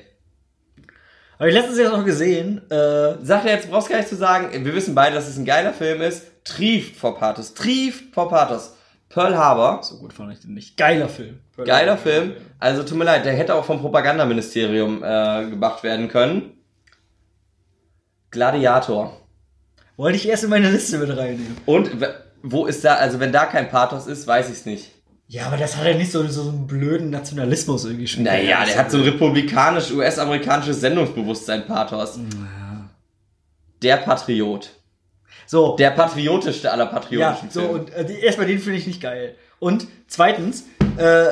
Habe 1.38 1.50
ich 1.50 1.54
letztens 1.54 1.78
jetzt 1.78 1.92
noch 1.92 2.04
gesehen, 2.04 2.68
äh, 2.70 3.14
Sag 3.22 3.44
dir 3.44 3.50
jetzt, 3.50 3.70
brauchst 3.70 3.88
gar 3.88 3.98
nicht 3.98 4.08
zu 4.08 4.16
sagen, 4.16 4.64
wir 4.64 4.74
wissen 4.74 4.94
beide, 4.94 5.14
dass 5.14 5.28
es 5.28 5.38
ein 5.38 5.44
geiler 5.44 5.72
Film 5.72 6.02
ist. 6.02 6.26
Trieft 6.44 6.96
vor 6.96 7.16
Pathos. 7.16 7.54
Trieft 7.54 8.12
vor 8.12 8.28
Pathos. 8.28 8.74
Pearl 9.08 9.36
Harbor. 9.36 9.82
so 9.82 9.96
gut 9.98 10.12
fand 10.12 10.32
ich 10.32 10.40
den 10.40 10.54
nicht. 10.54 10.76
Geiler 10.76 11.08
Film. 11.08 11.40
Geiler 11.56 11.96
Film. 11.96 12.34
Also 12.58 12.82
tut 12.82 12.98
mir 12.98 13.04
leid, 13.04 13.24
der 13.24 13.34
hätte 13.34 13.54
auch 13.54 13.64
vom 13.64 13.80
Propagandaministerium 13.80 15.02
äh, 15.02 15.48
gemacht 15.48 15.82
werden 15.82 16.08
können. 16.08 16.52
Gladiator. 18.30 19.16
Wollte 19.96 20.16
ich 20.16 20.28
erst 20.28 20.44
in 20.44 20.50
meine 20.50 20.70
Liste 20.70 20.98
mit 20.98 21.10
reinnehmen. 21.10 21.56
Und 21.66 21.90
wo 22.42 22.66
ist 22.66 22.84
da, 22.84 22.96
also 22.96 23.18
wenn 23.18 23.32
da 23.32 23.46
kein 23.46 23.70
Pathos 23.70 24.06
ist, 24.06 24.26
weiß 24.26 24.50
ich's 24.50 24.66
nicht. 24.66 24.92
Ja, 25.26 25.46
aber 25.46 25.56
das 25.56 25.76
hat 25.76 25.86
ja 25.86 25.94
nicht 25.94 26.10
so, 26.10 26.26
so 26.28 26.48
einen 26.48 26.66
blöden 26.66 27.10
Nationalismus 27.10 27.84
irgendwie 27.84 28.06
schon. 28.06 28.22
Naja, 28.22 28.64
der 28.64 28.78
hat 28.78 28.90
so 28.90 28.98
ein 28.98 29.02
republikanisch, 29.02 29.90
US-amerikanisches 29.90 30.80
Sendungsbewusstsein, 30.80 31.66
Pathos. 31.66 32.18
Der 33.82 33.98
Patriot. 33.98 34.70
So, 35.48 35.76
Der 35.76 35.92
patriotischste 35.92 36.70
aller 36.70 36.84
ja, 36.84 36.90
patriotischen 36.90 37.50
so, 37.50 37.60
Filme. 37.60 37.74
und 37.78 37.90
äh, 37.94 38.20
erstmal 38.20 38.46
den 38.46 38.58
finde 38.58 38.78
ich 38.78 38.86
nicht 38.86 39.00
geil. 39.00 39.34
Und 39.58 39.86
zweitens, 40.06 40.66
äh, 40.98 41.24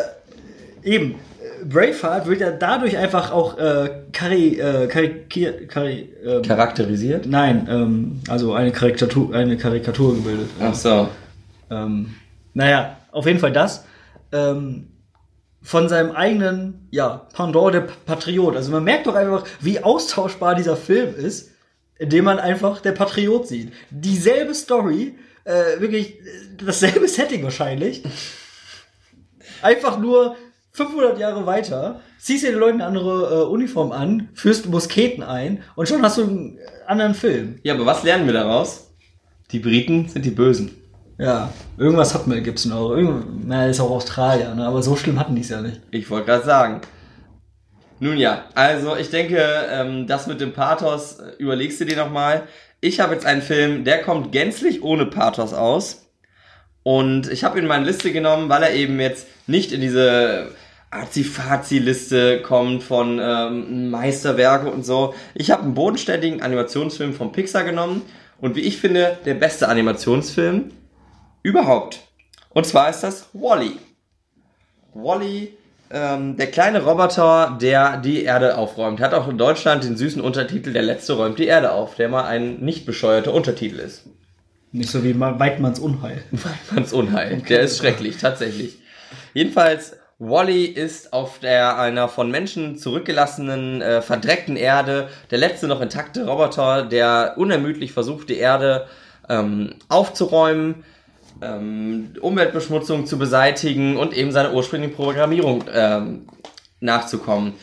eben, 0.82 1.16
äh, 1.60 1.64
Braveheart 1.66 2.26
wird 2.26 2.40
ja 2.40 2.50
dadurch 2.50 2.96
einfach 2.96 3.30
auch 3.30 3.58
äh, 3.58 3.90
kari, 4.12 4.58
äh, 4.58 4.86
karikier, 4.86 5.66
kari, 5.66 6.14
ähm, 6.24 6.40
Charakterisiert? 6.40 7.26
nein, 7.26 7.68
ähm, 7.70 8.20
also 8.28 8.54
eine 8.54 8.72
Karikatur, 8.72 9.34
eine 9.34 9.58
Karikatur 9.58 10.14
gebildet. 10.14 10.48
Ach 10.62 10.74
so. 10.74 11.08
Ähm, 11.70 12.14
naja, 12.54 12.96
auf 13.12 13.26
jeden 13.26 13.38
Fall 13.38 13.52
das. 13.52 13.84
Ähm, 14.32 14.88
von 15.60 15.90
seinem 15.90 16.12
eigenen, 16.12 16.88
ja, 16.90 17.26
Pendant 17.34 17.74
der 17.74 17.86
Patriot. 18.06 18.56
Also 18.56 18.72
man 18.72 18.82
merkt 18.82 19.06
doch 19.08 19.14
einfach, 19.14 19.44
wie 19.60 19.82
austauschbar 19.84 20.54
dieser 20.54 20.76
Film 20.76 21.14
ist, 21.14 21.50
indem 21.98 22.24
man 22.24 22.38
einfach 22.38 22.80
der 22.80 22.92
Patriot 22.92 23.48
sieht. 23.48 23.72
Dieselbe 23.90 24.54
Story, 24.54 25.16
äh, 25.44 25.80
wirklich 25.80 26.20
äh, 26.20 26.22
dasselbe 26.64 27.08
Setting 27.08 27.42
wahrscheinlich. 27.42 28.02
Einfach 29.62 29.98
nur 29.98 30.36
500 30.72 31.18
Jahre 31.18 31.46
weiter, 31.46 32.00
ziehst 32.18 32.44
dir 32.44 32.50
den 32.50 32.60
Leuten 32.60 32.80
eine 32.80 32.86
andere 32.86 33.44
äh, 33.44 33.46
Uniform 33.46 33.92
an, 33.92 34.28
führst 34.34 34.68
Musketen 34.68 35.22
ein 35.22 35.62
und 35.74 35.88
schon 35.88 36.02
hast 36.02 36.18
du 36.18 36.22
einen 36.22 36.58
anderen 36.86 37.14
Film. 37.14 37.58
Ja, 37.62 37.74
aber 37.74 37.86
was 37.86 38.02
lernen 38.02 38.26
wir 38.26 38.34
daraus? 38.34 38.90
Die 39.52 39.58
Briten 39.58 40.08
sind 40.08 40.24
die 40.24 40.30
Bösen. 40.30 40.72
Ja, 41.18 41.50
irgendwas 41.78 42.12
hat 42.12 42.26
Mel 42.26 42.42
Gibson 42.42 42.72
auch. 42.72 42.90
Irgend, 42.90 43.46
na, 43.46 43.66
ist 43.66 43.80
auch 43.80 43.90
Australier, 43.90 44.54
ne? 44.54 44.66
aber 44.66 44.82
so 44.82 44.96
schlimm 44.96 45.18
hatten 45.18 45.34
die 45.34 45.40
es 45.40 45.48
ja 45.48 45.62
nicht. 45.62 45.80
Ich 45.90 46.10
wollte 46.10 46.26
gerade 46.26 46.44
sagen. 46.44 46.80
Nun 47.98 48.18
ja, 48.18 48.44
also 48.54 48.96
ich 48.96 49.10
denke, 49.10 49.38
ähm, 49.70 50.06
das 50.06 50.26
mit 50.26 50.40
dem 50.40 50.52
Pathos 50.52 51.18
äh, 51.18 51.32
überlegst 51.38 51.80
du 51.80 51.86
dir 51.86 51.96
nochmal. 51.96 52.46
Ich 52.80 53.00
habe 53.00 53.14
jetzt 53.14 53.24
einen 53.24 53.42
Film, 53.42 53.84
der 53.84 54.02
kommt 54.02 54.32
gänzlich 54.32 54.82
ohne 54.82 55.06
Pathos 55.06 55.54
aus. 55.54 56.06
Und 56.82 57.30
ich 57.32 57.42
habe 57.42 57.58
ihn 57.58 57.64
in 57.64 57.68
meine 57.68 57.86
Liste 57.86 58.12
genommen, 58.12 58.48
weil 58.48 58.62
er 58.62 58.74
eben 58.74 59.00
jetzt 59.00 59.26
nicht 59.46 59.72
in 59.72 59.80
diese 59.80 60.52
Azi-Fazi-Liste 60.90 62.42
kommt 62.42 62.82
von 62.82 63.18
ähm, 63.20 63.90
Meisterwerke 63.90 64.70
und 64.70 64.84
so. 64.84 65.14
Ich 65.34 65.50
habe 65.50 65.62
einen 65.62 65.74
bodenständigen 65.74 66.42
Animationsfilm 66.42 67.12
von 67.14 67.32
Pixar 67.32 67.64
genommen 67.64 68.02
und 68.40 68.56
wie 68.56 68.60
ich 68.60 68.78
finde, 68.78 69.18
der 69.24 69.34
beste 69.34 69.68
Animationsfilm 69.68 70.70
überhaupt. 71.42 72.00
Und 72.50 72.66
zwar 72.66 72.88
ist 72.88 73.00
das 73.00 73.28
Wally. 73.32 73.78
Wally, 74.94 75.56
ähm, 75.90 76.36
der 76.36 76.48
kleine 76.50 76.82
Roboter, 76.82 77.56
der 77.60 77.98
die 77.98 78.24
Erde 78.24 78.56
aufräumt. 78.58 79.00
Hat 79.00 79.14
auch 79.14 79.28
in 79.28 79.38
Deutschland 79.38 79.84
den 79.84 79.96
süßen 79.96 80.20
Untertitel 80.20 80.72
Der 80.72 80.82
Letzte 80.82 81.14
räumt 81.14 81.38
die 81.38 81.46
Erde 81.46 81.72
auf, 81.72 81.94
der 81.94 82.08
mal 82.08 82.24
ein 82.24 82.56
nicht 82.60 82.86
bescheuerter 82.86 83.32
Untertitel 83.32 83.78
ist. 83.78 84.04
Nicht 84.72 84.90
so 84.90 85.04
wie 85.04 85.14
Ma- 85.14 85.38
Weidmanns 85.38 85.78
Unheil. 85.78 86.22
Weidmanns 86.32 86.92
Unheil. 86.92 87.42
Der 87.48 87.60
ist 87.60 87.78
schrecklich, 87.78 88.18
tatsächlich. 88.18 88.78
Jedenfalls, 89.32 89.96
Wally 90.18 90.64
ist 90.64 91.12
auf 91.12 91.38
der 91.40 91.78
einer 91.78 92.08
von 92.08 92.30
Menschen 92.30 92.78
zurückgelassenen, 92.78 93.82
äh, 93.82 94.02
verdreckten 94.02 94.56
Erde 94.56 95.08
der 95.30 95.38
letzte 95.38 95.68
noch 95.68 95.80
intakte 95.80 96.26
Roboter, 96.26 96.84
der 96.84 97.34
unermüdlich 97.36 97.92
versucht, 97.92 98.28
die 98.30 98.38
Erde 98.38 98.86
ähm, 99.28 99.74
aufzuräumen, 99.88 100.84
ähm, 101.42 102.14
Umweltbeschmutzung 102.20 103.06
zu 103.06 103.18
beseitigen 103.18 103.96
und 103.96 104.16
eben 104.16 104.32
seiner 104.32 104.52
ursprünglichen 104.52 104.94
Programmierung 104.94 105.64
ähm, 105.72 106.26
nachzukommen. 106.80 107.54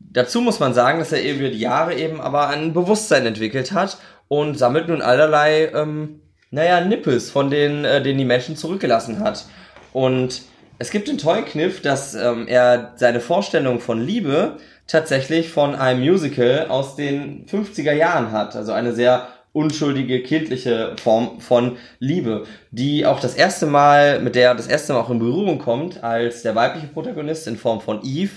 Dazu 0.00 0.40
muss 0.40 0.60
man 0.60 0.74
sagen, 0.74 0.98
dass 0.98 1.12
er 1.12 1.22
eben 1.22 1.40
über 1.40 1.48
die 1.48 1.58
Jahre 1.58 1.94
eben 1.94 2.20
aber 2.20 2.48
ein 2.48 2.72
Bewusstsein 2.72 3.24
entwickelt 3.24 3.72
hat 3.72 3.98
und 4.28 4.58
sammelt 4.58 4.88
nun 4.88 5.02
allerlei, 5.02 5.70
ähm, 5.74 6.20
naja, 6.50 6.80
Nippes, 6.80 7.30
von 7.30 7.50
denen, 7.50 7.84
äh, 7.84 8.02
denen 8.02 8.18
die 8.18 8.24
Menschen 8.24 8.56
zurückgelassen 8.56 9.20
hat. 9.20 9.46
Und 9.92 10.42
es 10.78 10.90
gibt 10.90 11.08
den 11.08 11.18
tollen 11.18 11.44
Kniff, 11.44 11.80
dass 11.80 12.14
ähm, 12.14 12.46
er 12.48 12.92
seine 12.96 13.20
Vorstellung 13.20 13.80
von 13.80 14.00
Liebe 14.00 14.56
tatsächlich 14.86 15.50
von 15.50 15.74
einem 15.74 16.00
Musical 16.00 16.66
aus 16.68 16.96
den 16.96 17.46
50er 17.46 17.92
Jahren 17.92 18.32
hat. 18.32 18.56
Also 18.56 18.72
eine 18.72 18.92
sehr 18.92 19.28
unschuldige, 19.52 20.22
kindliche 20.22 20.96
Form 21.02 21.40
von 21.40 21.76
Liebe, 21.98 22.46
die 22.70 23.04
auch 23.04 23.20
das 23.20 23.34
erste 23.34 23.66
Mal, 23.66 24.20
mit 24.20 24.34
der 24.34 24.54
das 24.54 24.66
erste 24.66 24.92
Mal 24.92 25.00
auch 25.00 25.10
in 25.10 25.18
Berührung 25.18 25.58
kommt, 25.58 26.02
als 26.02 26.42
der 26.42 26.54
weibliche 26.54 26.86
Protagonist 26.86 27.46
in 27.46 27.56
Form 27.56 27.80
von 27.80 28.00
Eve, 28.04 28.32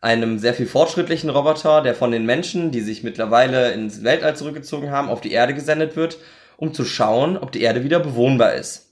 einem 0.00 0.38
sehr 0.38 0.54
viel 0.54 0.66
fortschrittlichen 0.66 1.30
Roboter, 1.30 1.82
der 1.82 1.94
von 1.94 2.12
den 2.12 2.26
Menschen, 2.26 2.70
die 2.70 2.80
sich 2.80 3.02
mittlerweile 3.02 3.72
ins 3.72 4.04
Weltall 4.04 4.36
zurückgezogen 4.36 4.90
haben, 4.90 5.08
auf 5.08 5.20
die 5.20 5.32
Erde 5.32 5.54
gesendet 5.54 5.96
wird, 5.96 6.18
um 6.56 6.72
zu 6.72 6.84
schauen, 6.84 7.36
ob 7.36 7.52
die 7.52 7.62
Erde 7.62 7.84
wieder 7.84 8.00
bewohnbar 8.00 8.54
ist. 8.54 8.90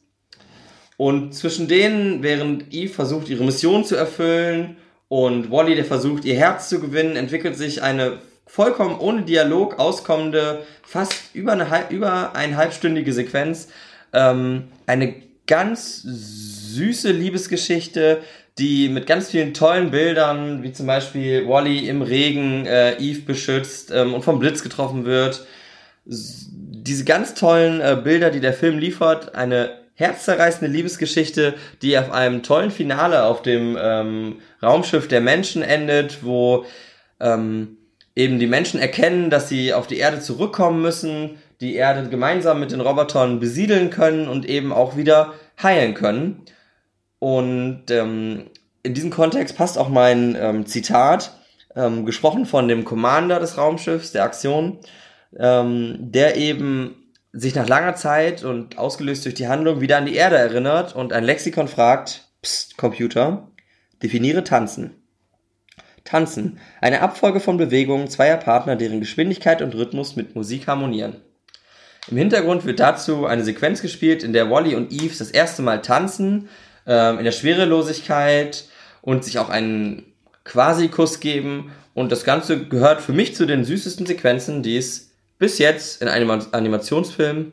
Und 0.97 1.35
zwischen 1.35 1.69
denen, 1.69 2.23
während 2.23 2.73
Eve 2.73 2.93
versucht, 2.93 3.29
ihre 3.29 3.45
Mission 3.45 3.85
zu 3.85 3.97
erfüllen 3.97 4.77
und 5.09 5.51
Wally, 5.51 5.75
der 5.75 5.85
versucht, 5.85 6.25
ihr 6.25 6.37
Herz 6.37 6.69
zu 6.69 6.81
gewinnen, 6.81 7.17
entwickelt 7.17 7.57
sich 7.57 7.83
eine 7.83 8.19
vollkommen 8.53 8.99
ohne 8.99 9.23
Dialog 9.23 9.79
auskommende, 9.79 10.67
fast 10.83 11.15
über 11.33 11.53
eine, 11.53 11.67
über 11.89 12.37
eine 12.37 12.59
halbstündige 12.59 13.11
Sequenz. 13.15 13.69
Ähm, 14.13 14.65
eine 14.87 15.15
ganz 15.47 16.03
süße 16.03 17.13
Liebesgeschichte, 17.13 18.19
die 18.59 18.91
mit 18.91 19.07
ganz 19.07 19.31
vielen 19.31 19.55
tollen 19.55 19.91
Bildern, 19.91 20.63
wie 20.63 20.71
zum 20.71 20.87
Beispiel 20.87 21.49
Wally 21.49 21.89
im 21.89 22.03
Regen 22.03 22.67
äh, 22.67 22.99
Eve 22.99 23.23
beschützt 23.23 23.91
ähm, 23.91 24.13
und 24.13 24.23
vom 24.23 24.39
Blitz 24.39 24.63
getroffen 24.63 25.07
wird. 25.07 25.47
Diese 26.05 27.05
ganz 27.07 27.33
tollen 27.33 27.81
äh, 27.81 27.99
Bilder, 28.05 28.31
die 28.31 28.41
der 28.41 28.53
Film 28.53 28.77
liefert, 28.77 29.35
eine 29.35 29.79
herzzerreißende 29.95 30.71
Liebesgeschichte, 30.71 31.55
die 31.81 31.97
auf 31.97 32.13
einem 32.13 32.43
tollen 32.43 32.71
Finale 32.71 33.25
auf 33.25 33.41
dem 33.41 33.79
ähm, 33.81 34.41
Raumschiff 34.63 35.09
der 35.09 35.23
Menschen 35.23 35.63
endet, 35.63 36.23
wo 36.23 36.67
ähm, 37.19 37.79
eben 38.15 38.39
die 38.39 38.47
Menschen 38.47 38.81
erkennen, 38.81 39.31
dass 39.31 39.49
sie 39.49 39.73
auf 39.73 39.87
die 39.87 39.99
Erde 39.99 40.21
zurückkommen 40.21 40.83
müssen, 40.83 41.39
die 41.61 41.75
Erde 41.75 42.09
gemeinsam 42.09 42.61
mit 42.61 42.73
den 42.73 42.81
Robotern 42.81 43.41
besiedeln 43.41 43.91
können 43.91 44.29
und 44.29 44.47
eben 44.49 44.73
auch 44.73 44.97
wieder 44.97 45.35
heilen 45.63 45.95
können. 45.95 46.43
Und 47.19 47.85
ähm, 47.91 48.51
in 48.83 48.95
diesem 48.95 49.11
Kontext 49.11 49.57
passt 49.57 49.79
auch 49.79 49.89
mein 49.89 50.37
ähm, 50.39 50.67
Zitat, 50.67 51.39
ähm, 51.77 52.05
gesprochen 52.05 52.47
von 52.47 52.69
dem 52.69 52.85
Commander 52.85 53.39
des 53.39 53.57
Raumschiffs, 53.57 54.13
der 54.13 54.25
Aktion, 54.25 54.79
ähm, 55.39 55.97
der 56.01 56.37
eben 56.37 56.97
sich 57.33 57.55
nach 57.55 57.69
langer 57.69 57.95
Zeit 57.95 58.45
und 58.45 58.77
ausgelöst 58.77 59.25
durch 59.25 59.35
die 59.35 59.49
Handlung 59.49 59.81
wieder 59.81 59.97
an 59.97 60.07
die 60.07 60.17
Erde 60.17 60.37
erinnert 60.37 60.95
und 60.95 61.13
ein 61.13 61.25
Lexikon 61.25 61.69
fragt, 61.69 62.29
Psst, 62.43 62.77
Computer, 62.77 63.49
definiere 64.03 64.45
tanzen. 64.45 65.02
Tanzen. 66.05 66.59
Eine 66.81 67.03
Abfolge 67.03 67.41
von 67.41 67.57
Bewegungen 67.57 68.09
zweier 68.09 68.37
Partner, 68.37 68.77
deren 68.77 69.01
Geschwindigkeit 69.01 69.63
und 69.63 69.75
Rhythmus 69.75 70.17
mit 70.17 70.35
Musik 70.35 70.67
harmonieren. 70.67 71.17
Im 72.11 72.17
Hintergrund 72.17 72.65
wird 72.65 72.81
dazu 72.81 73.27
eine 73.27 73.45
Sequenz 73.45 73.81
gespielt, 73.81 74.25
in 74.25 74.33
der 74.33 74.51
Wally 74.51 74.75
und 74.75 74.93
Eve 74.93 75.15
das 75.17 75.31
erste 75.31 75.63
Mal 75.63 75.83
tanzen, 75.83 76.49
äh, 76.87 77.17
in 77.17 77.25
der 77.25 77.33
Schwerelosigkeit 77.33 78.65
und 79.03 79.25
sich 79.25 79.39
auch 79.39 79.49
einen 79.49 80.05
Quasi-Kuss 80.45 81.21
geben. 81.21 81.73
Und 81.95 82.11
das 82.11 82.25
Ganze 82.25 82.67
gehört 82.67 83.01
für 83.01 83.13
mich 83.13 83.37
zu 83.37 83.47
den 83.47 83.65
süßesten 83.65 84.07
Sequenzen, 84.07 84.63
die 84.63 84.77
es 84.77 85.13
bis 85.39 85.59
jetzt 85.59 86.03
in 86.03 86.09
einem 86.09 86.31
Animationsfilm 86.31 87.53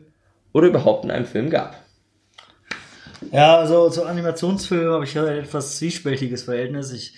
oder 0.53 0.67
überhaupt 0.67 1.05
in 1.05 1.11
einem 1.11 1.25
Film 1.25 1.49
gab. 1.49 1.75
Ja, 3.31 3.57
also 3.57 3.89
zu 3.89 4.05
Animationsfilmen 4.05 4.93
habe 4.93 5.03
ich 5.03 5.13
ja 5.13 5.25
etwas 5.27 5.77
zwiespältiges 5.77 6.43
Verhältnis. 6.43 6.91
Ich 6.91 7.13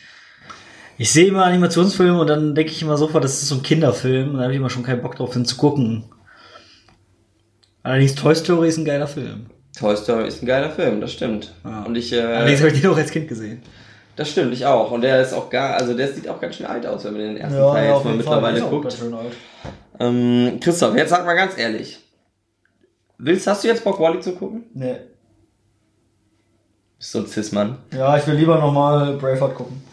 ich 1.01 1.11
sehe 1.11 1.29
immer 1.29 1.45
Animationsfilme 1.45 2.21
und 2.21 2.27
dann 2.27 2.53
denke 2.53 2.71
ich 2.71 2.83
immer 2.83 2.95
sofort, 2.95 3.23
das 3.23 3.41
ist 3.41 3.47
so 3.47 3.55
ein 3.55 3.63
Kinderfilm. 3.63 4.35
Da 4.35 4.43
habe 4.43 4.51
ich 4.51 4.59
immer 4.59 4.69
schon 4.69 4.83
keinen 4.83 5.01
Bock 5.01 5.15
drauf, 5.15 5.33
den 5.33 5.45
zu 5.45 5.57
gucken. 5.57 6.03
Allerdings 7.81 8.13
Toy 8.13 8.35
Story 8.35 8.67
ist 8.67 8.77
ein 8.77 8.85
geiler 8.85 9.07
Film. 9.07 9.47
Toy 9.75 9.97
Story 9.97 10.27
ist 10.27 10.43
ein 10.43 10.45
geiler 10.45 10.69
Film, 10.69 11.01
das 11.01 11.11
stimmt. 11.11 11.55
Ja. 11.63 11.81
Und 11.85 11.95
ich, 11.95 12.13
äh, 12.13 12.21
Allerdings 12.21 12.59
habe 12.59 12.69
ich 12.71 12.81
den 12.81 12.91
auch 12.91 12.97
als 12.97 13.09
Kind 13.09 13.27
gesehen. 13.27 13.63
Das 14.15 14.29
stimmt, 14.29 14.53
ich 14.53 14.63
auch. 14.67 14.91
Und 14.91 15.01
der 15.01 15.19
ist 15.23 15.33
auch 15.33 15.49
gar, 15.49 15.73
also 15.73 15.95
der 15.95 16.07
sieht 16.07 16.29
auch 16.29 16.39
ganz 16.39 16.57
schön 16.57 16.67
alt 16.67 16.85
aus, 16.85 17.03
wenn 17.03 17.13
man 17.13 17.21
den 17.21 17.37
ersten 17.37 17.57
ja, 17.57 17.73
Teil 17.73 17.89
jetzt 17.95 18.05
mal 18.05 18.13
mittlerweile 18.13 18.59
Fall. 18.59 18.69
guckt. 18.69 18.97
Ähm, 19.99 20.59
Christoph, 20.61 20.95
jetzt 20.95 21.09
sag 21.09 21.25
mal 21.25 21.33
ganz 21.33 21.57
ehrlich. 21.57 21.99
Willst, 23.17 23.47
hast 23.47 23.63
du 23.63 23.69
jetzt 23.69 23.83
Bock, 23.83 23.99
Wally 23.99 24.19
zu 24.19 24.33
gucken? 24.33 24.65
Nee. 24.75 24.97
Bist 26.99 27.15
du 27.15 27.19
ein 27.21 27.25
Cis-Mann? 27.25 27.79
Ja, 27.91 28.15
ich 28.17 28.27
will 28.27 28.35
lieber 28.35 28.59
nochmal 28.59 29.13
Braveheart 29.13 29.55
gucken. 29.55 29.90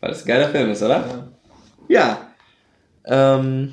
Weil 0.00 0.10
das 0.10 0.22
ein 0.22 0.28
geiler 0.28 0.48
Film 0.48 0.70
ist, 0.70 0.82
oder? 0.82 1.32
Ja. 1.88 2.18
ja. 3.06 3.36
Ähm, 3.38 3.72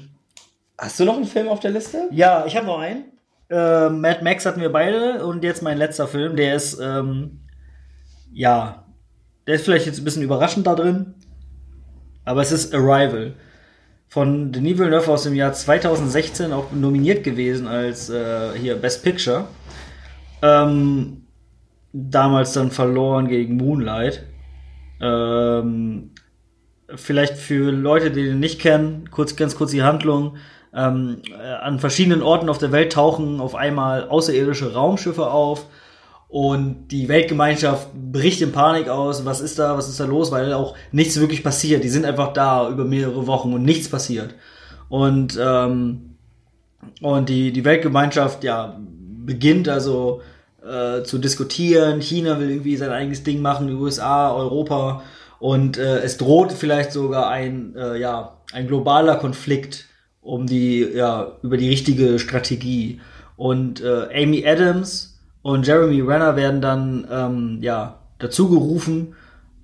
hast 0.78 1.00
du 1.00 1.06
noch 1.06 1.16
einen 1.16 1.26
Film 1.26 1.48
auf 1.48 1.60
der 1.60 1.72
Liste? 1.72 2.08
Ja, 2.12 2.46
ich 2.46 2.56
habe 2.56 2.68
noch 2.68 2.80
einen. 2.80 3.06
Äh, 3.50 3.90
Mad 3.90 4.24
Max 4.24 4.46
hatten 4.46 4.62
wir 4.62 4.72
beide 4.72 5.26
und 5.26 5.44
jetzt 5.44 5.62
mein 5.62 5.78
letzter 5.78 6.08
Film, 6.08 6.36
der 6.36 6.56
ist, 6.56 6.80
ähm, 6.82 7.42
ja, 8.32 8.86
der 9.46 9.56
ist 9.56 9.66
vielleicht 9.66 9.86
jetzt 9.86 10.00
ein 10.00 10.06
bisschen 10.06 10.24
überraschend 10.24 10.66
da 10.66 10.76
drin, 10.76 11.14
aber 12.26 12.42
es 12.42 12.52
ist 12.52 12.74
Arrival 12.74 13.36
von 14.08 14.52
Denis 14.52 14.78
Villeneuve 14.78 15.12
aus 15.12 15.24
dem 15.24 15.34
Jahr 15.34 15.54
2016 15.54 16.54
auch 16.54 16.72
nominiert 16.72 17.24
gewesen 17.24 17.68
als 17.68 18.10
äh, 18.10 18.52
hier 18.56 18.76
Best 18.76 19.04
Picture. 19.04 19.46
Ähm, 20.44 21.26
damals 21.94 22.54
dann 22.54 22.70
verloren 22.70 23.28
gegen 23.28 23.58
Moonlight. 23.58 24.24
Ähm, 25.02 26.12
vielleicht 26.96 27.38
für 27.38 27.72
Leute, 27.72 28.12
die 28.12 28.24
den 28.26 28.40
nicht 28.40 28.60
kennen, 28.60 29.10
kurz, 29.12 29.36
ganz 29.36 29.56
kurz 29.56 29.72
die 29.72 29.84
Handlung. 29.84 30.38
Ähm, 30.74 31.22
äh, 31.30 31.54
an 31.54 31.80
verschiedenen 31.80 32.24
Orten 32.24 32.50
auf 32.50 32.58
der 32.58 32.72
Welt 32.72 32.94
tauchen 32.94 33.40
auf 33.40 33.54
einmal 33.54 34.08
außerirdische 34.08 34.74
Raumschiffe 34.74 35.30
auf 35.30 35.68
und 36.34 36.88
die 36.88 37.10
Weltgemeinschaft 37.10 37.90
bricht 38.12 38.42
in 38.42 38.52
Panik 38.52 38.90
aus. 38.90 39.24
Was 39.24 39.40
ist 39.40 39.60
da? 39.60 39.78
Was 39.78 39.88
ist 39.88 40.00
da 40.00 40.06
los? 40.06 40.32
Weil 40.32 40.52
auch 40.54 40.76
nichts 40.92 41.20
wirklich 41.20 41.44
passiert. 41.44 41.84
Die 41.84 41.90
sind 41.90 42.06
einfach 42.06 42.34
da 42.34 42.70
über 42.70 42.86
mehrere 42.86 43.28
Wochen 43.28 43.54
und 43.54 43.64
nichts 43.64 43.88
passiert. 43.88 44.34
Und 44.90 45.38
ähm, 45.40 46.16
und 47.02 47.30
die 47.30 47.54
die 47.54 47.66
Weltgemeinschaft 47.66 48.44
ja 48.44 48.80
beginnt 49.26 49.70
also 49.70 50.22
äh, 50.66 51.04
zu 51.04 51.20
diskutieren. 51.20 52.02
China 52.02 52.40
will 52.40 52.50
irgendwie 52.50 52.78
sein 52.78 52.90
eigenes 52.90 53.24
Ding 53.24 53.42
machen, 53.42 53.68
die 53.68 53.74
USA, 53.74 54.34
Europa 54.34 55.04
und 55.44 55.78
äh, 55.78 56.00
es 56.00 56.16
droht 56.16 56.54
vielleicht 56.54 56.94
sogar 56.94 57.28
ein, 57.28 57.76
äh, 57.76 58.00
ja, 58.00 58.38
ein 58.54 58.66
globaler 58.66 59.18
Konflikt 59.18 59.88
um 60.22 60.48
die, 60.48 60.80
ja, 60.80 61.34
über 61.42 61.58
die 61.58 61.68
richtige 61.68 62.18
Strategie. 62.18 63.02
Und 63.36 63.82
äh, 63.82 64.08
Amy 64.24 64.48
Adams 64.48 65.20
und 65.42 65.68
Jeremy 65.68 66.00
Renner 66.00 66.38
werden 66.38 66.62
dann, 66.62 67.06
ähm, 67.12 67.58
ja, 67.60 68.00
dazu 68.20 68.50
gerufen, 68.50 69.16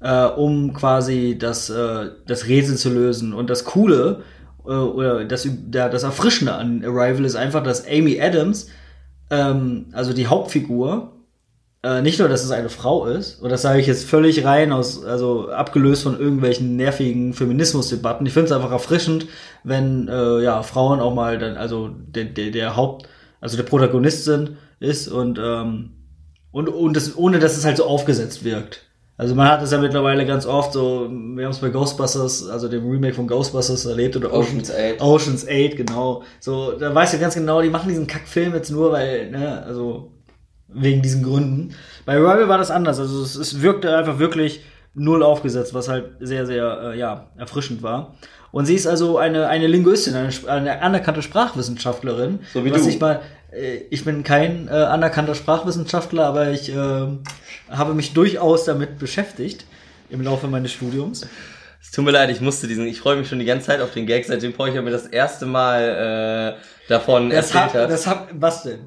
äh, 0.02 0.26
um 0.26 0.74
quasi 0.74 1.38
das, 1.40 1.70
äh, 1.70 2.10
das 2.28 2.48
Rätsel 2.50 2.76
zu 2.76 2.90
lösen. 2.90 3.34
Und 3.34 3.50
das 3.50 3.64
Coole, 3.64 4.24
äh, 4.66 4.72
oder 4.72 5.24
das, 5.24 5.48
das 5.72 6.04
Erfrischende 6.04 6.56
an 6.56 6.84
Arrival 6.84 7.24
ist 7.24 7.38
einfach, 7.38 7.64
dass 7.64 7.88
Amy 7.88 8.20
Adams, 8.20 8.68
ähm, 9.30 9.86
also 9.94 10.12
die 10.12 10.28
Hauptfigur, 10.28 11.14
äh, 11.84 12.02
nicht 12.02 12.20
nur, 12.20 12.28
dass 12.28 12.44
es 12.44 12.52
eine 12.52 12.70
Frau 12.70 13.06
ist, 13.06 13.42
und 13.42 13.50
das 13.50 13.62
sage 13.62 13.80
ich 13.80 13.88
jetzt 13.88 14.06
völlig 14.06 14.46
rein 14.46 14.72
aus, 14.72 15.04
also 15.04 15.50
abgelöst 15.50 16.04
von 16.04 16.20
irgendwelchen 16.20 16.76
nervigen 16.76 17.34
Feminismusdebatten. 17.34 18.26
Ich 18.26 18.34
finde 18.34 18.48
es 18.48 18.52
einfach 18.52 18.72
erfrischend, 18.72 19.28
wenn 19.64 20.08
äh, 20.08 20.44
ja 20.44 20.62
Frauen 20.64 21.00
auch 21.00 21.14
mal 21.14 21.38
dann, 21.38 21.58
also 21.58 21.90
der, 21.90 22.26
der, 22.26 22.52
der 22.52 22.76
Haupt, 22.76 23.08
also 23.42 23.56
der 23.58 23.64
Protagonist 23.64 24.26
sind, 24.26 24.58
ist 24.80 25.08
und 25.08 25.40
ähm, 25.42 25.92
und, 26.52 26.68
und 26.68 26.96
das, 26.96 27.16
ohne 27.18 27.40
dass 27.40 27.58
es 27.58 27.66
halt 27.66 27.78
so 27.78 27.86
aufgesetzt 27.86 28.44
wirkt. 28.44 28.86
Also 29.18 29.36
man 29.36 29.50
hat 29.50 29.62
es 29.62 29.72
ja 29.72 29.78
mittlerweile 29.80 30.26
ganz 30.26 30.46
oft 30.46 30.72
so, 30.72 31.10
wir 31.10 31.44
haben 31.44 31.52
es 31.52 31.60
bei 31.60 31.70
Ghostbusters, 31.70 32.48
also 32.48 32.70
dem 32.70 32.90
Remake 32.90 33.14
von 33.14 33.28
Ghostbusters 33.28 33.86
erlebt 33.86 34.16
oder 34.16 34.34
Ocean's 34.34 34.72
8. 34.72 35.02
Ocean's 35.02 35.46
8, 35.46 35.76
genau. 35.76 36.24
So, 36.40 36.72
da 36.72 36.96
weißt 36.96 37.14
du 37.14 37.20
ganz 37.20 37.36
genau, 37.36 37.62
die 37.62 37.70
machen 37.70 37.90
diesen 37.90 38.08
Kackfilm 38.08 38.54
jetzt 38.54 38.72
nur, 38.72 38.94
weil, 38.94 39.30
ne, 39.30 39.62
also 39.64 40.14
wegen 40.74 41.02
diesen 41.02 41.24
Gründen. 41.24 41.76
Bei 42.06 42.18
Rival 42.18 42.48
war 42.48 42.58
das 42.58 42.72
anders. 42.72 43.00
Also 43.00 43.24
es, 43.24 43.36
es 43.36 43.62
wirkte 43.62 43.96
einfach 43.96 44.20
wirklich 44.20 44.62
null 44.94 45.24
aufgesetzt, 45.24 45.74
was 45.74 45.88
halt 45.88 46.12
sehr, 46.20 46.46
sehr 46.46 46.92
äh, 46.94 47.00
ja, 47.00 47.28
erfrischend 47.38 47.84
war. 47.84 48.16
Und 48.52 48.66
sie 48.66 48.76
ist 48.76 48.88
also 48.88 49.18
eine, 49.18 49.48
eine 49.48 49.68
Linguistin, 49.68 50.16
eine, 50.16 50.32
eine 50.48 50.82
anerkannte 50.82 51.22
Sprachwissenschaftlerin. 51.22 52.40
So 52.54 52.66
wie 52.66 52.72
du. 52.72 52.88
Ich, 52.88 53.00
mal, 53.00 53.22
äh, 53.52 53.78
ich 53.90 54.04
bin 54.04 54.24
kein 54.24 54.68
äh, 54.68 54.72
anerkannter 54.72 55.36
Sprachwissenschaftler, 55.36 56.26
aber 56.26 56.52
ich 56.52 56.70
äh, 56.70 57.08
habe 57.70 57.94
mich 57.94 58.14
durchaus 58.14 58.66
damit 58.66 59.00
beschäftigt 59.00 59.66
im 60.10 60.22
Laufe 60.22 60.48
meines 60.48 60.72
Studiums. 60.72 61.28
Es 61.82 61.92
tut 61.92 62.04
mir 62.04 62.12
leid, 62.12 62.30
ich 62.30 62.42
musste 62.42 62.68
diesen, 62.68 62.86
ich 62.88 63.00
freue 63.00 63.16
mich 63.16 63.30
schon 63.30 63.40
die 63.40 63.46
ganze 63.46 63.68
Zeit 63.68 63.80
auf 63.82 63.92
den 63.92 64.06
Gag, 64.06 64.26
seitdem 64.26 64.52
Porcher 64.54 64.82
mir 64.82 64.92
das 64.92 65.06
erste 65.08 65.46
Mal 65.46 66.58
äh, 66.60 66.90
davon 66.90 67.30
Das 67.30 67.52
erzählt 67.56 67.74
hat, 67.84 67.90
das 67.90 68.06
hat, 68.06 68.28
was 68.34 68.64
denn? 68.64 68.80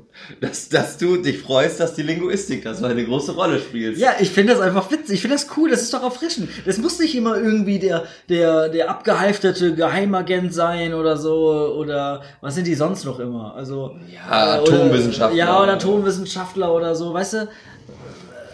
dass, 0.42 0.68
dass 0.68 0.98
du 0.98 1.16
dich 1.16 1.38
freust, 1.40 1.80
dass 1.80 1.94
die 1.94 2.02
Linguistik 2.02 2.62
da 2.64 2.74
so 2.74 2.84
eine 2.84 3.02
große 3.04 3.32
Rolle 3.32 3.60
spielt. 3.60 3.96
Ja, 3.96 4.10
ich 4.20 4.28
finde 4.30 4.52
das 4.52 4.60
einfach 4.62 4.90
witzig. 4.90 5.14
Ich 5.14 5.20
finde 5.22 5.36
das 5.36 5.46
cool. 5.56 5.70
Das 5.70 5.80
ist 5.80 5.92
doch 5.94 6.02
erfrischend. 6.02 6.50
Das 6.66 6.76
muss 6.78 6.98
nicht 6.98 7.14
immer 7.14 7.36
irgendwie 7.38 7.78
der, 7.78 8.04
der, 8.28 8.68
der 8.68 8.90
abgehalfterte 8.90 9.74
Geheimagent 9.74 10.52
sein 10.52 10.92
oder 10.92 11.16
so. 11.16 11.74
Oder 11.78 12.22
was 12.42 12.54
sind 12.56 12.66
die 12.66 12.74
sonst 12.74 13.04
noch 13.06 13.18
immer? 13.20 13.54
Also, 13.56 13.96
Ja, 14.12 14.56
äh, 14.56 14.60
oder- 14.60 14.74
Atomwissenschaftler. 14.74 15.36
Ja, 15.38 15.62
oder 15.62 15.72
Atomwissenschaftler 15.72 16.74
oder 16.74 16.94
so. 16.94 17.14
Weißt 17.14 17.32
du, 17.32 17.48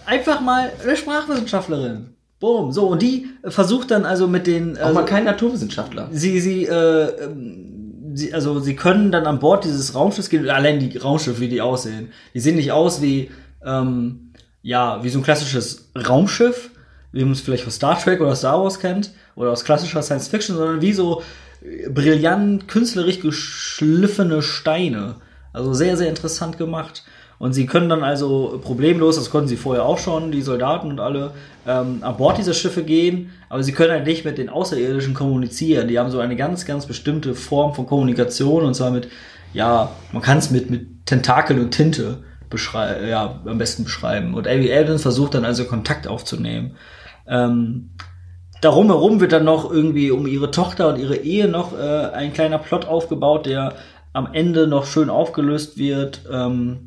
einfach 0.07 0.41
mal 0.41 0.71
eine 0.83 0.97
Sprachwissenschaftlerin. 0.97 2.15
Boom. 2.41 2.73
So, 2.73 2.87
und 2.87 3.03
die 3.03 3.29
versucht 3.45 3.91
dann 3.91 4.05
also 4.05 4.29
mit 4.29 4.47
den. 4.47 4.77
Auch 4.79 4.83
Also, 4.87 4.95
mal 4.95 5.05
kein 5.05 5.25
Naturwissenschaftler. 5.25 6.09
sie, 6.13 6.41
sie, 6.41 6.65
äh, 6.67 7.29
sie, 8.15 8.33
also 8.33 8.61
sie 8.61 8.77
können 8.77 9.11
dann 9.11 9.27
an 9.27 9.39
Bord 9.41 9.65
dieses 9.65 9.95
Raumschiffs 9.95 10.29
gehen, 10.29 10.49
allein 10.49 10.79
die 10.79 10.97
Raumschiffe, 10.97 11.41
wie 11.41 11.49
die 11.49 11.61
aussehen. 11.61 12.11
Die 12.35 12.41
sehen 12.41 12.57
nicht 12.57 12.73
aus 12.73 13.03
wie, 13.03 13.31
ähm, 13.65 14.33
ja, 14.63 15.03
wie 15.03 15.09
so 15.09 15.19
ein 15.19 15.25
klassisches 15.25 15.91
Raumschiff, 15.97 16.71
wie 17.13 17.23
man 17.25 17.33
es 17.33 17.41
vielleicht 17.41 17.67
aus 17.67 17.75
Star 17.77 17.99
Trek 17.99 18.21
oder 18.21 18.37
Star 18.37 18.63
Wars 18.63 18.79
kennt, 18.79 19.11
oder 19.35 19.51
aus 19.51 19.65
klassischer 19.65 20.03
Science 20.03 20.29
Fiction, 20.29 20.57
sondern 20.57 20.81
wie 20.81 20.93
so 20.93 21.23
äh, 21.63 21.89
brillant, 21.89 22.69
künstlerisch 22.69 23.19
geschliffene 23.21 24.43
Steine. 24.43 25.17
Also 25.53 25.73
sehr, 25.73 25.97
sehr 25.97 26.09
interessant 26.09 26.57
gemacht. 26.59 27.03
Und 27.39 27.53
sie 27.53 27.67
können 27.67 27.89
dann 27.89 28.03
also 28.03 28.61
problemlos, 28.63 29.17
das 29.17 29.31
konnten 29.31 29.49
sie 29.49 29.57
vorher 29.57 29.85
auch 29.85 29.99
schon, 29.99 30.33
die 30.33 30.43
Soldaten 30.43 30.91
und 30.91 30.99
alle, 30.99 31.33
ähm, 31.67 31.99
an 32.01 32.17
Bord 32.17 32.39
dieser 32.39 32.55
Schiffe 32.55 32.83
gehen, 32.83 33.31
aber 33.49 33.63
sie 33.63 33.73
können 33.73 33.93
halt 33.93 34.07
nicht 34.07 34.25
mit 34.25 34.39
den 34.39 34.49
Außerirdischen 34.49 35.15
kommunizieren. 35.15 35.87
Die 35.87 35.99
haben 35.99 36.11
so 36.11 36.19
eine 36.19 36.35
ganz, 36.35 36.65
ganz 36.67 36.87
bestimmte 36.87 37.35
Form 37.35 37.75
von 37.75 37.87
Kommunikation 37.87 38.65
und 38.65 38.75
zwar 38.75 38.91
mit, 38.91 39.09
ja, 39.53 39.91
man 40.13 40.23
kann 40.23 40.39
es 40.39 40.51
mit, 40.51 40.69
mit 40.69 41.07
Tentakel 41.07 41.61
und 41.61 41.71
Tinte 41.71 42.19
beschreiben, 42.51 43.09
ja, 43.09 43.41
am 43.45 43.59
besten 43.59 43.85
beschreiben. 43.85 44.35
Und 44.35 44.49
Amy 44.49 44.73
Adams 44.73 45.03
versucht 45.03 45.35
dann 45.35 45.45
also 45.45 45.65
Kontakt 45.65 46.09
aufzunehmen. 46.09 46.77
Ähm, 47.29 47.91
darum 48.63 48.87
herum 48.87 49.21
wird 49.21 49.33
dann 49.33 49.45
noch 49.45 49.71
irgendwie 49.71 50.11
um 50.11 50.27
ihre 50.27 50.51
Tochter 50.51 50.89
und 50.89 50.99
ihre 50.99 51.17
Ehe 51.17 51.47
noch 51.47 51.79
äh, 51.79 52.07
ein 52.13 52.33
kleiner 52.33 52.59
Plot 52.59 52.87
aufgebaut, 52.87 53.47
der 53.47 53.75
am 54.13 54.33
Ende 54.33 54.67
noch 54.67 54.87
schön 54.87 55.11
aufgelöst 55.11 55.79
wird. 55.79 56.23
Ähm, 56.33 56.87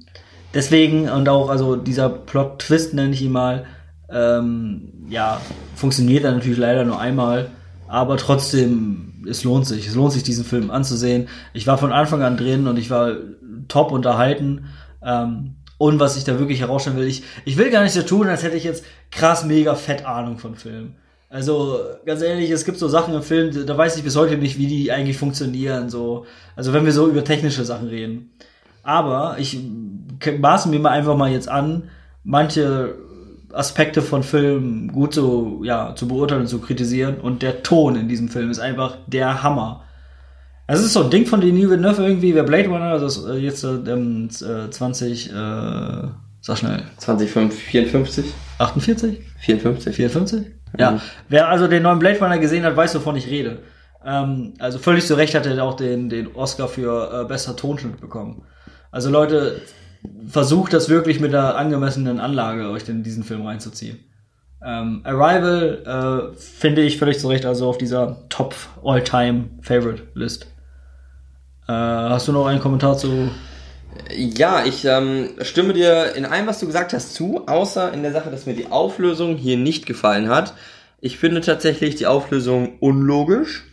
deswegen 0.54 1.10
und 1.10 1.30
auch 1.30 1.50
also 1.50 1.76
dieser 1.76 2.10
Plot-Twist 2.10 2.94
nenne 2.94 3.14
ich 3.14 3.22
ihn 3.22 3.32
mal, 3.32 3.66
ähm, 4.10 4.94
ja, 5.10 5.42
funktioniert 5.76 6.24
dann 6.24 6.36
natürlich 6.36 6.58
leider 6.58 6.84
nur 6.84 7.00
einmal, 7.00 7.50
aber 7.88 8.18
trotzdem, 8.18 9.26
es 9.30 9.44
lohnt 9.44 9.68
sich. 9.68 9.88
Es 9.88 9.96
lohnt 9.96 10.14
sich, 10.14 10.24
diesen 10.24 10.46
Film 10.46 10.72
anzusehen. 10.72 11.28
Ich 11.54 11.68
war 11.68 11.78
von 11.78 11.92
Anfang 11.92 12.22
an 12.22 12.38
drin 12.38 12.68
und 12.68 12.78
ich 12.78 12.90
war 12.90 13.18
top 13.68 13.92
unterhalten. 13.92 14.66
Ähm, 15.04 15.56
und 15.78 16.00
was 16.00 16.16
ich 16.16 16.24
da 16.24 16.40
wirklich 16.40 16.62
herausstellen 16.62 16.98
will, 16.98 17.08
ich, 17.08 17.24
ich 17.44 17.58
will 17.58 17.72
gar 17.72 17.84
nicht 17.84 17.94
so 17.94 18.04
tun, 18.04 18.28
als 18.28 18.44
hätte 18.44 18.56
ich 18.56 18.64
jetzt 18.64 18.86
krass 19.10 19.44
mega 19.44 19.76
fett 19.76 20.06
Ahnung 20.06 20.38
von 20.38 20.56
Filmen. 20.56 20.96
Also, 21.28 21.80
ganz 22.06 22.22
ehrlich, 22.22 22.52
es 22.52 22.66
gibt 22.66 22.78
so 22.78 22.88
Sachen 22.88 23.14
im 23.14 23.24
Film, 23.24 23.66
da 23.66 23.78
weiß 23.78 23.98
ich 23.98 24.04
bis 24.04 24.16
heute 24.16 24.38
nicht, 24.38 24.58
wie 24.58 24.68
die 24.68 24.92
eigentlich 24.92 25.18
funktionieren, 25.18 25.90
so. 25.90 26.26
Also, 26.56 26.74
wenn 26.74 26.86
wir 26.86 26.92
so 26.92 27.08
über 27.08 27.24
technische 27.24 27.66
Sachen 27.66 27.88
reden. 27.88 28.32
Aber 28.84 29.36
ich 29.40 29.60
maße 30.40 30.70
mir 30.70 30.80
mal 30.80 30.90
einfach 30.90 31.16
mal 31.16 31.32
jetzt 31.32 31.50
an, 31.50 31.90
manche 32.24 32.96
Aspekte 33.54 34.02
von 34.02 34.24
Filmen 34.24 34.92
gut 34.92 35.14
so, 35.14 35.62
ja, 35.64 35.96
zu 35.96 36.08
beurteilen 36.08 36.42
und 36.42 36.48
zu 36.48 36.60
kritisieren. 36.60 37.20
Und 37.20 37.42
der 37.42 37.64
Ton 37.64 37.96
in 37.96 38.08
diesem 38.08 38.30
Film 38.30 38.50
ist 38.50 38.60
einfach 38.60 38.98
der 39.08 39.44
Hammer. 39.44 39.84
Es 40.68 40.80
ist 40.80 40.94
so 40.94 41.04
ein 41.04 41.10
Ding 41.10 41.26
von 41.26 41.42
Denis 41.42 41.70
Villeneuve 41.70 42.04
irgendwie, 42.04 42.34
wer 42.34 42.44
Blade 42.44 42.70
Runner, 42.70 42.98
das 42.98 43.26
äh, 43.26 43.34
jetzt 43.34 43.64
äh, 43.64 43.74
ähm, 43.88 44.30
äh, 44.30 44.70
20, 44.70 45.30
äh, 45.30 45.34
sag 46.40 46.58
schnell, 46.58 46.84
2054? 46.98 48.26
48? 48.58 49.20
54? 49.40 49.96
54? 49.96 50.46
Ja. 50.78 51.02
Wer 51.28 51.50
also 51.50 51.68
den 51.68 51.84
neuen 51.84 52.00
Blade 52.00 52.20
Runner 52.20 52.38
gesehen 52.38 52.64
hat, 52.64 52.78
weiß, 52.78 52.96
wovon 52.96 53.18
ich 53.18 53.28
rede. 53.28 53.60
Ähm, 54.06 54.54
also 54.60 54.80
völlig 54.80 55.06
zu 55.06 55.16
Recht 55.16 55.36
hat 55.36 55.46
er 55.46 55.62
auch 55.64 55.76
den, 55.76 56.10
den 56.10 56.34
Oscar 56.36 56.68
für 56.68 57.22
äh, 57.22 57.26
bester 57.26 57.56
Tonschnitt 57.56 58.00
bekommen. 58.00 58.44
Also 58.92 59.10
Leute, 59.10 59.62
versucht 60.28 60.74
das 60.74 60.90
wirklich 60.90 61.20
mit 61.20 61.34
der 61.34 61.56
angemessenen 61.56 62.20
Anlage, 62.20 62.70
euch 62.70 62.88
in 62.90 63.04
diesen 63.04 63.24
Film 63.24 63.46
reinzuziehen. 63.46 64.00
Ähm, 64.64 65.02
Arrival 65.04 66.34
äh, 66.34 66.38
finde 66.38 66.82
ich 66.82 67.00
völlig 67.00 67.20
zu 67.20 67.28
Recht 67.28 67.46
also 67.46 67.68
auf 67.68 67.78
dieser 67.78 68.18
Top 68.30 68.56
All-Time 68.84 69.46
Favorite 69.62 70.04
List. 70.14 70.48
Äh, 71.68 71.72
hast 71.72 72.28
du 72.28 72.32
noch 72.32 72.46
einen 72.46 72.60
Kommentar 72.60 72.98
zu? 72.98 73.32
Ja, 74.16 74.64
ich 74.64 74.86
ähm, 74.86 75.30
stimme 75.42 75.74
dir 75.74 76.16
in 76.16 76.26
allem, 76.26 76.48
was 76.48 76.60
du 76.60 76.68
gesagt 76.68 76.94
hast, 76.94 77.14
zu, 77.14 77.48
außer 77.48 77.92
in 77.92 78.04
der 78.04 78.14
Sache, 78.14 78.30
dass 78.30 78.46
mir 78.46 78.54
die 78.54 78.68
Auflösung 78.68 79.36
hier 79.36 79.58
nicht 79.58 79.86
gefallen 79.86 80.30
hat. 80.30 80.54
Ich 81.02 81.18
finde 81.18 81.42
tatsächlich 81.42 81.96
die 81.96 82.06
Auflösung 82.06 82.78
unlogisch. 82.80 83.66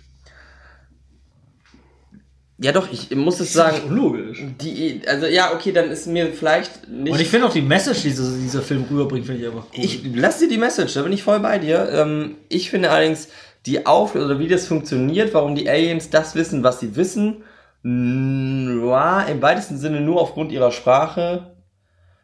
Ja, 2.60 2.72
doch, 2.72 2.90
ich 2.90 3.14
muss 3.14 3.38
es 3.38 3.52
sagen. 3.52 3.82
unlogisch. 3.86 4.42
Die, 4.60 5.02
also 5.06 5.26
ja, 5.26 5.54
okay, 5.54 5.70
dann 5.70 5.90
ist 5.90 6.08
mir 6.08 6.32
vielleicht 6.32 6.88
nicht. 6.88 7.12
Und 7.12 7.20
ich 7.20 7.28
finde 7.28 7.46
auch 7.46 7.52
die 7.52 7.62
Message, 7.62 8.02
die 8.02 8.08
dieser, 8.08 8.36
dieser 8.36 8.62
Film 8.62 8.84
rüberbringt, 8.90 9.26
finde 9.26 9.42
ich 9.42 9.46
einfach 9.46 9.66
cool. 9.76 9.84
Ich 9.84 10.02
lass 10.14 10.40
dir 10.40 10.48
die 10.48 10.58
Message, 10.58 10.94
da 10.94 11.02
bin 11.02 11.12
ich 11.12 11.22
voll 11.22 11.38
bei 11.38 11.58
dir. 11.58 11.88
Ähm, 11.92 12.34
ich 12.48 12.70
finde 12.70 12.90
allerdings 12.90 13.28
die 13.64 13.86
Auflösung, 13.86 14.30
oder 14.30 14.40
wie 14.40 14.48
das 14.48 14.66
funktioniert, 14.66 15.34
warum 15.34 15.54
die 15.54 15.68
Aliens 15.70 16.10
das 16.10 16.34
wissen, 16.34 16.64
was 16.64 16.80
sie 16.80 16.96
wissen, 16.96 17.44
im 17.84 19.38
weitesten 19.40 19.78
Sinne 19.78 20.00
nur 20.00 20.20
aufgrund 20.20 20.50
ihrer 20.50 20.72
Sprache, 20.72 21.54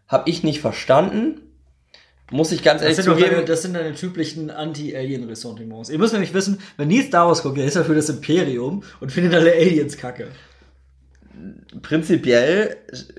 habe 0.09 0.29
ich 0.29 0.43
nicht 0.43 0.61
verstanden. 0.61 1.41
Muss 2.31 2.53
ich 2.53 2.63
ganz 2.63 2.81
ehrlich 2.83 2.99
zugeben. 2.99 3.31
deine, 3.31 3.45
das 3.45 3.63
sind 3.63 3.75
deine 3.75 3.95
typischen 3.95 4.51
Anti-Alien-Ressentiments. 4.51 5.91
Ihr 5.91 5.99
müsst 5.99 6.13
nämlich 6.15 6.33
wissen, 6.33 6.59
wenn 6.77 6.89
Nils 6.89 7.07
Star 7.07 7.27
Wars 7.27 7.43
guckt, 7.43 7.59
der 7.59 7.67
ist 7.67 7.77
ja 7.77 7.85
für 7.85 7.95
das 7.95 8.09
Imperium 8.09 8.83
und 9.01 9.13
findet 9.13 9.35
alle 9.35 9.53
Aliens 9.53 9.97
kacke. 9.97 10.29
Prinzipiell 11.83 12.77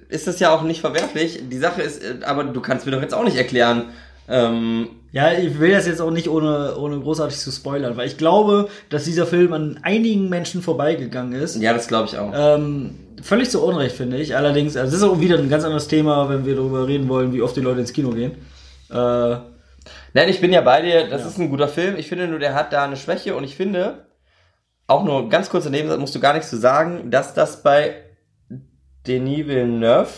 ist 0.10 0.28
das 0.28 0.40
ja 0.40 0.54
auch 0.54 0.64
nicht 0.64 0.82
verwerflich. 0.82 1.44
Die 1.50 1.58
Sache 1.58 1.82
ist, 1.84 2.04
äh, 2.04 2.26
aber 2.26 2.46
du 2.46 2.62
kannst 2.62 2.86
mir 2.86 2.92
doch 2.94 3.02
jetzt 3.02 3.14
auch 3.14 3.24
nicht 3.24 3.38
erklären, 3.38 3.90
ähm, 4.28 4.88
Ja, 5.12 5.32
ich 5.34 5.60
will 5.60 5.72
das 5.72 5.86
jetzt 5.86 6.02
auch 6.02 6.12
nicht 6.12 6.28
ohne, 6.28 6.76
ohne 6.78 7.00
großartig 7.00 7.38
zu 7.38 7.52
spoilern, 7.52 7.96
weil 7.98 8.08
ich 8.08 8.18
glaube, 8.18 8.70
dass 8.90 9.06
dieser 9.06 9.28
Film 9.28 9.54
an 9.54 9.80
einigen 9.84 10.30
Menschen 10.30 10.62
vorbeigegangen 10.62 11.40
ist. 11.40 11.62
ja, 11.62 11.74
das 11.74 11.88
glaube 11.88 12.08
ich 12.08 12.18
auch. 12.18 12.32
Ähm, 12.36 12.96
völlig 13.22 13.50
zu 13.50 13.64
Unrecht, 13.64 13.96
finde 13.96 14.18
ich. 14.18 14.36
Allerdings, 14.36 14.76
also 14.76 14.92
das 14.92 15.02
ist 15.02 15.08
auch 15.08 15.20
wieder 15.20 15.38
ein 15.38 15.50
ganz 15.50 15.64
anderes 15.64 15.88
Thema, 15.88 16.28
wenn 16.28 16.46
wir 16.46 16.56
darüber 16.56 16.88
reden 16.88 17.08
wollen, 17.08 17.34
wie 17.34 17.42
oft 17.42 17.56
die 17.56 17.62
Leute 17.62 17.82
ins 17.82 17.94
Kino 17.94 18.10
gehen. 18.10 18.32
Äh, 18.90 19.38
Nein, 20.14 20.30
ich 20.30 20.42
bin 20.42 20.52
ja 20.52 20.62
bei 20.62 20.82
dir, 20.82 21.08
das 21.10 21.22
Ja. 21.22 21.28
ist 21.28 21.38
ein 21.38 21.50
guter 21.50 21.68
Film. 21.68 21.96
Ich 21.98 22.08
finde 22.10 22.28
nur, 22.28 22.40
der 22.40 22.56
hat 22.56 22.74
da 22.74 22.86
eine 22.86 22.98
Schwäche 22.98 23.36
und 23.36 23.44
ich 23.44 23.56
finde, 23.56 24.06
auch 24.88 25.04
nur 25.04 25.30
ganz 25.30 25.50
kurz 25.50 25.66
daneben, 25.66 25.90
da 25.90 25.98
musst 25.98 26.16
du 26.16 26.20
gar 26.20 26.34
nichts 26.34 26.50
zu 26.50 26.58
sagen, 26.58 27.12
dass 27.12 27.34
das 27.34 27.62
bei 27.64 27.96
Denis 29.08 29.48
Villeneuve 29.48 30.10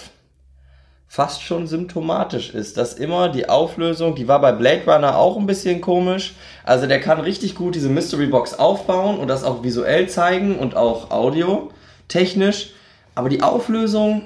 fast 1.09 1.41
schon 1.41 1.67
symptomatisch 1.67 2.53
ist, 2.53 2.77
dass 2.77 2.93
immer 2.93 3.29
die 3.29 3.47
Auflösung, 3.49 4.15
die 4.15 4.27
war 4.27 4.39
bei 4.41 4.51
Blade 4.51 4.83
Runner 4.85 5.17
auch 5.17 5.37
ein 5.37 5.45
bisschen 5.47 5.79
komisch. 5.81 6.35
Also 6.63 6.85
der 6.85 6.99
kann 6.99 7.19
richtig 7.19 7.55
gut 7.55 7.75
diese 7.75 7.89
Mystery 7.89 8.27
Box 8.27 8.53
aufbauen 8.53 9.17
und 9.17 9.27
das 9.29 9.43
auch 9.43 9.63
visuell 9.63 10.07
zeigen 10.09 10.59
und 10.59 10.75
auch 10.75 11.11
audio 11.11 11.71
technisch. 12.07 12.71
Aber 13.15 13.29
die 13.29 13.41
Auflösung 13.41 14.23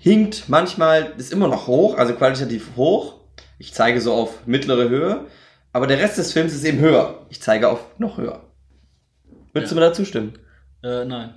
hinkt 0.00 0.48
manchmal, 0.48 1.12
ist 1.16 1.32
immer 1.32 1.48
noch 1.48 1.66
hoch, 1.66 1.96
also 1.98 2.14
qualitativ 2.14 2.70
hoch. 2.76 3.14
Ich 3.58 3.72
zeige 3.72 4.00
so 4.00 4.12
auf 4.12 4.46
mittlere 4.46 4.88
Höhe. 4.88 5.26
Aber 5.72 5.86
der 5.86 5.98
Rest 5.98 6.18
des 6.18 6.32
Films 6.32 6.52
ist 6.54 6.64
eben 6.64 6.78
höher. 6.78 7.26
Ich 7.28 7.40
zeige 7.42 7.68
auf 7.68 7.80
noch 7.98 8.18
höher. 8.18 8.42
Würdest 9.52 9.72
Ja. 9.72 9.74
du 9.76 9.80
mir 9.80 9.88
dazu 9.88 10.04
stimmen? 10.04 10.38
äh, 10.82 11.04
nein. 11.04 11.34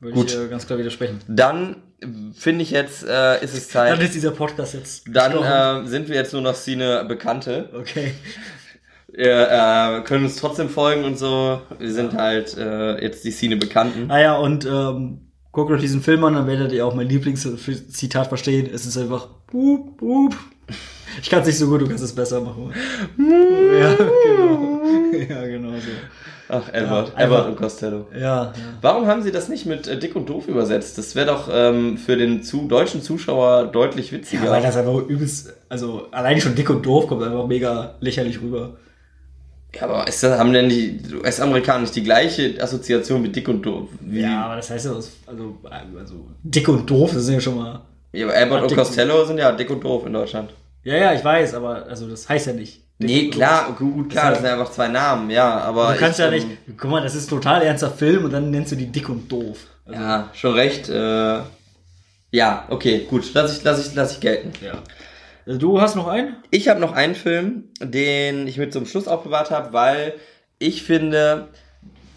Würde 0.00 0.14
Gut. 0.14 0.30
ich 0.30 0.38
äh, 0.38 0.48
ganz 0.48 0.66
klar 0.66 0.78
widersprechen. 0.78 1.20
Dann 1.26 1.82
äh, 2.00 2.06
finde 2.34 2.62
ich 2.62 2.70
jetzt, 2.70 3.04
äh, 3.04 3.42
ist 3.42 3.54
es 3.56 3.68
Dann 3.72 3.96
Zeit. 3.96 4.02
ist 4.02 4.14
dieser 4.14 4.30
Podcast 4.32 4.74
jetzt. 4.74 5.04
Dann 5.10 5.32
äh, 5.84 5.88
sind 5.88 6.08
wir 6.08 6.16
jetzt 6.16 6.32
nur 6.32 6.42
noch 6.42 6.54
Szene 6.54 7.04
Bekannte. 7.06 7.70
okay. 7.78 8.12
Wir 9.08 9.48
äh, 9.50 10.00
können 10.02 10.24
uns 10.24 10.36
trotzdem 10.36 10.68
folgen 10.68 11.04
und 11.04 11.16
so. 11.16 11.62
Wir 11.78 11.90
sind 11.92 12.12
halt 12.14 12.54
jetzt 13.00 13.24
die 13.24 13.30
Szene 13.30 13.56
Bekannten. 13.56 14.10
Ah 14.10 14.20
ja, 14.20 14.36
und 14.36 14.66
ähm, 14.66 15.25
guckt 15.56 15.70
euch 15.70 15.80
diesen 15.80 16.02
Film 16.02 16.22
an, 16.24 16.34
dann 16.34 16.46
werdet 16.46 16.70
ihr 16.72 16.84
auch 16.84 16.94
mein 16.94 17.08
Lieblingszitat 17.08 18.26
verstehen. 18.26 18.68
Es 18.70 18.84
ist 18.84 18.98
einfach 18.98 19.26
boop, 19.50 19.96
boop. 19.96 20.36
Ich 21.22 21.30
kann 21.30 21.40
es 21.40 21.46
nicht 21.46 21.56
so 21.56 21.66
gut, 21.66 21.80
du 21.80 21.88
kannst 21.88 22.04
es 22.04 22.14
besser 22.14 22.42
machen. 22.42 22.74
ja, 23.18 23.94
genau. 23.96 24.82
Ja, 25.16 25.46
genau 25.46 25.70
so. 25.70 25.88
Ach, 26.50 26.68
Edward. 26.74 27.14
Ja, 27.16 27.24
Edward 27.24 27.48
und 27.48 27.56
Costello. 27.56 28.06
Ja, 28.12 28.18
ja. 28.20 28.52
Warum 28.82 29.06
haben 29.06 29.22
sie 29.22 29.32
das 29.32 29.48
nicht 29.48 29.64
mit 29.64 29.88
äh, 29.88 29.98
Dick 29.98 30.14
und 30.14 30.28
Doof 30.28 30.46
übersetzt? 30.46 30.98
Das 30.98 31.14
wäre 31.14 31.28
doch 31.28 31.48
ähm, 31.50 31.96
für 31.96 32.18
den 32.18 32.42
zu 32.42 32.68
deutschen 32.68 33.00
Zuschauer 33.00 33.64
deutlich 33.68 34.12
witziger. 34.12 34.44
Ja, 34.44 34.50
weil 34.50 34.62
das 34.62 34.76
einfach 34.76 35.08
übelst, 35.08 35.54
also 35.70 36.08
allein 36.10 36.38
schon 36.38 36.54
dick 36.54 36.68
und 36.68 36.84
doof 36.84 37.06
kommt 37.06 37.22
einfach 37.22 37.46
mega 37.46 37.94
lächerlich 38.00 38.42
rüber. 38.42 38.76
Ja, 39.76 39.82
aber 39.82 40.06
ist 40.08 40.22
das, 40.22 40.38
haben 40.38 40.52
denn 40.52 40.68
die 40.68 41.00
US-Amerikaner 41.14 41.80
nicht 41.80 41.94
die 41.94 42.02
gleiche 42.02 42.54
Assoziation 42.60 43.22
wie 43.24 43.28
dick 43.28 43.48
und 43.48 43.62
doof? 43.62 43.88
Wie? 44.00 44.20
Ja, 44.20 44.44
aber 44.44 44.56
das 44.56 44.70
heißt 44.70 44.86
ja, 44.86 44.92
also, 44.92 45.08
also 45.26 46.26
dick 46.42 46.68
und 46.68 46.88
doof, 46.88 47.12
das 47.14 47.24
sind 47.24 47.34
ja 47.34 47.40
schon 47.40 47.56
mal. 47.56 47.82
Ja, 48.12 48.26
aber 48.26 48.36
Abbott 48.36 48.70
und 48.70 48.76
Costello 48.76 49.24
sind 49.24 49.38
ja 49.38 49.52
dick 49.52 49.70
und 49.70 49.82
doof 49.82 50.06
in 50.06 50.12
Deutschland. 50.12 50.50
Ja, 50.84 50.96
ja, 50.96 51.12
ich 51.14 51.24
weiß, 51.24 51.54
aber 51.54 51.86
also 51.86 52.08
das 52.08 52.28
heißt 52.28 52.46
ja 52.46 52.52
nicht. 52.52 52.80
Nee, 52.98 53.28
klar, 53.28 53.74
gut, 53.78 54.08
klar, 54.08 54.30
das 54.30 54.40
sind 54.40 54.48
einfach 54.48 54.70
zwei 54.70 54.88
Namen, 54.88 55.28
ja, 55.30 55.58
aber. 55.58 55.92
Du 55.92 55.98
kannst 55.98 56.18
ich, 56.18 56.24
ja 56.24 56.30
nicht, 56.30 56.46
guck 56.78 56.90
mal, 56.90 57.02
das 57.02 57.14
ist 57.14 57.28
total 57.28 57.62
ernster 57.62 57.90
Film 57.90 58.24
und 58.24 58.32
dann 58.32 58.50
nennst 58.50 58.72
du 58.72 58.76
die 58.76 58.86
dick 58.86 59.08
und 59.10 59.30
doof. 59.30 59.66
Also, 59.84 60.00
ja, 60.00 60.30
schon 60.32 60.54
recht, 60.54 60.88
äh, 60.88 61.40
ja, 62.30 62.64
okay, 62.70 63.06
gut, 63.08 63.24
lass 63.34 63.58
ich, 63.58 63.64
lass 63.64 63.86
ich, 63.86 63.94
lass 63.94 64.12
ich 64.12 64.20
gelten. 64.20 64.52
Ja. 64.64 64.82
Du 65.46 65.80
hast 65.80 65.94
noch 65.94 66.08
einen? 66.08 66.36
Ich 66.50 66.68
habe 66.68 66.80
noch 66.80 66.92
einen 66.92 67.14
Film, 67.14 67.68
den 67.80 68.48
ich 68.48 68.58
mit 68.58 68.72
zum 68.72 68.84
Schluss 68.84 69.06
aufbewahrt 69.06 69.52
habe, 69.52 69.72
weil 69.72 70.14
ich 70.58 70.82
finde, 70.82 71.46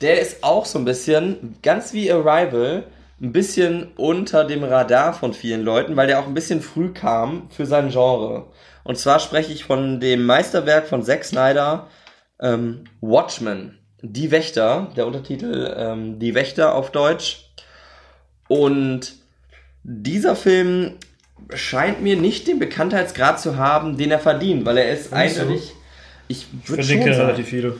der 0.01 0.19
ist 0.19 0.43
auch 0.43 0.65
so 0.65 0.79
ein 0.79 0.85
bisschen, 0.85 1.55
ganz 1.61 1.93
wie 1.93 2.11
Arrival, 2.11 2.85
ein 3.21 3.31
bisschen 3.31 3.91
unter 3.97 4.45
dem 4.45 4.63
Radar 4.63 5.13
von 5.13 5.35
vielen 5.35 5.61
Leuten, 5.61 5.95
weil 5.95 6.07
der 6.07 6.19
auch 6.19 6.25
ein 6.25 6.33
bisschen 6.33 6.61
früh 6.61 6.91
kam 6.91 7.51
für 7.51 7.67
sein 7.67 7.89
Genre. 7.89 8.47
Und 8.83 8.97
zwar 8.97 9.19
spreche 9.19 9.53
ich 9.53 9.63
von 9.63 9.99
dem 9.99 10.25
Meisterwerk 10.25 10.87
von 10.87 11.03
Zack 11.03 11.23
Snyder, 11.23 11.87
ähm, 12.39 12.85
Watchmen. 12.99 13.77
Die 14.01 14.31
Wächter, 14.31 14.91
der 14.95 15.05
Untertitel 15.05 15.71
ähm, 15.77 16.17
Die 16.17 16.33
Wächter 16.33 16.73
auf 16.73 16.91
Deutsch. 16.91 17.51
Und 18.47 19.13
dieser 19.83 20.35
Film 20.35 20.95
scheint 21.53 22.01
mir 22.01 22.15
nicht 22.15 22.47
den 22.47 22.59
Bekanntheitsgrad 22.59 23.39
zu 23.39 23.57
haben, 23.57 23.97
den 23.97 24.11
er 24.11 24.19
verdient, 24.19 24.65
weil 24.65 24.77
er 24.77 24.91
ist 24.91 25.13
eindeutig. 25.13 25.73
Ich 26.27 26.47
würde 26.65 26.83
schon 26.83 26.99
sagen, 26.99 27.13
relativ 27.13 27.47
viele. 27.47 27.77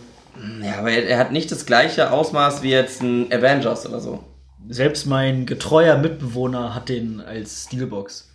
Ja, 0.63 0.79
aber 0.79 0.91
er, 0.91 1.07
er, 1.07 1.17
hat 1.17 1.31
nicht 1.31 1.51
das 1.51 1.65
gleiche 1.65 2.11
Ausmaß 2.11 2.63
wie 2.63 2.71
jetzt 2.71 3.01
ein 3.01 3.31
Avengers 3.31 3.85
oder 3.87 3.99
so. 3.99 4.23
Selbst 4.67 5.05
mein 5.05 5.45
getreuer 5.45 5.97
Mitbewohner 5.97 6.73
hat 6.73 6.89
den 6.89 7.21
als 7.21 7.65
Steelbox. 7.65 8.29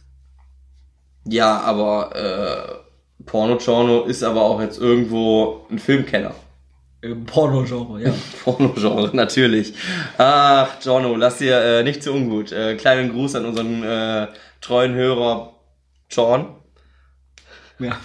Ja, 1.26 1.60
aber 1.60 2.14
äh, 2.14 3.24
Porno-Genre 3.24 4.08
ist 4.08 4.22
aber 4.22 4.42
auch 4.42 4.60
jetzt 4.60 4.78
irgendwo 4.78 5.66
ein 5.70 5.78
Filmkenner. 5.78 6.34
Porno-Genre, 7.26 8.02
ja. 8.02 8.14
Porno-Genre, 8.44 9.10
natürlich. 9.14 9.74
Ach, 10.16 10.68
Jono, 10.82 11.16
lass 11.16 11.38
dir 11.38 11.60
äh, 11.60 11.82
nicht 11.82 12.02
zu 12.02 12.12
ungut. 12.12 12.52
Äh, 12.52 12.76
kleinen 12.76 13.12
Gruß 13.12 13.34
an 13.36 13.44
unseren 13.44 13.82
äh, 13.82 14.28
treuen 14.64 14.94
Hörer 14.94 15.52
Sean. 16.08 16.56
Ja. 17.78 17.96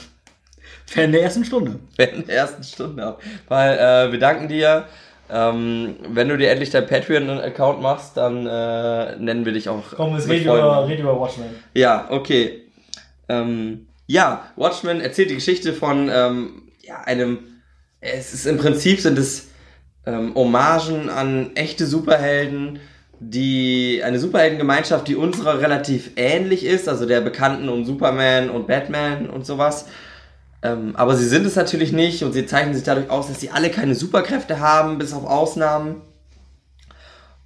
Fan 0.86 1.12
der 1.12 1.24
ersten 1.24 1.46
Stunde. 1.46 1.80
Fan 1.96 2.26
der 2.26 2.36
ersten 2.36 2.64
Stunde. 2.64 3.18
Weil 3.48 3.78
äh, 3.78 4.12
wir 4.12 4.20
danken 4.20 4.48
dir. 4.48 4.86
Ähm, 5.32 5.98
wenn 6.10 6.28
du 6.28 6.38
dir 6.38 6.50
endlich 6.50 6.72
dein 6.72 6.88
Patreon-Account 6.88 7.82
machst, 7.82 8.18
dann 8.18 8.48
äh, 8.48 9.16
nennen 9.18 9.46
wir 9.46 9.54
dich 9.54 9.70
auch. 9.70 9.84
Komm, 9.96 10.16
es 10.16 10.28
reden 10.28 10.46
über, 10.46 10.88
red 10.88 11.00
über 11.00 11.20
Watchmen. 11.20 11.46
Ja, 11.76 12.08
okay. 12.10 12.64
Ähm, 13.30 13.88
ja, 14.08 14.48
Watchmen 14.56 15.02
erzählt 15.02 15.30
die 15.30 15.36
Geschichte 15.36 15.74
von 15.74 16.10
ähm, 16.12 16.64
ja, 16.82 17.02
einem. 17.02 17.62
Es 18.02 18.34
ist 18.34 18.48
im 18.48 18.58
Prinzip 18.58 19.02
sind 19.02 19.20
es 19.20 19.50
ähm, 20.08 20.34
Hommagen 20.34 21.10
an 21.10 21.56
echte 21.56 21.86
Superhelden, 21.86 22.80
die 23.20 24.02
eine 24.04 24.20
Superheldengemeinschaft, 24.20 25.08
die 25.08 25.16
unserer 25.16 25.60
relativ 25.60 26.12
ähnlich 26.16 26.66
ist, 26.66 26.88
also 26.88 27.06
der 27.06 27.22
Bekannten 27.22 27.68
um 27.70 27.86
Superman 27.86 28.50
und 28.50 28.68
Batman 28.68 29.30
und 29.30 29.46
sowas. 29.46 29.88
Ähm, 30.62 30.96
aber 30.96 31.16
sie 31.16 31.28
sind 31.28 31.46
es 31.46 31.56
natürlich 31.56 31.92
nicht 31.92 32.24
und 32.24 32.34
sie 32.34 32.46
zeichnen 32.46 32.74
sich 32.74 32.84
dadurch 32.84 33.10
aus, 33.10 33.28
dass 33.28 33.40
sie 33.40 33.50
alle 33.50 33.70
keine 33.70 33.96
Superkräfte 33.96 34.60
haben, 34.60 34.98
bis 34.98 35.14
auf 35.14 35.26
Ausnahmen. 35.26 36.02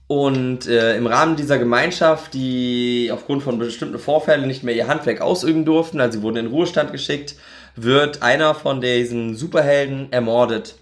Und 0.07 0.67
äh, 0.67 0.97
im 0.97 1.07
Rahmen 1.07 1.35
dieser 1.35 1.57
Gemeinschaft, 1.57 2.33
die 2.33 3.09
aufgrund 3.11 3.41
von 3.41 3.57
bestimmten 3.57 3.97
Vorfällen 3.97 4.47
nicht 4.47 4.63
mehr 4.63 4.75
ihr 4.75 4.87
Handwerk 4.87 5.21
ausüben 5.21 5.65
durften, 5.65 5.99
also 5.99 6.19
sie 6.19 6.23
wurden 6.23 6.37
in 6.37 6.47
Ruhestand 6.47 6.91
geschickt, 6.91 7.35
wird 7.75 8.21
einer 8.21 8.53
von 8.53 8.81
diesen 8.81 9.35
Superhelden 9.35 10.11
ermordet. 10.11 10.75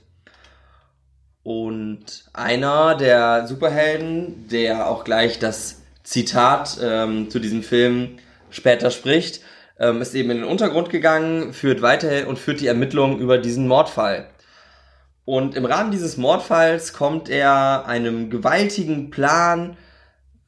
Und 1.43 2.25
einer 2.33 2.95
der 2.95 3.47
Superhelden, 3.47 4.47
der 4.49 4.87
auch 4.87 5.03
gleich 5.03 5.39
das 5.39 5.81
Zitat 6.03 6.77
ähm, 6.83 7.29
zu 7.29 7.39
diesem 7.39 7.63
Film 7.63 8.17
später 8.49 8.91
spricht, 8.91 9.41
ähm, 9.79 10.01
ist 10.01 10.13
eben 10.13 10.29
in 10.29 10.37
den 10.37 10.45
Untergrund 10.45 10.89
gegangen, 10.89 11.53
führt 11.53 11.81
weiter 11.81 12.27
und 12.27 12.37
führt 12.37 12.61
die 12.61 12.67
Ermittlungen 12.67 13.19
über 13.19 13.37
diesen 13.39 13.67
Mordfall. 13.67 14.27
Und 15.25 15.55
im 15.55 15.65
Rahmen 15.65 15.91
dieses 15.91 16.17
Mordfalls 16.17 16.93
kommt 16.93 17.29
er 17.29 17.85
einem 17.87 18.29
gewaltigen 18.29 19.09
Plan 19.09 19.77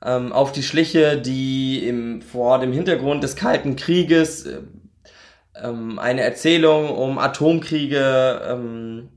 ähm, 0.04 0.32
auf 0.32 0.52
die 0.52 0.64
Schliche, 0.64 1.18
die 1.20 1.88
im, 1.88 2.22
vor 2.22 2.60
dem 2.60 2.74
Hintergrund 2.74 3.24
des 3.24 3.36
Kalten 3.36 3.76
Krieges 3.76 4.46
äh, 4.46 4.60
ähm, 5.56 6.00
eine 6.00 6.22
Erzählung 6.22 6.90
um 6.90 7.18
Atomkriege 7.18 8.42
ähm, 8.48 9.10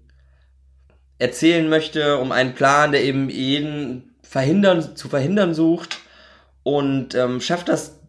erzählen 1.19 1.69
möchte, 1.69 2.19
um 2.19 2.33
einen 2.33 2.55
Plan, 2.55 2.93
der 2.93 3.03
eben 3.05 3.29
jeden 3.31 4.15
verhindern, 4.23 4.97
zu 4.97 5.09
verhindern 5.09 5.55
sucht 5.55 5.99
und 6.63 7.15
ähm, 7.15 7.41
schafft 7.41 7.69
das 7.69 8.01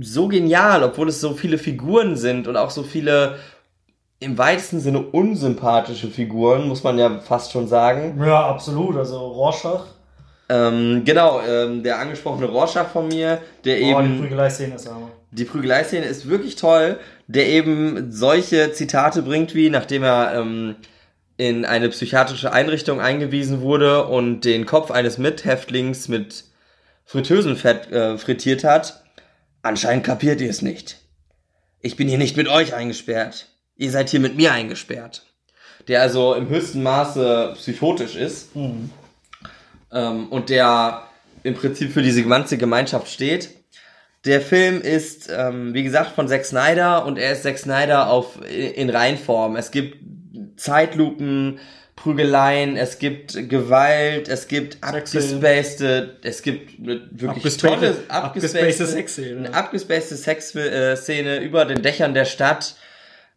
so 0.00 0.28
genial, 0.28 0.82
obwohl 0.82 1.08
es 1.08 1.20
so 1.20 1.34
viele 1.34 1.58
Figuren 1.58 2.16
sind 2.16 2.48
und 2.48 2.56
auch 2.56 2.70
so 2.70 2.82
viele 2.82 3.36
im 4.18 4.36
weitesten 4.36 4.80
Sinne 4.80 5.00
unsympathische 5.00 6.08
Figuren, 6.08 6.68
muss 6.68 6.84
man 6.84 6.98
ja 6.98 7.20
fast 7.20 7.52
schon 7.52 7.68
sagen. 7.68 8.22
Ja, 8.22 8.48
absolut. 8.48 8.96
Also 8.96 9.18
Rorschach. 9.18 9.86
Ähm, 10.50 11.02
genau, 11.04 11.40
ähm, 11.48 11.82
der 11.82 11.98
angesprochene 11.98 12.46
Rorschach 12.46 12.88
von 12.88 13.08
mir, 13.08 13.38
der 13.64 13.76
oh, 13.76 14.00
eben. 14.00 14.14
Die 14.14 14.20
Prügelei-Szene 14.20 14.74
ist 14.74 14.88
aber. 14.88 15.10
Die 15.30 15.44
Prügelei-Szene 15.44 16.06
ist 16.06 16.28
wirklich 16.28 16.56
toll, 16.56 16.98
der 17.28 17.46
eben 17.46 18.10
solche 18.10 18.72
Zitate 18.72 19.22
bringt, 19.22 19.54
wie 19.54 19.70
nachdem 19.70 20.02
er 20.02 20.34
ähm, 20.34 20.74
in 21.40 21.64
eine 21.64 21.88
psychiatrische 21.88 22.52
Einrichtung 22.52 23.00
eingewiesen 23.00 23.62
wurde 23.62 24.04
und 24.04 24.42
den 24.42 24.66
Kopf 24.66 24.90
eines 24.90 25.16
Mithäftlings 25.16 26.06
mit 26.06 26.44
Fritteusenfett 27.06 27.90
äh, 27.90 28.18
frittiert 28.18 28.62
hat. 28.62 29.02
Anscheinend 29.62 30.04
kapiert 30.04 30.42
ihr 30.42 30.50
es 30.50 30.60
nicht. 30.60 30.98
Ich 31.80 31.96
bin 31.96 32.08
hier 32.08 32.18
nicht 32.18 32.36
mit 32.36 32.46
euch 32.46 32.74
eingesperrt. 32.74 33.46
Ihr 33.76 33.90
seid 33.90 34.10
hier 34.10 34.20
mit 34.20 34.36
mir 34.36 34.52
eingesperrt. 34.52 35.22
Der 35.88 36.02
also 36.02 36.34
im 36.34 36.50
höchsten 36.50 36.82
Maße 36.82 37.54
psychotisch 37.54 38.16
ist. 38.16 38.54
Mhm. 38.54 38.90
Ähm, 39.90 40.28
und 40.28 40.50
der 40.50 41.04
im 41.42 41.54
Prinzip 41.54 41.90
für 41.90 42.02
diese 42.02 42.22
ganze 42.22 42.58
Gemeinschaft 42.58 43.08
steht. 43.08 43.48
Der 44.26 44.42
Film 44.42 44.82
ist, 44.82 45.30
ähm, 45.34 45.72
wie 45.72 45.84
gesagt, 45.84 46.14
von 46.14 46.28
Zack 46.28 46.44
Snyder 46.44 47.06
und 47.06 47.16
er 47.16 47.32
ist 47.32 47.44
Zack 47.44 47.56
Snyder 47.56 48.10
auf, 48.10 48.38
in 48.46 48.90
Reinform. 48.90 49.56
Es 49.56 49.70
gibt 49.70 49.96
Zeitlupen, 50.60 51.58
Prügeleien, 51.96 52.76
es 52.76 52.98
gibt 52.98 53.48
Gewalt, 53.48 54.28
es 54.28 54.48
gibt 54.48 54.78
abgespacede, 54.82 56.16
es 56.22 56.42
gibt 56.42 56.74
wirklich 56.78 57.56
tolle, 57.56 57.94
abgespacede 58.08 58.86
Sexszene, 58.86 59.48
eine 59.48 59.54
abgespacede 59.54 60.16
Sexszene 60.16 61.40
über 61.40 61.64
den 61.64 61.82
Dächern 61.82 62.14
der 62.14 62.24
Stadt. 62.24 62.76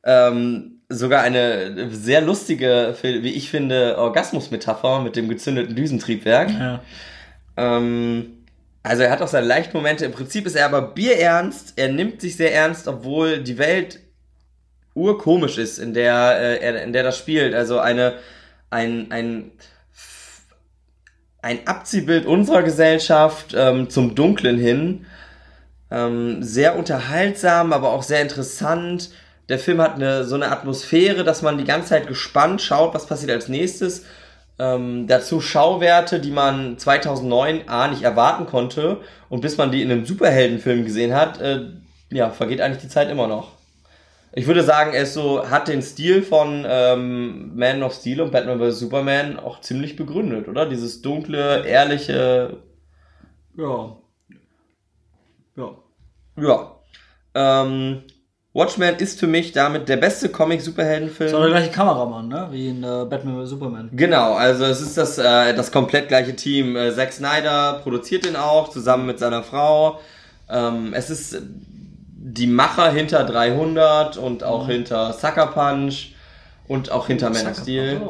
Ähm, 0.06 0.82
sogar 0.90 1.24
eine 1.24 1.90
sehr 1.92 2.22
lustige, 2.22 2.96
wie 3.02 3.34
ich 3.34 3.50
finde, 3.50 3.98
Orgasmusmetapher 3.98 5.02
mit 5.02 5.16
dem 5.16 5.30
gezündeten 5.30 5.76
Düsentriebwerk. 5.76 6.50
Ja. 6.52 6.82
Ähm, 7.58 8.44
also 8.84 9.04
er 9.04 9.12
hat 9.12 9.22
auch 9.22 9.28
seine 9.28 9.48
leichten 9.48 9.76
Momente. 9.78 10.06
Im 10.06 10.12
Prinzip 10.12 10.46
ist 10.46 10.56
er 10.56 10.66
aber 10.66 10.82
bierernst. 10.82 11.74
Er 11.78 11.88
nimmt 11.88 12.22
sich 12.22 12.36
sehr 12.36 12.54
ernst, 12.54 12.88
obwohl 12.88 13.40
die 13.40 13.58
Welt 13.58 14.00
urkomisch 14.96 15.58
ist, 15.58 15.80
in 15.80 15.94
der, 15.94 16.62
äh, 16.62 16.84
in 16.84 16.94
der 16.94 17.04
das 17.04 17.18
spielt. 17.18 17.54
Also 17.54 17.80
eine, 17.80 18.14
ein, 18.70 19.12
ein, 19.12 19.52
ein 21.42 21.68
Abziehbild 21.68 22.26
unserer 22.26 22.64
Gesellschaft 22.64 23.54
ähm, 23.56 23.90
zum 23.90 24.16
Dunklen 24.16 24.58
hin. 24.58 25.06
Ähm, 25.92 26.42
sehr 26.42 26.78
unterhaltsam, 26.78 27.74
aber 27.74 27.92
auch 27.92 28.04
sehr 28.04 28.22
interessant. 28.22 29.12
Der 29.50 29.60
Film 29.60 29.82
hat 29.82 29.96
eine, 29.96 30.24
so 30.24 30.36
eine 30.36 30.52
Atmosphäre, 30.52 31.24
dass 31.24 31.42
man 31.42 31.58
die 31.58 31.66
ganze 31.66 31.90
Zeit 31.90 32.08
gespannt 32.08 32.62
schaut, 32.62 32.94
was 32.94 33.06
passiert 33.06 33.32
als 33.32 33.50
nächstes. 33.50 34.06
Ähm, 34.60 35.08
dazu 35.08 35.42
Schauwerte, 35.42 36.20
die 36.20 36.32
man 36.32 36.78
2009 36.78 37.68
A 37.68 37.88
nicht 37.88 38.04
erwarten 38.04 38.46
konnte 38.46 39.02
und 39.30 39.42
bis 39.42 39.58
man 39.58 39.72
die 39.72 39.82
in 39.82 39.92
einem 39.92 40.06
Superheldenfilm 40.06 40.86
gesehen 40.86 41.14
hat, 41.14 41.42
äh, 41.42 41.62
ja, 42.12 42.30
vergeht 42.30 42.62
eigentlich 42.62 42.84
die 42.84 42.90
Zeit 42.90 43.10
immer 43.10 43.28
noch. 43.28 43.52
Ich 44.36 44.48
würde 44.48 44.64
sagen, 44.64 44.94
er 44.94 45.04
ist 45.04 45.14
so, 45.14 45.48
hat 45.48 45.68
den 45.68 45.84
Stil 45.84 46.24
von 46.24 46.66
ähm, 46.68 47.56
Man 47.56 47.84
of 47.84 47.94
Steel 47.94 48.20
und 48.22 48.32
Batman 48.32 48.60
vs. 48.60 48.80
Superman 48.80 49.40
auch 49.40 49.62
ziemlich 49.62 49.96
begründet, 49.96 50.48
oder? 50.48 50.66
Dieses 50.66 51.02
dunkle, 51.04 51.66
ehrliche. 51.66 52.58
Ja. 53.56 53.96
Ja. 55.56 55.76
Ja. 56.36 56.72
Ähm, 57.36 58.02
Watchmen 58.54 58.96
ist 58.98 59.20
für 59.20 59.28
mich 59.28 59.52
damit 59.52 59.88
der 59.88 59.98
beste 59.98 60.30
Comic-Superheldenfilm. 60.30 61.28
Ist 61.28 61.36
auch 61.36 61.42
der 61.42 61.50
gleiche 61.50 61.72
Kameramann, 61.72 62.28
ne? 62.28 62.48
Wie 62.52 62.70
in 62.70 62.84
äh, 62.84 63.06
Batman 63.08 63.44
vs. 63.44 63.50
Superman. 63.52 63.90
Genau, 63.94 64.34
also 64.34 64.66
es 64.66 64.82
ist 64.82 64.98
das, 64.98 65.20
äh, 65.20 65.54
das 65.54 65.72
komplett 65.72 66.08
gleiche 66.08 66.36
Team. 66.36 66.76
Äh, 66.76 66.92
Zack 66.92 67.14
Snyder 67.14 67.82
produziert 67.84 68.26
den 68.26 68.36
auch, 68.36 68.70
zusammen 68.70 69.06
mit 69.06 69.20
seiner 69.20 69.44
Frau. 69.44 70.00
Ähm, 70.50 70.94
es 70.94 71.12
ist 71.12 71.40
die 72.26 72.48
Macher 72.48 72.90
hinter 72.90 73.26
300 73.26 74.16
und 74.16 74.46
auch 74.46 74.66
mhm. 74.66 74.72
hinter 74.72 75.12
Sucker 75.12 75.48
Punch 75.48 76.14
und 76.68 76.90
auch 76.90 77.08
hinter 77.08 77.30
Man 77.30 77.48
of 77.48 77.58
Steel. 77.58 78.02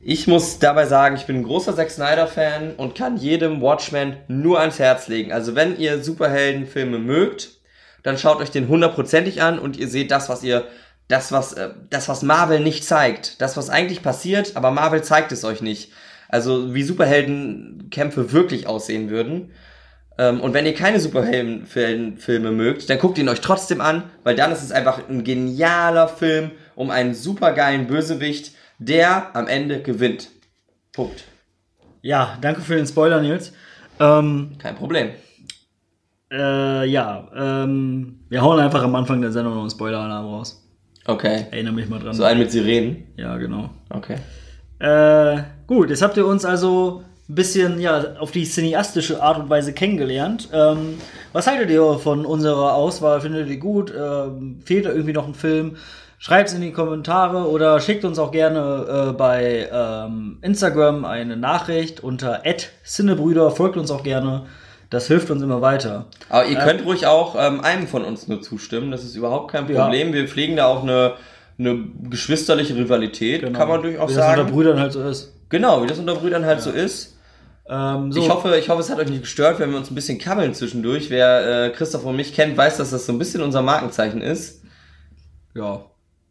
Ich 0.00 0.26
muss 0.26 0.58
dabei 0.58 0.84
sagen, 0.84 1.16
ich 1.16 1.24
bin 1.24 1.36
ein 1.36 1.42
großer 1.44 1.74
Zack 1.74 1.90
Snyder-Fan 1.90 2.74
und 2.76 2.94
kann 2.94 3.16
jedem 3.16 3.62
Watchmen 3.62 4.16
nur 4.28 4.60
ans 4.60 4.78
Herz 4.78 5.08
legen. 5.08 5.32
Also 5.32 5.54
wenn 5.54 5.78
ihr 5.78 6.02
Superheldenfilme 6.02 6.98
mögt, 6.98 7.52
dann 8.02 8.18
schaut 8.18 8.40
euch 8.40 8.50
den 8.50 8.68
hundertprozentig 8.68 9.40
an 9.40 9.58
und 9.58 9.78
ihr 9.78 9.88
seht 9.88 10.10
das, 10.10 10.28
was 10.28 10.42
ihr, 10.42 10.66
das, 11.08 11.32
was, 11.32 11.54
äh, 11.54 11.70
das, 11.88 12.08
was 12.08 12.22
Marvel 12.22 12.60
nicht 12.60 12.84
zeigt. 12.84 13.40
Das, 13.40 13.56
was 13.56 13.70
eigentlich 13.70 14.02
passiert, 14.02 14.56
aber 14.56 14.72
Marvel 14.72 15.02
zeigt 15.02 15.32
es 15.32 15.44
euch 15.44 15.62
nicht. 15.62 15.92
Also 16.28 16.74
wie 16.74 16.82
Superheldenkämpfe 16.82 18.32
wirklich 18.32 18.66
aussehen 18.66 19.08
würden. 19.08 19.52
Ähm, 20.18 20.40
und 20.40 20.54
wenn 20.54 20.66
ihr 20.66 20.74
keine 20.74 21.00
Superheldenfilme 21.00 22.52
mögt, 22.52 22.88
dann 22.90 22.98
guckt 22.98 23.18
ihn 23.18 23.28
euch 23.28 23.40
trotzdem 23.40 23.80
an, 23.80 24.04
weil 24.24 24.36
dann 24.36 24.52
ist 24.52 24.62
es 24.62 24.72
einfach 24.72 25.08
ein 25.08 25.24
genialer 25.24 26.08
Film 26.08 26.50
um 26.74 26.90
einen 26.90 27.14
supergeilen 27.14 27.86
Bösewicht, 27.86 28.52
der 28.78 29.34
am 29.34 29.46
Ende 29.46 29.82
gewinnt. 29.82 30.28
Punkt. 30.92 31.24
Ja, 32.02 32.36
danke 32.40 32.60
für 32.60 32.76
den 32.76 32.86
Spoiler, 32.86 33.20
Nils. 33.20 33.52
Ähm, 34.00 34.52
Kein 34.58 34.74
Problem. 34.74 35.10
Äh, 36.30 36.86
ja, 36.86 37.28
ähm, 37.34 38.20
wir 38.28 38.42
hauen 38.42 38.58
einfach 38.58 38.82
am 38.82 38.94
Anfang 38.94 39.20
der 39.20 39.32
Sendung 39.32 39.54
noch 39.54 39.60
einen 39.60 39.70
Spoiler-Alarm 39.70 40.26
raus. 40.26 40.66
Okay. 41.04 41.46
Erinnere 41.50 41.74
mich 41.74 41.88
mal 41.88 41.98
dran. 41.98 42.14
So 42.14 42.24
einen 42.24 42.40
mit 42.40 42.50
Sirenen? 42.50 43.08
Ja, 43.16 43.36
genau. 43.36 43.70
Okay. 43.90 44.16
Äh, 44.78 45.42
gut, 45.66 45.90
jetzt 45.90 46.02
habt 46.02 46.16
ihr 46.16 46.26
uns 46.26 46.44
also 46.44 47.04
ein 47.28 47.34
bisschen 47.34 47.80
ja, 47.80 48.16
auf 48.18 48.30
die 48.30 48.44
cineastische 48.44 49.22
Art 49.22 49.38
und 49.38 49.48
Weise 49.48 49.72
kennengelernt. 49.72 50.48
Ähm, 50.52 50.98
was 51.32 51.46
haltet 51.46 51.70
ihr 51.70 51.98
von 51.98 52.26
unserer 52.26 52.74
Auswahl? 52.74 53.20
Findet 53.20 53.46
ihr 53.46 53.52
die 53.52 53.58
gut? 53.58 53.92
Ähm, 53.96 54.60
fehlt 54.64 54.86
da 54.86 54.90
irgendwie 54.90 55.12
noch 55.12 55.26
ein 55.26 55.34
Film? 55.34 55.76
Schreibt 56.18 56.50
es 56.50 56.54
in 56.54 56.60
die 56.60 56.72
Kommentare 56.72 57.48
oder 57.48 57.80
schickt 57.80 58.04
uns 58.04 58.18
auch 58.18 58.30
gerne 58.30 59.08
äh, 59.10 59.12
bei 59.12 59.68
ähm, 59.72 60.38
Instagram 60.42 61.04
eine 61.04 61.36
Nachricht 61.36 62.00
unter 62.00 62.42
@cinnebrüder. 62.84 63.50
Folgt 63.50 63.76
uns 63.76 63.90
auch 63.90 64.04
gerne. 64.04 64.46
Das 64.90 65.06
hilft 65.06 65.30
uns 65.30 65.42
immer 65.42 65.62
weiter. 65.62 66.06
Aber 66.28 66.46
ihr 66.46 66.58
könnt 66.58 66.84
ruhig 66.84 67.06
auch 67.06 67.34
ähm, 67.38 67.60
einem 67.62 67.88
von 67.88 68.04
uns 68.04 68.28
nur 68.28 68.42
zustimmen. 68.42 68.90
Das 68.90 69.04
ist 69.04 69.16
überhaupt 69.16 69.50
kein 69.50 69.66
Problem. 69.66 70.08
Ja. 70.08 70.14
Wir 70.14 70.28
pflegen 70.28 70.56
da 70.56 70.66
auch 70.66 70.82
eine, 70.82 71.14
eine 71.58 71.78
geschwisterliche 72.10 72.76
Rivalität, 72.76 73.40
genau. 73.40 73.58
kann 73.58 73.68
man 73.68 73.82
durchaus 73.82 74.10
wie 74.10 74.14
sagen. 74.14 74.32
Wie 74.32 74.36
das 74.36 74.40
unter 74.42 74.52
Brüdern 74.52 74.80
halt 74.80 74.92
so 74.92 75.02
ist. 75.02 75.32
Genau, 75.52 75.82
wie 75.82 75.86
das 75.86 75.98
unter 75.98 76.14
Brüdern 76.14 76.46
halt 76.46 76.60
ja. 76.60 76.64
so 76.64 76.70
ist. 76.70 77.14
Ähm, 77.68 78.10
so. 78.10 78.20
Ich, 78.20 78.30
hoffe, 78.30 78.56
ich 78.56 78.70
hoffe, 78.70 78.80
es 78.80 78.88
hat 78.88 78.98
euch 78.98 79.10
nicht 79.10 79.20
gestört, 79.20 79.58
wenn 79.58 79.70
wir 79.70 79.76
uns 79.76 79.90
ein 79.90 79.94
bisschen 79.94 80.18
kabbeln 80.18 80.54
zwischendurch. 80.54 81.10
Wer 81.10 81.66
äh, 81.66 81.70
Christoph 81.70 82.06
und 82.06 82.16
mich 82.16 82.34
kennt, 82.34 82.56
weiß, 82.56 82.78
dass 82.78 82.90
das 82.90 83.04
so 83.04 83.12
ein 83.12 83.18
bisschen 83.18 83.42
unser 83.42 83.60
Markenzeichen 83.60 84.22
ist. 84.22 84.62
Ja. 85.54 85.84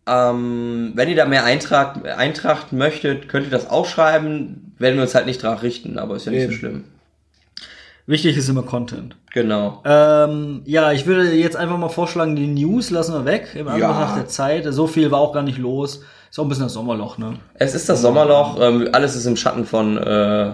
Ähm, 0.08 0.94
wenn 0.96 1.08
ihr 1.08 1.16
da 1.16 1.26
mehr 1.26 1.46
Eintracht, 1.46 2.04
Eintracht 2.04 2.74
möchtet, 2.74 3.30
könnt 3.30 3.46
ihr 3.46 3.52
das 3.52 3.70
auch 3.70 3.86
schreiben. 3.86 4.74
Werden 4.80 4.96
wir 4.96 5.04
uns 5.04 5.14
halt 5.14 5.28
nicht 5.28 5.44
drauf 5.44 5.62
richten, 5.62 6.00
aber 6.00 6.16
ist 6.16 6.26
ja 6.26 6.32
nicht 6.32 6.42
Eben. 6.42 6.52
so 6.54 6.58
schlimm. 6.58 6.84
Wichtig 8.08 8.36
ist 8.38 8.50
immer 8.50 8.64
Content. 8.64 9.16
Genau. 9.36 9.84
Ähm, 9.86 10.64
ja, 10.66 10.92
ich 10.94 11.06
würde 11.06 11.32
jetzt 11.32 11.56
einfach 11.56 11.78
mal 11.78 11.90
vorschlagen, 11.90 12.36
die 12.36 12.48
News 12.48 12.90
lassen 12.90 13.14
wir 13.14 13.26
weg 13.26 13.50
im 13.54 13.68
Anbetracht 13.68 14.16
ja. 14.16 14.16
der 14.16 14.28
Zeit. 14.28 14.66
So 14.70 14.88
viel 14.88 15.12
war 15.12 15.20
auch 15.20 15.32
gar 15.32 15.44
nicht 15.44 15.60
los. 15.60 16.02
Ist 16.32 16.40
auch 16.40 16.44
ein 16.44 16.50
bisschen 16.50 16.64
das 16.64 16.74
Sommerloch, 16.74 17.18
ne? 17.18 17.34
Es 17.56 17.76
ist 17.76 17.90
das 17.90 18.02
Sommerloch. 18.02 18.58
Ähm, 18.62 18.88
alles 18.94 19.18
ist 19.18 19.26
im 19.26 19.36
Schatten 19.36 19.66
von 19.66 19.98
äh, 19.98 20.54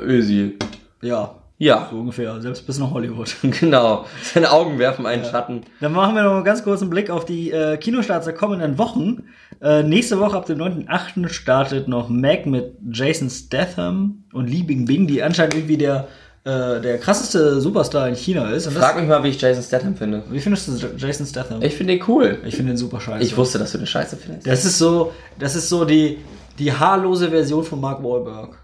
Ösi. 0.00 0.58
Ja. 1.02 1.34
Ja. 1.58 1.88
So 1.90 1.98
ungefähr, 1.98 2.40
selbst 2.40 2.66
bis 2.66 2.78
nach 2.78 2.92
Hollywood. 2.92 3.36
genau. 3.60 4.06
Seine 4.22 4.50
Augen 4.52 4.78
werfen 4.78 5.04
einen 5.04 5.22
ja. 5.24 5.30
Schatten. 5.30 5.64
Dann 5.82 5.92
machen 5.92 6.14
wir 6.14 6.22
noch 6.22 6.36
einen 6.36 6.44
ganz 6.44 6.64
kurzen 6.64 6.88
Blick 6.88 7.10
auf 7.10 7.26
die 7.26 7.50
äh, 7.50 7.76
Kinostarts 7.76 8.24
der 8.24 8.34
kommenden 8.34 8.78
Wochen. 8.78 9.24
Äh, 9.60 9.82
nächste 9.82 10.18
Woche 10.18 10.38
ab 10.38 10.46
dem 10.46 10.60
9.8. 10.60 11.28
startet 11.28 11.86
noch 11.86 12.08
Mac 12.08 12.46
mit 12.46 12.78
Jason 12.90 13.28
Statham 13.28 14.24
und 14.32 14.48
Li 14.48 14.62
Bingbing, 14.62 15.06
die 15.06 15.22
anscheinend 15.22 15.56
irgendwie 15.56 15.76
der 15.76 16.08
äh, 16.44 16.80
der 16.80 16.98
krasseste 16.98 17.60
Superstar 17.60 18.08
in 18.08 18.14
China 18.14 18.50
ist. 18.50 18.70
Frag 18.70 18.96
mich 18.96 19.08
mal, 19.08 19.22
wie 19.24 19.28
ich 19.28 19.40
Jason 19.40 19.62
Statham 19.62 19.96
finde. 19.96 20.22
Wie 20.30 20.40
findest 20.40 20.68
du 20.68 20.86
Jason 20.96 21.26
Statham? 21.26 21.62
Ich 21.62 21.74
finde 21.74 21.94
ihn 21.94 22.04
cool. 22.06 22.38
Ich 22.44 22.56
finde 22.56 22.72
ihn 22.72 22.76
super 22.76 23.00
scheiße. 23.00 23.24
Ich 23.24 23.36
wusste, 23.36 23.58
dass 23.58 23.72
du 23.72 23.78
den 23.78 23.86
scheiße 23.86 24.16
findest. 24.16 24.46
Das 24.46 24.64
ist 24.64 24.78
so, 24.78 25.12
das 25.38 25.56
ist 25.56 25.68
so 25.68 25.84
die, 25.84 26.18
die 26.58 26.72
haarlose 26.72 27.30
Version 27.30 27.64
von 27.64 27.80
Mark 27.80 28.02
Wahlberg. 28.02 28.58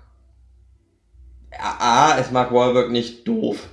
A, 1.58 2.12
ist 2.14 2.32
Mark 2.32 2.52
Wahlberg 2.52 2.90
nicht 2.90 3.26
doof. 3.26 3.68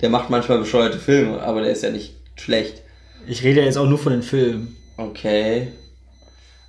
Der 0.00 0.10
macht 0.10 0.30
manchmal 0.30 0.58
bescheuerte 0.58 0.98
Filme, 0.98 1.40
aber 1.40 1.60
der 1.60 1.70
ist 1.70 1.82
ja 1.82 1.90
nicht 1.90 2.16
schlecht. 2.34 2.82
Ich 3.26 3.44
rede 3.44 3.62
jetzt 3.62 3.78
auch 3.78 3.86
nur 3.86 3.98
von 3.98 4.12
den 4.12 4.22
Filmen. 4.22 4.76
Okay. 4.96 5.72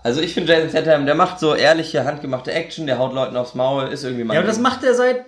Also 0.04 0.22
ich 0.22 0.34
finde 0.34 0.54
Jason 0.54 0.70
Statham, 0.70 1.06
der 1.06 1.16
macht 1.16 1.39
so 1.39 1.56
ehrliche, 1.56 2.06
handgemachte 2.06 2.52
Action, 2.52 2.86
der 2.86 3.00
haut 3.00 3.14
Leuten 3.14 3.36
aufs 3.36 3.56
Maul, 3.56 3.88
ist 3.88 4.04
irgendwie 4.04 4.24
mal. 4.24 4.34
Ja, 4.36 4.41
aber 4.41 4.48
das 4.48 4.60
macht 4.60 4.84
er 4.84 4.94
seit, 4.94 5.26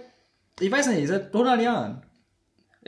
ich 0.59 0.71
weiß 0.71 0.87
nicht, 0.87 1.07
seit 1.07 1.33
100 1.33 1.61
Jahren. 1.61 2.01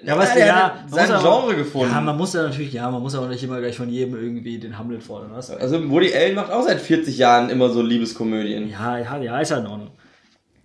Ja, 0.04 0.16
was 0.16 0.36
ja, 0.36 0.46
ja, 0.46 0.86
sein 0.88 1.08
Genre 1.08 1.28
aber, 1.28 1.56
gefunden. 1.56 1.92
Ja, 1.92 2.02
man 2.02 2.18
muss 2.18 2.34
ja 2.34 2.44
natürlich, 2.44 2.72
ja, 2.72 2.90
man 2.92 3.02
muss 3.02 3.14
ja 3.16 3.20
auch 3.20 3.28
nicht 3.28 3.44
immer 3.44 3.60
gleich 3.60 3.76
von 3.76 3.90
jedem 3.90 4.16
irgendwie 4.16 4.60
den 4.60 4.78
Hamlet 4.78 5.04
fordern, 5.04 5.32
was? 5.34 5.50
Also 5.50 5.90
Woody 5.90 6.14
Allen 6.14 6.36
macht 6.36 6.52
auch 6.52 6.64
seit 6.64 6.80
40 6.80 7.18
Jahren 7.18 7.50
immer 7.50 7.70
so 7.70 7.82
Liebeskomödien. 7.82 8.70
Ja, 8.70 9.00
ja, 9.00 9.18
ja, 9.18 9.40
ist 9.40 9.50
ja 9.50 9.58
in 9.58 9.66
Ordnung. 9.66 9.92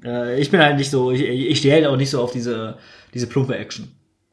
Äh, 0.04 0.38
ich 0.38 0.50
bin 0.50 0.60
halt 0.60 0.76
nicht 0.76 0.90
so, 0.90 1.12
ich, 1.12 1.22
ich 1.22 1.58
stehe 1.58 1.74
halt 1.74 1.86
auch 1.86 1.96
nicht 1.96 2.10
so 2.10 2.20
auf 2.20 2.32
diese, 2.32 2.76
diese 3.14 3.26
plumpe 3.26 3.56
Action. 3.56 3.90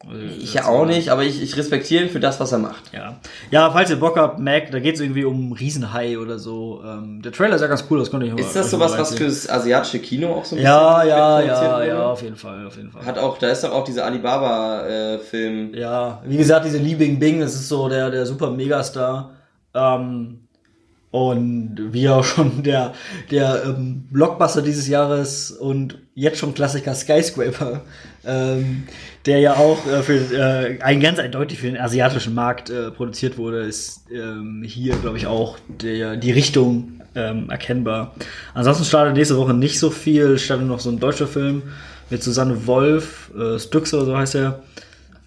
Also, 0.08 0.22
ich 0.24 0.54
ja 0.54 0.64
auch 0.64 0.86
nicht, 0.86 1.10
aber 1.10 1.24
ich, 1.24 1.42
ich 1.42 1.58
respektiere 1.58 2.04
ihn 2.04 2.08
für 2.08 2.20
das, 2.20 2.40
was 2.40 2.52
er 2.52 2.58
macht. 2.58 2.90
Ja, 2.92 3.16
ja 3.50 3.70
falls 3.70 3.90
ihr 3.90 3.96
Bock 3.96 4.16
habt, 4.16 4.38
Mac, 4.38 4.70
da 4.70 4.80
geht 4.80 4.94
es 4.94 5.00
irgendwie 5.02 5.26
um 5.26 5.52
Riesenhai 5.52 6.18
oder 6.18 6.38
so. 6.38 6.82
Ähm, 6.82 7.20
der 7.20 7.32
Trailer 7.32 7.56
ist 7.56 7.60
ja 7.60 7.66
ganz 7.66 7.84
cool, 7.90 7.98
das 7.98 8.10
konnte 8.10 8.26
ich 8.26 8.32
mal 8.32 8.40
Ist 8.40 8.56
das 8.56 8.70
sowas, 8.70 8.96
was 8.96 9.14
fürs 9.14 9.48
asiatische 9.48 9.98
Kino 9.98 10.32
auch 10.32 10.44
so 10.46 10.56
ein 10.56 10.62
ja, 10.62 11.00
bisschen 11.00 11.08
Ja, 11.10 11.40
ja, 11.40 11.82
ja, 11.82 11.84
ja, 11.84 12.06
auf 12.06 12.22
jeden 12.22 12.36
Fall, 12.36 12.66
auf 12.66 12.76
jeden 12.76 12.90
Fall. 12.90 13.04
Hat 13.04 13.18
auch, 13.18 13.36
da 13.36 13.48
ist 13.48 13.62
doch 13.62 13.72
auch 13.72 13.84
dieser 13.84 14.06
Alibaba-Film. 14.06 15.74
Äh, 15.74 15.80
ja, 15.80 16.22
wie 16.24 16.38
gesagt, 16.38 16.64
diese 16.64 16.78
Li 16.78 16.94
Bing 16.94 17.18
Bing, 17.18 17.40
das 17.40 17.54
ist 17.54 17.68
so 17.68 17.88
der, 17.88 18.10
der 18.10 18.24
super 18.24 18.50
Megastar. 18.50 19.32
Ähm, 19.74 20.39
und 21.10 21.76
wie 21.92 22.08
auch 22.08 22.24
schon 22.24 22.62
der, 22.62 22.94
der 23.30 23.64
ähm, 23.64 24.06
Blockbuster 24.10 24.62
dieses 24.62 24.88
Jahres 24.88 25.50
und 25.50 25.98
jetzt 26.14 26.38
schon 26.38 26.54
Klassiker 26.54 26.94
Skyscraper, 26.94 27.82
ähm, 28.24 28.84
der 29.26 29.40
ja 29.40 29.54
auch 29.54 29.86
äh, 29.86 30.02
für 30.02 30.18
äh, 30.34 30.80
ein 30.82 31.00
ganz 31.00 31.18
eindeutig 31.18 31.58
für 31.58 31.66
den 31.66 31.80
asiatischen 31.80 32.34
Markt 32.34 32.70
äh, 32.70 32.90
produziert 32.90 33.38
wurde, 33.38 33.60
ist 33.60 34.04
ähm, 34.12 34.62
hier, 34.64 34.94
glaube 34.96 35.16
ich, 35.16 35.26
auch 35.26 35.58
der, 35.68 36.16
die 36.16 36.30
Richtung 36.30 37.00
ähm, 37.14 37.50
erkennbar. 37.50 38.14
Ansonsten 38.54 38.84
startet 38.84 39.14
nächste 39.14 39.36
Woche 39.36 39.54
nicht 39.54 39.78
so 39.78 39.90
viel, 39.90 40.38
startet 40.38 40.66
noch 40.66 40.80
so 40.80 40.90
ein 40.90 41.00
deutscher 41.00 41.26
Film 41.26 41.62
mit 42.08 42.22
Susanne 42.22 42.66
Wolf, 42.66 43.32
äh, 43.36 43.58
Stüx 43.58 43.92
oder 43.94 44.04
so 44.04 44.16
heißt 44.16 44.34
er. 44.36 44.62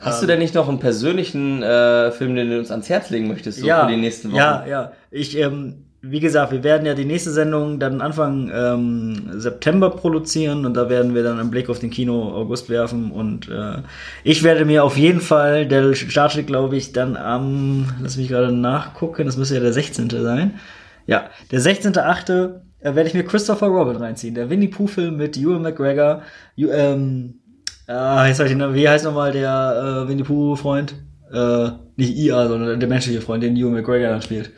Hast 0.03 0.21
du 0.21 0.27
denn 0.27 0.39
nicht 0.39 0.55
noch 0.55 0.69
einen 0.69 0.79
persönlichen 0.79 1.63
äh, 1.63 2.11
Film, 2.11 2.35
den 2.35 2.49
du 2.49 2.59
uns 2.59 2.71
ans 2.71 2.89
Herz 2.89 3.09
legen 3.09 3.27
möchtest, 3.27 3.59
so 3.59 3.67
ja, 3.67 3.85
für 3.85 3.91
die 3.91 3.97
nächsten 3.97 4.29
Wochen? 4.29 4.37
Ja, 4.37 4.65
ja. 4.65 4.91
Ich, 5.11 5.37
ähm, 5.37 5.85
wie 6.01 6.19
gesagt, 6.19 6.51
wir 6.51 6.63
werden 6.63 6.85
ja 6.85 6.95
die 6.95 7.05
nächste 7.05 7.31
Sendung 7.31 7.79
dann 7.79 8.01
Anfang 8.01 8.51
ähm, 8.53 9.39
September 9.39 9.89
produzieren 9.89 10.65
und 10.65 10.73
da 10.73 10.89
werden 10.89 11.15
wir 11.15 11.23
dann 11.23 11.39
einen 11.39 11.49
Blick 11.49 11.69
auf 11.69 11.79
den 11.79 11.91
Kino 11.91 12.33
August 12.33 12.69
werfen 12.69 13.11
und 13.11 13.47
äh, 13.49 13.77
ich 14.25 14.43
werde 14.43 14.65
mir 14.65 14.83
auf 14.83 14.97
jeden 14.97 15.21
Fall, 15.21 15.65
der 15.65 15.93
startet 15.95 16.47
glaube 16.47 16.75
ich 16.75 16.91
dann 16.91 17.15
am, 17.15 17.85
lass 18.01 18.17
mich 18.17 18.27
gerade 18.27 18.51
nachgucken, 18.51 19.25
das 19.25 19.37
müsste 19.37 19.55
ja 19.55 19.61
der 19.61 19.71
16. 19.71 20.09
sein. 20.09 20.59
Ja, 21.05 21.29
der 21.51 21.61
16.8. 21.61 22.61
Äh, 22.83 22.95
werde 22.95 23.07
ich 23.07 23.13
mir 23.13 23.23
Christopher 23.23 23.67
Robin 23.67 23.95
reinziehen, 23.95 24.35
der 24.35 24.49
Winnie 24.49 24.67
Pooh 24.67 24.87
Film 24.87 25.15
mit 25.15 25.37
Ewan 25.37 25.61
McGregor, 25.61 26.21
ähm, 26.57 27.39
Ah, 27.87 28.27
jetzt 28.27 28.39
ich 28.39 28.47
den, 28.47 28.73
wie 28.73 28.87
heißt 28.87 29.05
nochmal 29.05 29.31
der 29.31 30.03
äh, 30.05 30.07
Winnie 30.07 30.23
Pooh 30.23 30.55
Freund? 30.55 30.95
Äh, 31.31 31.71
nicht 31.95 32.15
IA, 32.15 32.47
sondern 32.47 32.79
der 32.79 32.89
menschliche 32.89 33.21
Freund, 33.21 33.43
den 33.43 33.57
Ewan 33.57 33.73
McGregor 33.73 34.09
dann 34.09 34.21
spielt. 34.21 34.51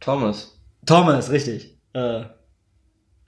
Thomas. 0.00 0.58
Thomas, 0.84 1.30
richtig. 1.30 1.78
Äh, 1.94 2.24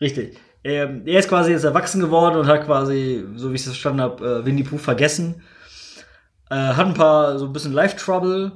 richtig. 0.00 0.38
Ähm, 0.64 1.02
er 1.06 1.18
ist 1.18 1.28
quasi 1.28 1.52
jetzt 1.52 1.64
erwachsen 1.64 2.00
geworden 2.00 2.36
und 2.36 2.46
hat 2.46 2.64
quasi, 2.64 3.24
so 3.36 3.50
wie 3.50 3.54
ich 3.54 3.62
es 3.62 3.68
verstanden 3.68 4.02
habe, 4.02 4.26
äh, 4.42 4.44
Winnie 4.44 4.64
Pooh 4.64 4.78
vergessen. 4.78 5.42
Äh, 6.50 6.56
hat 6.56 6.86
ein 6.86 6.94
paar 6.94 7.38
so 7.38 7.46
ein 7.46 7.52
bisschen 7.52 7.72
Life 7.72 7.96
Trouble 7.96 8.52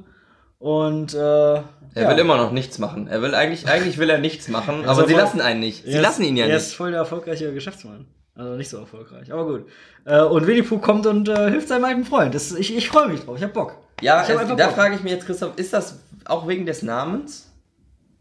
und 0.59 1.13
äh, 1.13 1.17
er 1.17 1.63
ja. 1.95 2.09
will 2.09 2.17
immer 2.17 2.37
noch 2.37 2.51
nichts 2.51 2.79
machen. 2.79 3.07
Er 3.07 3.21
will 3.21 3.35
eigentlich, 3.35 3.67
eigentlich 3.67 3.97
will 3.97 4.09
er 4.09 4.17
nichts 4.17 4.47
machen, 4.47 4.85
aber 4.87 5.07
sie 5.07 5.13
lassen 5.13 5.41
einen 5.41 5.59
nicht. 5.59 5.85
Sie 5.85 5.97
lassen 5.97 6.23
ihn 6.23 6.37
ja 6.37 6.45
nicht. 6.45 6.53
Er 6.53 6.57
ist 6.57 6.73
voll 6.73 6.91
der 6.91 7.01
erfolgreiche 7.01 7.53
Geschäftsmann. 7.53 8.07
Also 8.35 8.55
nicht 8.55 8.69
so 8.69 8.77
erfolgreich, 8.77 9.31
aber 9.31 9.45
gut. 9.45 9.67
Äh, 10.05 10.21
und 10.21 10.47
Winnie 10.47 10.63
Pooh 10.63 10.79
kommt 10.79 11.05
und 11.05 11.29
äh, 11.29 11.51
hilft 11.51 11.67
seinem 11.67 11.85
alten 11.85 12.03
Freund. 12.03 12.33
Das, 12.33 12.51
ich 12.51 12.75
ich 12.75 12.87
freue 12.87 13.07
mich 13.07 13.21
drauf, 13.21 13.37
ich 13.37 13.43
hab 13.43 13.53
Bock. 13.53 13.77
Ja, 14.01 14.23
es, 14.23 14.55
da 14.57 14.69
frage 14.69 14.95
ich 14.95 15.03
mich 15.03 15.11
jetzt, 15.11 15.25
Christoph, 15.27 15.55
ist 15.57 15.71
das 15.71 15.99
auch 16.25 16.47
wegen 16.47 16.65
des 16.65 16.81
Namens? 16.81 17.51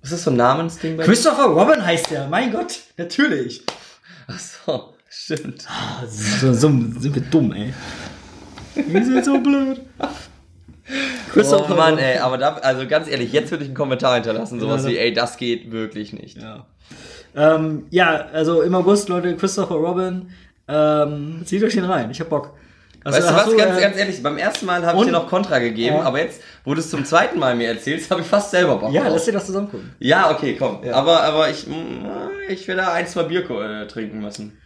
Ist 0.03 0.13
das 0.13 0.25
so 0.25 0.31
ein 0.31 0.37
Namensding 0.37 0.97
bei 0.97 1.05
Christopher 1.05 1.45
Robin 1.45 1.85
heißt 1.85 2.11
der, 2.11 2.27
mein 2.29 2.53
Gott, 2.53 2.81
natürlich. 2.99 3.65
Ach 4.27 4.39
so, 4.39 4.95
stimmt. 5.09 5.65
Ah, 5.69 6.05
so, 6.07 6.53
so 6.53 6.69
sind 6.69 7.15
wir 7.15 7.23
dumm, 7.23 7.53
ey. 7.53 7.73
Wir 8.75 9.05
sind 9.05 9.25
so 9.25 9.39
blöd. 9.39 9.81
Christopher 11.33 11.75
oh 11.75 11.77
Mann, 11.77 11.99
ey, 11.99 12.19
aber 12.19 12.37
da, 12.37 12.55
also 12.57 12.87
ganz 12.87 13.09
ehrlich, 13.09 13.33
jetzt 13.33 13.51
würde 13.51 13.65
ich 13.65 13.71
einen 13.71 13.77
Kommentar 13.77 14.15
hinterlassen, 14.15 14.61
sowas 14.61 14.85
ja, 14.85 14.91
wie, 14.91 14.99
ey, 14.99 15.13
das 15.13 15.37
geht 15.37 15.71
wirklich 15.71 16.13
nicht. 16.13 16.37
Ja. 16.37 16.67
Ähm, 17.35 17.87
ja, 17.91 18.27
also 18.33 18.63
im 18.63 18.75
August, 18.75 19.09
Leute, 19.09 19.37
Christopher 19.37 19.77
Robin, 19.77 20.31
ähm, 20.69 21.43
zieht 21.45 21.63
euch 21.63 21.75
den 21.75 21.85
rein, 21.85 22.11
ich 22.11 22.21
hab 22.21 22.29
Bock. 22.29 22.55
Also, 23.05 23.19
weißt 23.19 23.31
du 23.31 23.35
was, 23.35 23.45
du, 23.47 23.57
ganz, 23.57 23.79
äh, 23.79 23.81
ganz 23.81 23.97
ehrlich, 23.97 24.23
beim 24.23 24.39
ersten 24.39 24.67
Mal 24.67 24.87
habe 24.87 24.99
ich 24.99 25.05
dir 25.07 25.13
noch 25.13 25.27
Kontra 25.27 25.59
gegeben, 25.59 25.97
ja. 25.97 26.03
aber 26.03 26.21
jetzt, 26.21 26.41
wo 26.65 26.73
du 26.73 26.81
es 26.81 26.89
zum 26.89 27.05
zweiten 27.05 27.39
Mal 27.39 27.57
mir 27.57 27.69
erzählst, 27.69 28.11
habe 28.11 28.21
ich 28.21 28.27
fast 28.27 28.53
selber 28.53 28.77
Bock 28.77 28.93
Ja, 28.93 29.09
lass 29.09 29.25
dir 29.25 29.33
das 29.33 29.47
zusammen 29.47 29.71
gucken. 29.71 29.93
Ja, 29.99 30.31
okay, 30.31 30.57
komm. 30.57 30.79
Ja. 30.85 30.95
Aber, 30.95 31.23
aber 31.23 31.51
ich, 31.51 31.67
mm, 31.67 32.07
ich 32.49 32.67
will 32.69 32.77
da 32.77 32.93
ein, 32.93 33.07
zwei 33.07 33.25
Bier 33.25 33.49
äh, 33.51 33.87
trinken 33.89 34.21
müssen. 34.21 34.57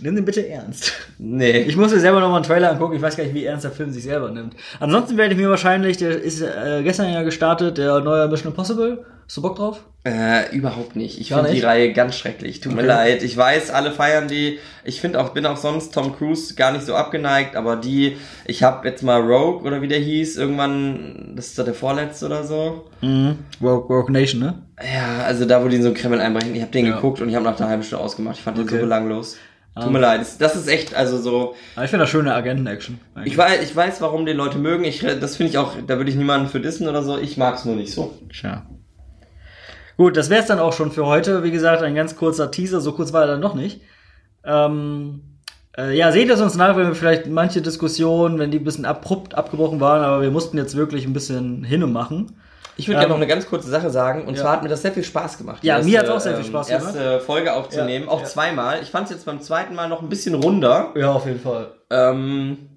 Nimm 0.00 0.14
den 0.14 0.24
bitte 0.24 0.48
ernst. 0.48 0.92
Nee. 1.18 1.58
Ich 1.60 1.76
muss 1.76 1.92
mir 1.92 2.00
selber 2.00 2.20
nochmal 2.20 2.36
einen 2.36 2.46
Trailer 2.46 2.70
angucken. 2.70 2.96
Ich 2.96 3.02
weiß 3.02 3.16
gar 3.16 3.24
nicht, 3.24 3.34
wie 3.34 3.44
ernst 3.44 3.64
der 3.64 3.70
Film 3.70 3.92
sich 3.92 4.02
selber 4.02 4.30
nimmt. 4.30 4.54
Ansonsten 4.80 5.16
werde 5.16 5.34
ich 5.34 5.40
mir 5.40 5.50
wahrscheinlich, 5.50 5.98
der 5.98 6.20
ist 6.20 6.40
äh, 6.40 6.82
gestern 6.82 7.12
ja 7.12 7.22
gestartet, 7.22 7.78
der 7.78 8.00
neue 8.00 8.26
Mission 8.28 8.50
Impossible. 8.50 9.04
Hast 9.26 9.36
du 9.36 9.42
Bock 9.42 9.56
drauf? 9.56 9.84
Äh, 10.06 10.54
überhaupt 10.54 10.96
nicht. 10.96 11.18
Ich 11.18 11.28
finde 11.28 11.50
die 11.50 11.60
Reihe 11.60 11.94
ganz 11.94 12.14
schrecklich. 12.14 12.60
Tut 12.60 12.74
okay. 12.74 12.82
mir 12.82 12.86
leid. 12.86 13.22
Ich 13.22 13.34
weiß, 13.34 13.70
alle 13.70 13.90
feiern 13.90 14.28
die. 14.28 14.58
Ich 14.84 15.00
finde 15.00 15.18
auch, 15.18 15.30
bin 15.30 15.46
auch 15.46 15.56
sonst 15.56 15.94
Tom 15.94 16.14
Cruise 16.14 16.54
gar 16.56 16.72
nicht 16.72 16.84
so 16.84 16.94
abgeneigt, 16.94 17.56
aber 17.56 17.76
die, 17.76 18.18
ich 18.44 18.62
habe 18.62 18.86
jetzt 18.86 19.02
mal 19.02 19.22
Rogue 19.22 19.66
oder 19.66 19.80
wie 19.80 19.88
der 19.88 20.00
hieß, 20.00 20.36
irgendwann, 20.36 21.32
das 21.36 21.46
ist 21.46 21.58
doch 21.58 21.64
der 21.64 21.72
vorletzte 21.72 22.26
oder 22.26 22.44
so. 22.44 22.84
Mhm. 23.00 23.38
Rogue, 23.62 23.96
Rogue 23.96 24.12
Nation, 24.12 24.40
ne? 24.40 24.62
Ja, 24.78 25.24
also 25.24 25.46
da, 25.46 25.64
wo 25.64 25.68
die 25.68 25.76
in 25.76 25.82
so 25.82 25.88
einen 25.88 25.96
Kreml 25.96 26.20
einbrechen. 26.20 26.54
Ich 26.54 26.60
habe 26.60 26.72
den 26.72 26.84
ja. 26.84 26.96
geguckt 26.96 27.22
und 27.22 27.30
ich 27.30 27.34
habe 27.34 27.46
nach 27.46 27.58
einer 27.58 27.70
halben 27.70 27.82
Stunde 27.82 28.04
ausgemacht. 28.04 28.36
Ich 28.36 28.42
fand 28.42 28.58
okay. 28.58 28.68
den 28.68 28.76
so 28.76 28.82
belanglos. 28.82 29.38
Tut 29.80 29.90
mir 29.90 29.98
leid, 29.98 30.24
das 30.38 30.54
ist 30.54 30.68
echt, 30.68 30.94
also 30.94 31.18
so. 31.18 31.56
ich 31.82 31.90
finde 31.90 32.04
das 32.04 32.10
schöne 32.10 32.32
Agenten-Action. 32.32 33.00
Ich 33.24 33.36
weiß, 33.36 33.60
ich 33.60 33.74
weiß, 33.74 34.00
warum 34.02 34.24
die 34.24 34.32
Leute 34.32 34.58
mögen. 34.58 34.84
Ich, 34.84 35.00
das 35.00 35.36
finde 35.36 35.50
ich 35.50 35.58
auch, 35.58 35.72
da 35.84 35.96
würde 35.96 36.10
ich 36.10 36.16
niemanden 36.16 36.48
für 36.48 36.60
dissen 36.60 36.86
oder 36.86 37.02
so. 37.02 37.18
Ich 37.18 37.36
mag 37.38 37.56
es 37.56 37.64
nur 37.64 37.74
nicht 37.74 37.92
so. 37.92 38.16
Tja. 38.30 38.64
Gut, 39.96 40.16
das 40.16 40.30
wäre 40.30 40.42
es 40.42 40.46
dann 40.46 40.58
auch 40.58 40.72
schon 40.72 40.90
für 40.90 41.06
heute. 41.06 41.44
Wie 41.44 41.50
gesagt, 41.50 41.82
ein 41.82 41.94
ganz 41.94 42.16
kurzer 42.16 42.50
Teaser. 42.50 42.80
So 42.80 42.92
kurz 42.92 43.12
war 43.12 43.22
er 43.22 43.26
dann 43.28 43.40
noch 43.40 43.54
nicht. 43.54 43.80
Ähm, 44.44 45.22
äh, 45.76 45.96
ja, 45.96 46.12
seht 46.12 46.30
es 46.30 46.40
uns 46.40 46.56
nach, 46.56 46.76
wenn 46.76 46.88
wir 46.88 46.94
vielleicht 46.94 47.26
manche 47.26 47.62
Diskussionen, 47.62 48.38
wenn 48.38 48.50
die 48.50 48.58
ein 48.58 48.64
bisschen 48.64 48.84
abrupt 48.84 49.34
abgebrochen 49.34 49.80
waren, 49.80 50.02
aber 50.02 50.22
wir 50.22 50.30
mussten 50.30 50.56
jetzt 50.56 50.76
wirklich 50.76 51.06
ein 51.06 51.12
bisschen 51.12 51.64
hin 51.64 51.82
und 51.82 51.92
machen. 51.92 52.36
Ich 52.76 52.88
würde 52.88 52.96
ähm, 52.96 53.00
gerne 53.00 53.10
noch 53.10 53.16
eine 53.16 53.26
ganz 53.26 53.46
kurze 53.46 53.68
Sache 53.68 53.90
sagen. 53.90 54.26
Und 54.26 54.34
ja. 54.34 54.42
zwar 54.42 54.52
hat 54.52 54.62
mir 54.62 54.68
das 54.68 54.82
sehr 54.82 54.92
viel 54.92 55.04
Spaß 55.04 55.38
gemacht. 55.38 55.62
Ja, 55.62 55.76
erste, 55.76 55.90
mir 55.90 55.98
hat 55.98 56.06
es 56.06 56.12
auch 56.12 56.20
sehr 56.20 56.36
viel 56.36 56.44
Spaß 56.44 56.70
ähm, 56.70 56.78
gemacht. 56.78 56.96
Erste 56.96 57.20
Folge 57.20 57.52
aufzunehmen, 57.52 58.06
ja, 58.06 58.10
auch 58.10 58.20
ja. 58.20 58.26
zweimal. 58.26 58.82
Ich 58.82 58.90
fand 58.90 59.04
es 59.06 59.12
jetzt 59.12 59.26
beim 59.26 59.40
zweiten 59.40 59.74
Mal 59.74 59.88
noch 59.88 60.02
ein 60.02 60.08
bisschen 60.08 60.34
runder. 60.34 60.92
Ja, 60.96 61.12
auf 61.12 61.26
jeden 61.26 61.40
Fall. 61.40 61.68
Ähm, 61.90 62.73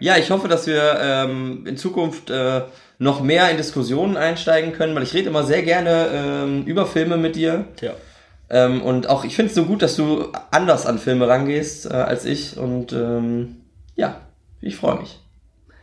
ja, 0.00 0.16
ich 0.16 0.30
hoffe, 0.30 0.48
dass 0.48 0.66
wir 0.66 0.98
ähm, 1.00 1.64
in 1.66 1.76
Zukunft 1.76 2.30
äh, 2.30 2.62
noch 2.98 3.22
mehr 3.22 3.50
in 3.50 3.56
Diskussionen 3.56 4.16
einsteigen 4.16 4.72
können, 4.72 4.94
weil 4.94 5.02
ich 5.02 5.14
rede 5.14 5.28
immer 5.28 5.44
sehr 5.44 5.62
gerne 5.62 6.08
ähm, 6.12 6.64
über 6.64 6.86
Filme 6.86 7.16
mit 7.16 7.36
dir. 7.36 7.66
Ja. 7.80 7.92
Ähm, 8.48 8.82
und 8.82 9.08
auch, 9.08 9.24
ich 9.24 9.36
finde 9.36 9.50
es 9.50 9.56
so 9.56 9.64
gut, 9.64 9.82
dass 9.82 9.96
du 9.96 10.32
anders 10.50 10.86
an 10.86 10.98
Filme 10.98 11.28
rangehst 11.28 11.86
äh, 11.86 11.94
als 11.94 12.24
ich. 12.24 12.56
Und 12.56 12.92
ähm, 12.92 13.56
ja, 13.96 14.20
ich 14.60 14.76
freue 14.76 15.00
mich. 15.00 15.20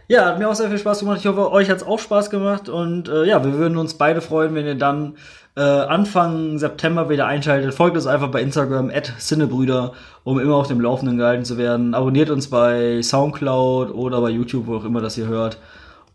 Ja, 0.07 0.25
hat 0.25 0.39
mir 0.39 0.49
auch 0.49 0.55
sehr 0.55 0.69
viel 0.69 0.77
Spaß 0.77 0.99
gemacht. 0.99 1.19
Ich 1.19 1.27
hoffe, 1.27 1.51
euch 1.51 1.69
hat 1.69 1.77
es 1.77 1.83
auch 1.83 1.99
Spaß 1.99 2.29
gemacht. 2.29 2.69
Und 2.69 3.09
äh, 3.09 3.25
ja, 3.25 3.43
wir 3.43 3.53
würden 3.53 3.77
uns 3.77 3.95
beide 3.95 4.21
freuen, 4.21 4.53
wenn 4.55 4.65
ihr 4.65 4.75
dann 4.75 5.17
äh, 5.55 5.61
Anfang 5.61 6.57
September 6.57 7.09
wieder 7.09 7.27
einschaltet. 7.27 7.73
Folgt 7.73 7.95
uns 7.95 8.07
einfach 8.07 8.29
bei 8.29 8.41
Instagram, 8.41 8.89
at 8.89 9.13
Cinnebrüder, 9.19 9.93
um 10.23 10.39
immer 10.39 10.55
auf 10.55 10.67
dem 10.67 10.81
Laufenden 10.81 11.17
gehalten 11.17 11.45
zu 11.45 11.57
werden. 11.57 11.93
Abonniert 11.93 12.29
uns 12.29 12.49
bei 12.49 13.01
Soundcloud 13.01 13.93
oder 13.93 14.21
bei 14.21 14.29
YouTube, 14.29 14.67
wo 14.67 14.77
auch 14.77 14.85
immer 14.85 15.01
das 15.01 15.17
ihr 15.17 15.27
hört. 15.27 15.57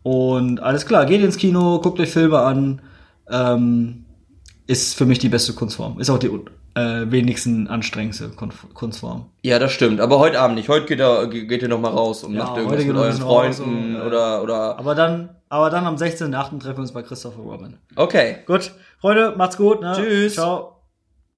Und 0.03 0.61
alles 0.61 0.85
klar, 0.85 1.05
geht 1.05 1.21
ins 1.21 1.37
Kino, 1.37 1.79
guckt 1.79 1.99
euch 1.99 2.11
Filme 2.11 2.39
an. 2.39 2.81
Ähm, 3.29 4.05
ist 4.67 4.95
für 4.95 5.05
mich 5.05 5.19
die 5.19 5.29
beste 5.29 5.53
Kunstform. 5.53 5.99
Ist 5.99 6.09
auch 6.09 6.19
die 6.19 6.29
äh, 6.75 7.11
wenigsten 7.11 7.67
anstrengendste 7.67 8.29
Kunstform. 8.29 9.25
Ja, 9.41 9.59
das 9.59 9.71
stimmt. 9.71 9.99
Aber 9.99 10.19
heute 10.19 10.39
Abend 10.39 10.57
nicht. 10.57 10.69
Heute 10.69 10.85
geht 10.85 10.99
er, 10.99 11.27
geht 11.27 11.61
ihr 11.61 11.67
noch 11.67 11.79
mal 11.79 11.89
raus 11.91 12.23
und 12.23 12.33
ja, 12.33 12.43
macht 12.43 12.57
irgendwas 12.57 12.85
mit 12.85 12.95
euren 12.95 13.13
Freunden 13.13 13.95
raus, 13.95 14.05
oder, 14.05 14.43
oder. 14.43 14.79
Aber 14.79 14.95
dann, 14.95 15.29
aber 15.49 15.69
dann 15.69 15.85
am 15.85 15.95
16.8. 15.95 16.59
treffen 16.59 16.77
wir 16.77 16.79
uns 16.79 16.93
bei 16.93 17.03
Christopher 17.03 17.41
Robin. 17.41 17.77
Okay. 17.95 18.37
Gut. 18.45 18.71
Freunde, 18.99 19.33
macht's 19.37 19.57
gut. 19.57 19.81
Ne? 19.81 19.93
Tschüss. 19.95 20.33
Ciao. 20.35 20.78